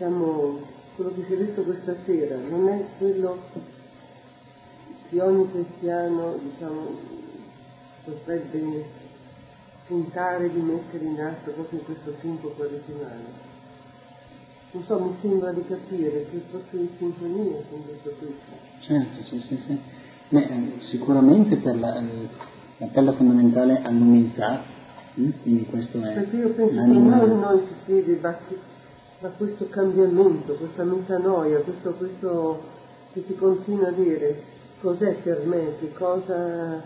diciamo, 0.00 0.58
quello 0.96 1.12
che 1.14 1.24
si 1.26 1.34
è 1.34 1.36
detto 1.36 1.62
questa 1.62 1.94
sera 2.06 2.36
non 2.36 2.68
è 2.68 2.84
quello 2.96 3.38
che 5.10 5.20
ogni 5.20 5.50
cristiano, 5.50 6.38
diciamo, 6.42 6.88
potrebbe 8.04 8.84
puntare 9.86 10.50
di 10.50 10.60
mettere 10.60 11.04
in 11.04 11.20
atto 11.20 11.50
proprio 11.50 11.80
in 11.80 11.84
questo 11.84 12.14
tempo 12.22 12.48
quaresimale. 12.48 13.48
Non 14.72 14.84
so, 14.84 15.00
mi 15.00 15.16
sembra 15.20 15.52
di 15.52 15.64
capire 15.66 16.26
che 16.30 16.36
è 16.36 16.40
proprio 16.50 16.80
in 16.80 16.88
sintonia 16.96 17.58
con 17.68 17.84
questo 17.84 18.14
Cristo. 18.18 18.52
Certo, 18.80 19.22
sì, 19.24 19.38
sì, 19.40 19.56
sì. 19.66 19.78
Beh, 20.28 20.46
eh, 20.46 20.72
sicuramente 20.78 21.56
per 21.56 21.76
la, 21.76 21.98
eh, 21.98 22.28
l'appello 22.78 23.12
fondamentale 23.14 23.82
all'umiltà, 23.82 24.62
hm? 25.14 25.30
quindi 25.42 25.66
questo 25.66 26.00
è 26.00 26.12
Perché 26.14 26.36
io 26.36 26.50
penso 26.50 26.74
che 26.74 26.86
noi, 26.86 27.28
noi 27.28 27.60
si 27.66 27.74
chiede 27.84 28.20
da, 28.20 28.38
da, 29.20 29.28
questo 29.30 29.68
cambiamento, 29.68 30.54
questa 30.54 30.84
metanoia, 30.84 31.60
questo, 31.60 31.92
questo 31.92 32.60
che 33.12 33.22
si 33.26 33.36
continua 33.36 33.88
a 33.88 33.92
dire 33.92 34.42
cos'è 34.80 35.14
per 35.22 35.44
me, 35.46 35.76
che 35.78 35.92
cosa 35.92 36.82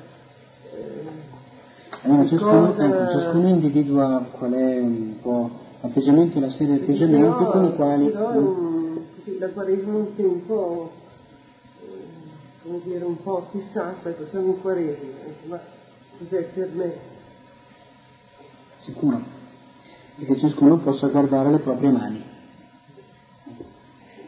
allora, 2.03 2.27
ciascuno, 2.27 2.67
cosa... 2.67 3.11
ciascuno, 3.11 3.49
individua 3.49 4.27
qual 4.33 4.53
è 4.53 4.79
un 4.79 5.17
po' 5.23 5.51
l'atteggiamento, 5.81 6.41
la 6.41 6.51
serie 6.51 6.77
di 6.77 6.83
atteggiamenti 6.83 7.45
però, 7.45 7.51
con 7.51 7.65
i 7.65 7.75
quali... 7.75 8.11
Però 8.11 8.33
mm. 8.33 8.97
così, 9.17 9.39
la 9.39 9.49
Quaresima 9.49 9.93
è 10.15 10.23
un 10.23 10.47
po', 10.47 10.91
eh, 11.81 12.63
come 12.63 12.81
dire, 12.85 13.05
un 13.05 13.23
po' 13.23 13.47
fissata, 13.51 14.15
siamo 14.29 14.47
in 14.49 14.61
Quaresima, 14.61 15.13
ma 15.47 15.61
cos'è 16.19 16.43
per 16.53 16.71
me? 16.75 16.93
Sicuro, 18.79 19.23
perché 20.17 20.39
ciascuno 20.39 20.79
possa 20.79 21.09
guardare 21.09 21.51
le 21.51 21.59
proprie 21.59 21.91
mani. 21.91 22.23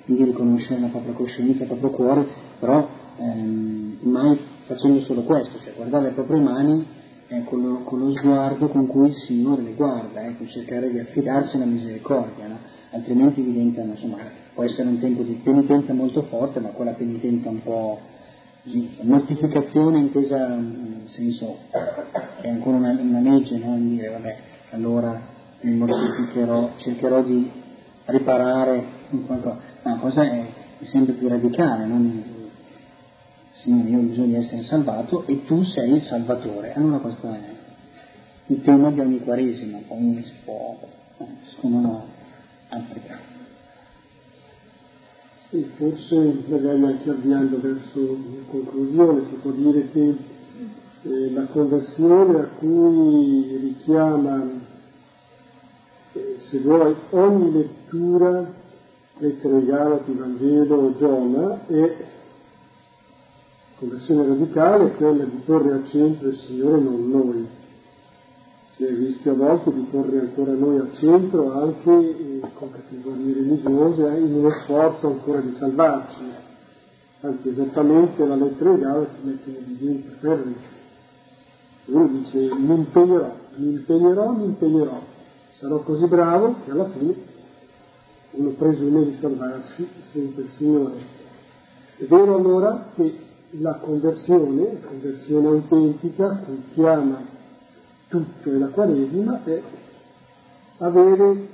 quindi 0.05 0.25
riconoscere 0.25 0.81
la 0.81 0.87
propria 0.87 1.15
coscienza, 1.15 1.63
il 1.63 1.69
proprio 1.69 1.91
cuore, 1.91 2.27
però 2.61 2.89
ehm, 3.19 3.99
mai 4.03 4.39
facendo 4.67 5.01
solo 5.01 5.23
questo, 5.23 5.59
cioè 5.61 5.73
guardare 5.75 6.09
le 6.09 6.15
proprie 6.15 6.41
mani 6.41 6.87
eh, 7.29 7.43
con, 7.45 7.61
lo, 7.61 7.81
con, 7.81 7.99
lo, 7.99 8.17
sguardo 8.17 8.69
con 8.69 8.87
cui 8.87 9.09
il 9.09 9.15
Signore 9.15 9.63
le 9.63 9.75
guarda, 9.75 10.25
ecco, 10.25 10.47
cercare 10.47 10.91
di 10.91 11.01
affidarsi 11.01 11.57
alla 11.57 11.65
misericordia, 11.65 12.47
no? 12.47 12.59
altrimenti 12.91 13.43
diventa, 13.43 13.81
insomma, 13.81 14.19
può 14.55 14.63
essere 14.63 14.89
un 14.89 14.99
tempo 14.99 15.23
di 15.23 15.41
penitenza 15.43 15.93
molto 15.93 16.23
forte, 16.23 16.61
ma 16.61 16.69
quella 16.69 16.93
penitenza 16.93 17.49
un 17.49 17.63
po' 17.63 17.99
di 18.63 18.91
mortificazione 19.03 19.99
intesa 19.99 20.55
in 20.55 21.03
senso 21.07 21.59
che 21.71 22.47
è 22.47 22.49
ancora 22.49 22.77
una, 22.77 22.91
una 22.91 23.21
legge, 23.21 23.59
no? 23.59 23.77
dire 23.77 24.09
vabbè, 24.09 24.37
allora 24.71 25.35
mi 25.61 25.75
mortificherò, 25.75 26.73
cercherò 26.79 27.23
di 27.23 27.51
riparare 28.07 28.85
in 29.11 29.27
qualcosa, 29.27 29.59
la 29.83 29.97
cosa 29.97 30.23
è, 30.23 30.47
è 30.79 30.85
sempre 30.85 31.15
più 31.15 31.29
radicale, 31.29 31.87
non 31.87 32.35
Signore, 33.57 33.89
io 33.89 33.99
ho 33.99 34.03
bisogno 34.03 34.27
di 34.27 34.35
essere 34.35 34.63
salvato 34.63 35.25
e 35.27 35.47
tu 35.47 35.63
sei 35.63 35.95
il 35.95 36.03
Salvatore. 36.03 36.75
Allora 36.75 36.99
questo 36.99 37.33
è 37.33 37.41
il 38.49 38.61
tema 38.61 38.91
di 38.91 39.01
ogni 39.01 39.21
quaresima, 39.21 39.79
poi 39.89 40.23
si 40.23 40.33
può, 40.45 40.77
me, 41.63 42.01
applicare. 42.69 43.35
Sì, 45.49 45.67
forse 45.77 46.43
magari 46.49 46.85
anche 46.85 47.09
avviando 47.09 47.59
verso 47.59 47.99
la 48.01 48.51
conclusione 48.51 49.25
si 49.25 49.35
può 49.41 49.51
dire 49.53 49.91
che 49.91 50.17
eh, 51.03 51.31
la 51.31 51.45
conversione 51.45 52.39
a 52.39 52.49
cui 52.59 53.57
richiama, 53.57 54.45
se 56.39 56.61
vuoi, 56.61 56.95
ogni 57.11 57.53
lettura, 57.53 58.53
lettere 59.19 59.65
Galati, 59.65 60.13
Vangelo, 60.13 60.95
Giona, 60.97 61.67
è 61.67 61.97
conversione 63.79 64.27
radicale 64.27 64.87
è 64.87 64.97
quella 64.97 65.25
di 65.25 65.43
porre 65.45 65.73
al 65.73 65.87
centro 65.87 66.29
il 66.29 66.35
Signore, 66.35 66.81
non 66.81 67.11
noi. 67.11 67.47
C'è 68.77 68.89
il 68.89 68.97
rischio 68.99 69.33
a 69.33 69.35
volte 69.37 69.73
di 69.73 69.87
porre 69.91 70.21
ancora 70.21 70.53
noi 70.53 70.79
al 70.79 70.93
centro 70.95 71.53
anche 71.53 71.91
eh, 71.91 72.41
con 72.55 72.71
categorie 72.71 73.33
religiose 73.33 74.07
eh, 74.07 74.21
in 74.21 74.35
uno 74.35 74.51
sforzo 74.51 75.07
ancora 75.07 75.41
di 75.41 75.53
salvarci. 75.53 76.21
Anzi, 77.21 77.49
esattamente 77.49 78.27
la 78.27 78.37
lettera 78.37 78.73
legale 78.73 79.09
ti 79.15 79.27
mette 79.27 79.51
in 79.51 79.57
evidenza 79.57 80.11
per 80.21 80.45
uno 81.87 82.09
dice 82.09 82.39
mi 82.55 82.75
impegnerò, 82.75 83.33
mi 83.57 83.71
impegnerò, 83.71 84.31
mi 84.33 84.45
impegnerò, 84.45 85.03
sarò 85.59 85.81
così 85.81 86.07
bravo 86.07 86.57
che 86.65 86.71
alla 86.71 86.89
fine 86.91 87.15
uno 88.33 88.51
presume 88.51 89.05
di 89.05 89.13
salvarsi 89.15 89.89
senza 90.13 90.41
il 90.41 90.51
Signore. 90.51 90.95
È 91.97 92.05
vero 92.05 92.37
allora 92.37 92.91
che 92.95 93.19
la 93.51 93.75
conversione, 93.77 94.73
la 94.75 94.89
conversione 94.89 95.47
autentica, 95.49 96.43
cui 96.45 96.63
chiama 96.75 97.25
tutto 98.09 98.51
e 98.51 98.59
la 98.59 98.69
Quaresima, 98.69 99.43
è 99.45 99.63
avere, 100.79 101.49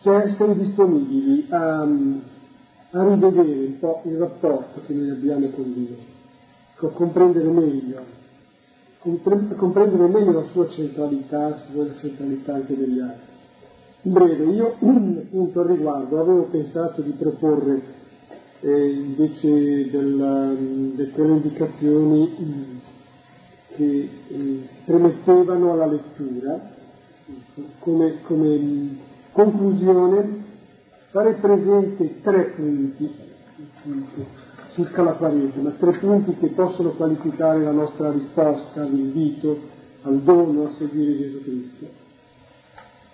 cioè 0.00 0.24
essere 0.24 0.54
disponibili 0.54 1.46
a, 1.50 1.80
a 1.80 3.02
rivedere 3.02 3.66
un 3.66 3.78
po' 3.80 4.02
il 4.04 4.18
rapporto 4.18 4.82
che 4.86 4.92
noi 4.92 5.10
abbiamo 5.10 5.50
con 5.50 5.72
Dio, 5.74 5.96
a 6.76 6.92
comprendere 6.92 7.48
meglio, 7.48 8.17
comprendere 9.00 10.08
meglio 10.08 10.32
la 10.32 10.44
sua 10.44 10.68
centralità, 10.68 11.56
se 11.56 11.72
vuole 11.72 11.90
la 11.90 11.96
centralità 11.96 12.54
anche 12.54 12.76
degli 12.76 12.98
altri. 12.98 13.36
In 14.02 14.12
breve, 14.12 14.44
io 14.44 14.76
appunto 14.78 15.60
al 15.60 15.66
riguardo 15.66 16.20
avevo 16.20 16.44
pensato 16.44 17.02
di 17.02 17.12
proporre 17.12 17.82
eh, 18.60 18.90
invece 18.90 19.90
della, 19.90 20.52
di 20.52 21.10
quelle 21.12 21.32
indicazioni 21.32 22.36
mm, 22.40 22.78
che 23.68 24.10
eh, 24.28 24.62
si 24.64 24.82
premettevano 24.84 25.72
alla 25.72 25.86
lettura, 25.86 26.76
come, 27.78 28.22
come 28.22 28.58
mm, 28.58 28.96
conclusione 29.32 30.44
fare 31.10 31.34
presente 31.34 32.20
tre 32.20 32.44
punti 32.56 33.26
circa 34.72 35.02
la 35.02 35.12
Quaresima, 35.12 35.70
tre 35.70 35.98
punti 35.98 36.36
che 36.36 36.48
possono 36.48 36.90
qualificare 36.90 37.62
la 37.62 37.70
nostra 37.70 38.10
risposta 38.10 38.82
all'invito, 38.82 39.58
al 40.02 40.20
dono 40.20 40.66
a 40.66 40.70
seguire 40.70 41.18
Gesù 41.18 41.42
Cristo. 41.42 41.86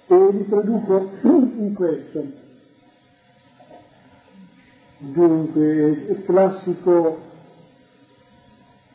E 0.07 0.33
li 0.33 0.47
traduco 0.47 1.11
in 1.23 1.75
questo. 1.75 2.43
Dunque, 4.99 6.07
il 6.09 6.23
classico 6.25 7.19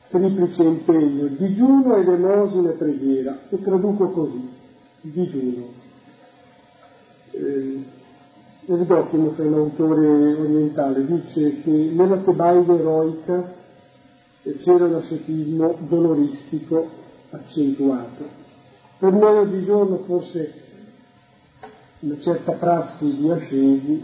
triplice 0.10 0.64
impegno, 0.64 1.28
digiuno 1.28 1.96
ed 1.98 2.08
elemosina 2.08 2.72
e 2.72 2.74
preghiera, 2.74 3.40
e 3.50 3.62
traduco 3.62 4.10
così, 4.10 4.50
digiuno. 5.02 5.68
Eh, 7.32 7.84
Evdokimo, 8.72 9.32
che 9.32 9.42
è 9.42 9.46
un 9.48 9.54
autore 9.56 10.08
orientale, 10.08 11.04
dice 11.04 11.62
che 11.62 11.72
nella 11.72 12.18
tebaide 12.18 12.78
eroica 12.78 13.52
c'era 14.60 14.86
un 14.86 14.94
ascetismo 14.94 15.76
doloristico 15.88 16.88
accentuato. 17.32 18.26
Per 19.00 19.12
noi 19.12 19.38
oggigiorno 19.40 19.98
forse 20.06 20.54
una 22.02 22.20
certa 22.20 22.52
prassi 22.52 23.16
di 23.16 23.32
ascesi 23.32 24.04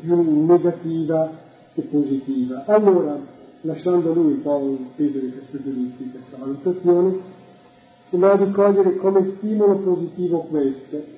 più 0.00 0.44
negativa 0.46 1.32
che 1.74 1.82
positiva. 1.82 2.66
Allora, 2.66 3.18
lasciando 3.62 4.12
lui 4.12 4.34
un 4.34 4.42
po' 4.42 4.76
il 4.78 4.86
peso 4.94 5.18
di 5.18 5.32
questo 5.32 5.60
giudizio, 5.60 6.04
di 6.04 6.10
questa 6.12 6.36
valutazione, 6.36 7.18
si 8.10 8.16
va 8.16 8.30
a 8.30 8.36
ricogliere 8.36 8.96
come 8.98 9.24
stimolo 9.24 9.76
positivo 9.78 10.42
questo. 10.42 11.17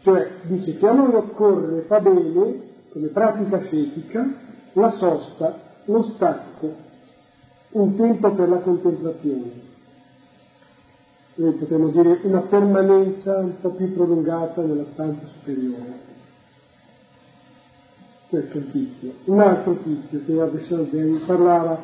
Cioè, 0.00 0.30
dice 0.42 0.76
che 0.76 0.86
a 0.86 0.92
noi 0.92 1.14
occorre, 1.14 1.82
fa 1.82 2.00
bene, 2.00 2.60
come 2.90 3.06
pratica 3.08 3.60
scetica, 3.60 4.26
la 4.72 4.88
sosta, 4.90 5.58
lo 5.84 6.02
stacco, 6.02 6.74
un 7.70 7.94
tempo 7.94 8.32
per 8.32 8.48
la 8.48 8.58
contemplazione 8.58 9.66
noi 11.38 11.52
potremmo 11.52 11.88
dire 11.90 12.18
una 12.24 12.40
permanenza 12.40 13.38
un 13.38 13.60
po' 13.60 13.70
più 13.70 13.92
prolungata 13.92 14.60
nella 14.62 14.84
stanza 14.86 15.24
superiore. 15.26 16.06
Questo 18.28 18.58
è 18.58 18.60
un 18.60 18.70
tizio. 18.70 19.12
Un 19.26 19.40
altro 19.40 19.76
tizio 19.76 20.20
che 20.24 20.40
Abishal 20.40 21.22
parlava 21.26 21.80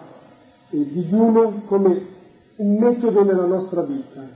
eh, 0.71 0.77
di 0.77 0.93
digiuno 0.93 1.63
come 1.67 2.07
un 2.57 2.79
metodo 2.79 3.23
nella 3.23 3.47
nostra 3.47 3.83
vita, 3.83 4.27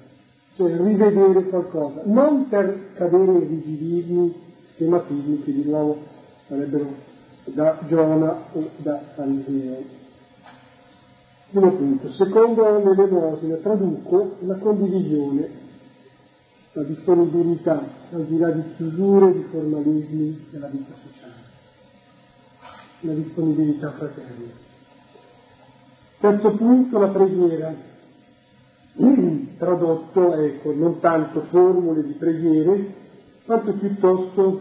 cioè 0.59 0.77
rivedere 0.77 1.45
qualcosa, 1.45 2.03
non 2.07 2.49
per 2.49 2.95
cadere 2.95 3.31
in 3.31 3.49
rigidivismi, 3.49 4.35
schematismi 4.73 5.43
che 5.45 5.53
di 5.53 5.63
nuovo 5.63 5.99
sarebbero 6.47 6.95
da 7.45 7.79
Giona 7.87 8.47
o 8.53 8.69
da 8.79 9.01
Fariseo 9.15 9.97
Primo 11.51 11.71
punto. 11.71 12.11
Secondo 12.11 12.63
l'elemosina 12.77 13.55
traduco 13.59 14.37
la 14.41 14.57
condivisione, 14.57 15.49
la 16.73 16.83
disponibilità, 16.83 17.81
al 18.11 18.25
di 18.25 18.37
là 18.37 18.51
di 18.51 18.75
chiusure, 18.75 19.33
di 19.33 19.43
formalismi 19.45 20.47
della 20.51 20.67
vita 20.67 20.93
sociale, 21.07 21.43
la 23.03 23.13
disponibilità 23.13 23.93
fraterna. 23.93 24.67
Terzo 26.19 26.51
punto, 26.51 26.99
la 26.99 27.09
preghiera, 27.09 27.75
tradotto, 29.59 30.35
ecco, 30.35 30.73
non 30.73 30.99
tanto 31.01 31.43
formule 31.43 32.05
di 32.05 32.13
preghiere, 32.13 32.95
quanto 33.45 33.73
piuttosto 33.73 34.61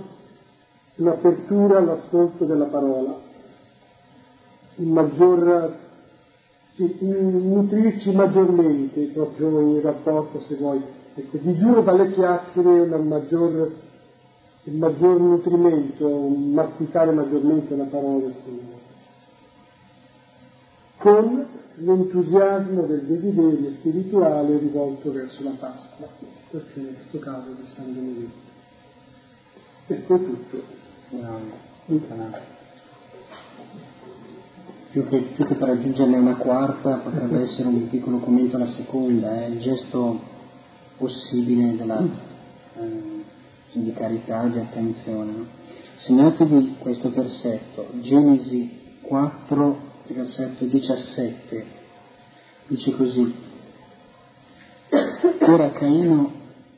l'apertura 0.95 1.77
all'ascolto 1.77 2.45
della 2.45 2.65
parola, 2.65 3.19
il 4.75 4.87
maggior 4.87 5.75
sì, 6.71 6.97
nutrirci 7.01 8.13
maggiormente 8.13 9.01
proprio 9.07 9.59
in 9.59 9.81
rapporto, 9.81 10.39
se 10.41 10.55
vuoi. 10.55 10.81
Ecco, 11.15 11.37
digiuno 11.37 11.81
dalle 11.81 12.11
chiacchiere 12.11 12.81
una 12.81 12.97
maggior, 12.97 13.71
il 14.63 14.77
maggior 14.77 15.19
nutrimento, 15.19 16.07
un 16.07 16.51
masticare 16.53 17.11
maggiormente 17.11 17.75
la 17.75 17.85
parola 17.85 18.19
del 18.19 18.33
Signore. 18.33 18.76
Con 21.07 21.45
l'entusiasmo 21.75 22.81
del 22.81 23.03
desiderio 23.03 23.71
spirituale 23.79 24.57
rivolto 24.57 25.13
verso 25.13 25.41
la 25.41 25.53
Pasqua, 25.57 26.05
questo 26.49 26.79
in 26.79 26.95
questo 26.95 27.19
caso 27.19 27.51
di 27.51 27.65
San 27.65 27.93
Benedetto. 27.93 28.31
Ecco 29.87 30.15
è 30.15 30.21
tutto. 30.21 30.63
Wow 31.11 31.39
più 34.91 35.07
che, 35.07 35.17
più 35.33 35.45
che 35.45 35.53
per 35.53 35.69
aggiungerne 35.69 36.17
una 36.17 36.35
quarta 36.35 36.97
potrebbe 36.97 37.39
essere 37.41 37.69
un 37.69 37.87
piccolo 37.87 38.17
commento 38.17 38.57
alla 38.57 38.71
seconda, 38.71 39.45
eh, 39.45 39.51
il 39.51 39.59
gesto 39.61 40.19
possibile 40.97 41.77
della, 41.77 42.03
eh, 42.03 43.23
di 43.71 43.93
carità, 43.93 44.43
di 44.43 44.59
attenzione. 44.59 45.45
Segnatevi 45.99 46.75
questo 46.79 47.09
versetto, 47.11 47.87
Genesi 48.01 48.97
4, 49.03 49.86
versetto 50.13 50.65
17, 50.65 51.65
dice 52.67 52.91
così, 52.91 53.33
ora 55.39 55.71
Caino 55.71 56.31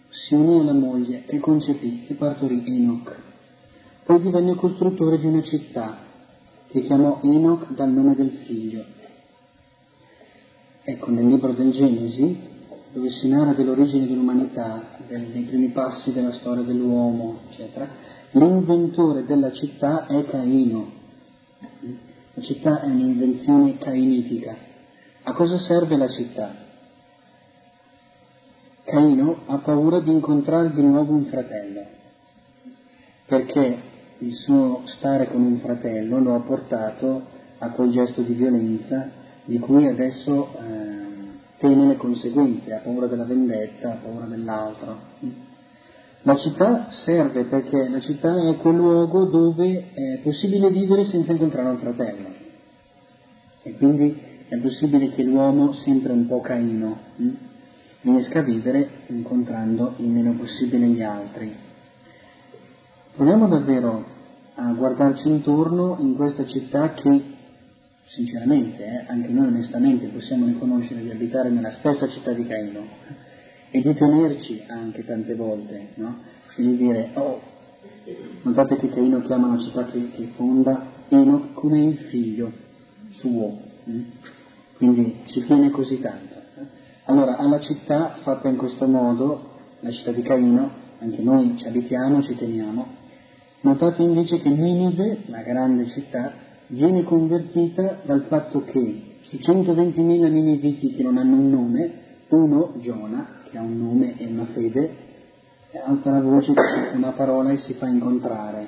si 0.09 0.33
unì 0.33 0.59
alla 0.59 0.73
moglie 0.73 1.23
e 1.25 1.39
concepì 1.39 2.05
e 2.07 2.13
partorì 2.15 2.63
Enoch. 2.65 3.17
Poi 4.05 4.21
divenne 4.21 4.55
costruttore 4.55 5.19
di 5.19 5.27
una 5.27 5.43
città 5.43 5.97
che 6.67 6.81
chiamò 6.81 7.19
Enoch 7.23 7.71
dal 7.73 7.89
nome 7.89 8.15
del 8.15 8.31
figlio. 8.45 8.83
Ecco, 10.83 11.11
nel 11.11 11.27
libro 11.27 11.53
del 11.53 11.71
Genesi, 11.71 12.37
dove 12.91 13.09
si 13.09 13.27
narra 13.27 13.53
dell'origine 13.53 14.07
dell'umanità, 14.07 14.97
dei 15.07 15.43
primi 15.43 15.69
passi 15.69 16.11
della 16.11 16.33
storia 16.33 16.63
dell'uomo, 16.63 17.41
eccetera, 17.51 17.87
l'inventore 18.31 19.25
della 19.25 19.51
città 19.51 20.07
è 20.07 20.25
Caino. 20.25 20.97
La 22.39 22.45
città 22.45 22.81
è 22.83 22.85
un'invenzione 22.85 23.77
cainitica. 23.79 24.55
A 25.23 25.33
cosa 25.33 25.57
serve 25.57 25.97
la 25.97 26.07
città? 26.07 26.55
Caino 28.85 29.41
ha 29.47 29.57
paura 29.57 29.99
di 29.99 30.09
incontrare 30.09 30.71
di 30.71 30.81
nuovo 30.81 31.11
un 31.11 31.25
fratello, 31.25 31.85
perché 33.25 33.77
il 34.19 34.33
suo 34.33 34.83
stare 34.85 35.27
con 35.27 35.41
un 35.41 35.57
fratello 35.57 36.19
lo 36.19 36.35
ha 36.35 36.39
portato 36.39 37.23
a 37.57 37.71
quel 37.71 37.91
gesto 37.91 38.21
di 38.21 38.31
violenza 38.31 39.11
di 39.43 39.59
cui 39.59 39.85
adesso 39.87 40.53
eh, 40.53 41.07
teme 41.57 41.87
le 41.87 41.97
conseguenze, 41.97 42.73
ha 42.73 42.79
paura 42.79 43.07
della 43.07 43.25
vendetta, 43.25 43.91
ha 43.91 43.95
paura 43.95 44.27
dell'altro. 44.27 44.97
La 46.23 46.35
città 46.35 46.89
serve 47.05 47.45
perché 47.45 47.87
la 47.87 48.01
città 48.01 48.33
è 48.49 48.57
quel 48.57 48.75
luogo 48.75 49.25
dove 49.25 49.93
è 49.93 50.19
possibile 50.21 50.69
vivere 50.69 51.05
senza 51.05 51.31
incontrare 51.31 51.69
un 51.69 51.77
fratello. 51.77 52.27
E 53.63 53.75
quindi 53.77 54.19
è 54.49 54.57
possibile 54.57 55.09
che 55.09 55.23
l'uomo, 55.23 55.71
sempre 55.71 56.11
un 56.11 56.27
po' 56.27 56.41
caino, 56.41 56.97
hm, 57.15 57.29
riesca 58.01 58.39
a 58.39 58.43
vivere 58.43 58.89
incontrando 59.07 59.93
il 59.97 60.09
meno 60.09 60.33
possibile 60.33 60.87
gli 60.87 61.01
altri. 61.01 61.55
Proviamo 63.15 63.47
davvero 63.47 64.05
a 64.55 64.73
guardarci 64.73 65.29
intorno 65.29 65.97
in 65.99 66.15
questa 66.15 66.45
città 66.45 66.93
che, 66.95 67.23
sinceramente, 68.07 68.83
eh, 68.83 69.05
anche 69.07 69.29
noi 69.29 69.47
onestamente 69.47 70.07
possiamo 70.07 70.47
riconoscere 70.47 71.01
di 71.01 71.11
abitare 71.11 71.49
nella 71.49 71.71
stessa 71.71 72.09
città 72.09 72.33
di 72.33 72.45
Caino 72.45 73.28
e 73.71 73.81
di 73.81 73.93
tenerci 73.93 74.63
anche 74.67 75.05
tante 75.05 75.35
volte, 75.35 75.89
no? 75.95 76.17
Di 76.55 76.75
dire, 76.75 77.11
oh, 77.13 77.39
notate 78.43 78.77
che 78.77 78.89
Caino 78.89 79.21
chiama 79.21 79.55
la 79.55 79.61
città 79.61 79.85
che, 79.85 80.09
che 80.11 80.31
fonda 80.35 80.87
Enoch 81.09 81.53
come 81.53 81.83
il 81.83 81.97
figlio 81.97 82.51
suo, 83.11 83.57
hm? 83.83 84.01
quindi 84.77 85.17
ci 85.25 85.43
tiene 85.45 85.69
così 85.69 85.99
tanto. 85.99 86.35
Allora, 87.05 87.37
alla 87.37 87.59
città 87.59 88.17
fatta 88.21 88.47
in 88.49 88.57
questo 88.57 88.85
modo, 88.85 89.57
la 89.79 89.91
città 89.91 90.11
di 90.11 90.21
Caino, 90.21 90.71
anche 90.99 91.21
noi 91.21 91.57
ci 91.57 91.65
abitiamo, 91.67 92.21
ci 92.21 92.35
teniamo, 92.35 92.85
notate 93.61 94.03
invece 94.03 94.39
che 94.39 94.49
Ninive, 94.49 95.23
la 95.27 95.41
grande 95.41 95.87
città, 95.87 96.33
viene 96.67 97.03
convertita 97.03 98.01
dal 98.03 98.25
fatto 98.27 98.63
che 98.63 99.17
su 99.21 99.37
120.000 99.37 100.31
niniviti 100.31 100.93
che 100.93 101.03
non 101.03 101.17
hanno 101.17 101.35
un 101.35 101.49
nome, 101.49 101.91
uno, 102.29 102.73
Giona, 102.77 103.38
che 103.49 103.57
ha 103.57 103.61
un 103.61 103.77
nome 103.77 104.17
e 104.17 104.25
una 104.25 104.45
fede, 104.45 104.95
alza 105.85 106.11
la 106.11 106.21
voce, 106.21 106.53
una 106.93 107.11
parola 107.11 107.51
e 107.51 107.57
si 107.57 107.73
fa 107.73 107.87
incontrare. 107.87 108.67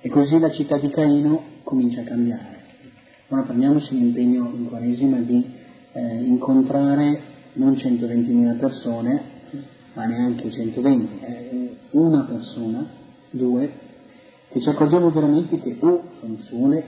E 0.00 0.08
così 0.08 0.38
la 0.38 0.50
città 0.50 0.78
di 0.78 0.88
Caino 0.90 1.42
comincia 1.62 2.00
a 2.00 2.04
cambiare. 2.04 2.64
Ora 3.28 3.42
prendiamoci 3.42 3.98
l'impegno 3.98 4.50
in 4.54 4.68
Quaresima 4.68 5.18
di 5.18 5.44
eh, 5.92 6.22
incontrare 6.22 7.34
non 7.54 7.72
120.000 7.72 8.58
persone, 8.58 9.22
ma 9.94 10.04
neanche 10.04 10.50
120, 10.50 11.20
eh, 11.24 11.76
una 11.92 12.24
persona, 12.24 12.86
due, 13.30 13.72
che 14.50 14.60
ci 14.60 14.68
accorgiamo 14.68 15.10
veramente 15.10 15.58
che 15.58 15.76
o 15.80 16.02
sono 16.20 16.38
sole, 16.38 16.84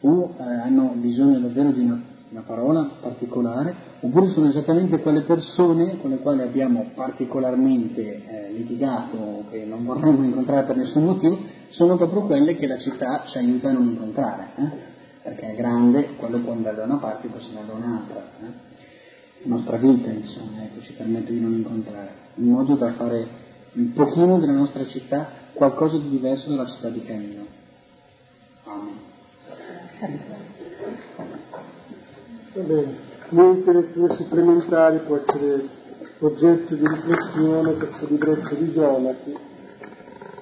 o 0.00 0.34
eh, 0.38 0.42
hanno 0.42 0.94
bisogno 0.96 1.38
davvero 1.38 1.70
di 1.70 1.80
una, 1.80 2.02
una, 2.30 2.42
parola 2.42 2.90
particolare, 3.00 3.74
oppure 4.00 4.28
sono 4.28 4.48
esattamente 4.48 5.00
quelle 5.00 5.22
persone 5.22 5.98
con 5.98 6.10
le 6.10 6.18
quali 6.18 6.42
abbiamo 6.42 6.90
particolarmente 6.94 8.00
eh, 8.00 8.52
litigato 8.52 9.44
che 9.50 9.64
non 9.64 9.84
vorremmo 9.84 10.24
incontrare 10.24 10.66
per 10.66 10.76
nessun 10.76 11.04
motivo, 11.04 11.38
sono 11.70 11.96
proprio 11.96 12.22
quelle 12.22 12.56
che 12.56 12.66
la 12.66 12.78
città 12.78 13.24
ci 13.26 13.38
aiuta 13.38 13.68
a 13.68 13.72
non 13.72 13.88
incontrare. 13.88 14.46
Eh 14.56 14.96
perché 15.28 15.52
è 15.52 15.56
grande, 15.56 16.14
quello 16.16 16.38
può 16.40 16.52
andare 16.52 16.76
da 16.76 16.84
una 16.84 16.96
parte 16.96 17.26
e 17.26 17.30
può 17.30 17.38
andare 17.40 17.66
da 17.66 17.72
un'altra. 17.74 18.30
Eh? 18.40 18.66
La 19.42 19.54
nostra 19.54 19.76
vita, 19.76 20.10
insomma, 20.10 20.62
ecco, 20.64 20.80
ci 20.82 20.92
permette 20.94 21.32
di 21.32 21.40
non 21.40 21.52
incontrare, 21.52 22.10
in 22.36 22.48
modo 22.48 22.74
da 22.74 22.92
fare 22.92 23.26
un 23.72 23.92
pochino 23.92 24.38
della 24.38 24.52
nostra 24.52 24.86
città 24.86 25.30
qualcosa 25.52 25.98
di 25.98 26.08
diverso 26.08 26.48
dalla 26.48 26.66
città 26.66 26.88
di 26.88 27.04
Caino. 27.04 27.46
Amen. 28.64 29.06
Va 32.54 32.62
bene, 32.62 32.96
niente 33.30 33.72
letture 33.72 34.14
supplementari 34.14 34.98
può 35.06 35.16
essere 35.16 35.68
oggetto 36.20 36.74
di 36.74 36.86
riflessione 36.86 37.76
questo 37.76 38.06
libretto 38.08 38.54
di 38.54 38.72
Giona 38.72 39.14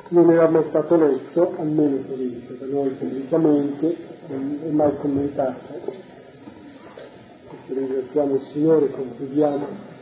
non 0.08 0.30
era 0.30 0.48
mai 0.48 0.64
stato 0.68 0.96
letto, 0.96 1.54
almeno 1.58 2.04
così 2.06 2.46
da 2.58 2.66
noi 2.66 2.90
pubblicamente, 2.90 3.96
è 4.28 4.70
mai 4.70 4.96
commentato. 4.98 6.04
Ringraziamo 7.66 8.34
il 8.34 8.40
Signore, 8.42 8.90
concludiamo 8.90 9.94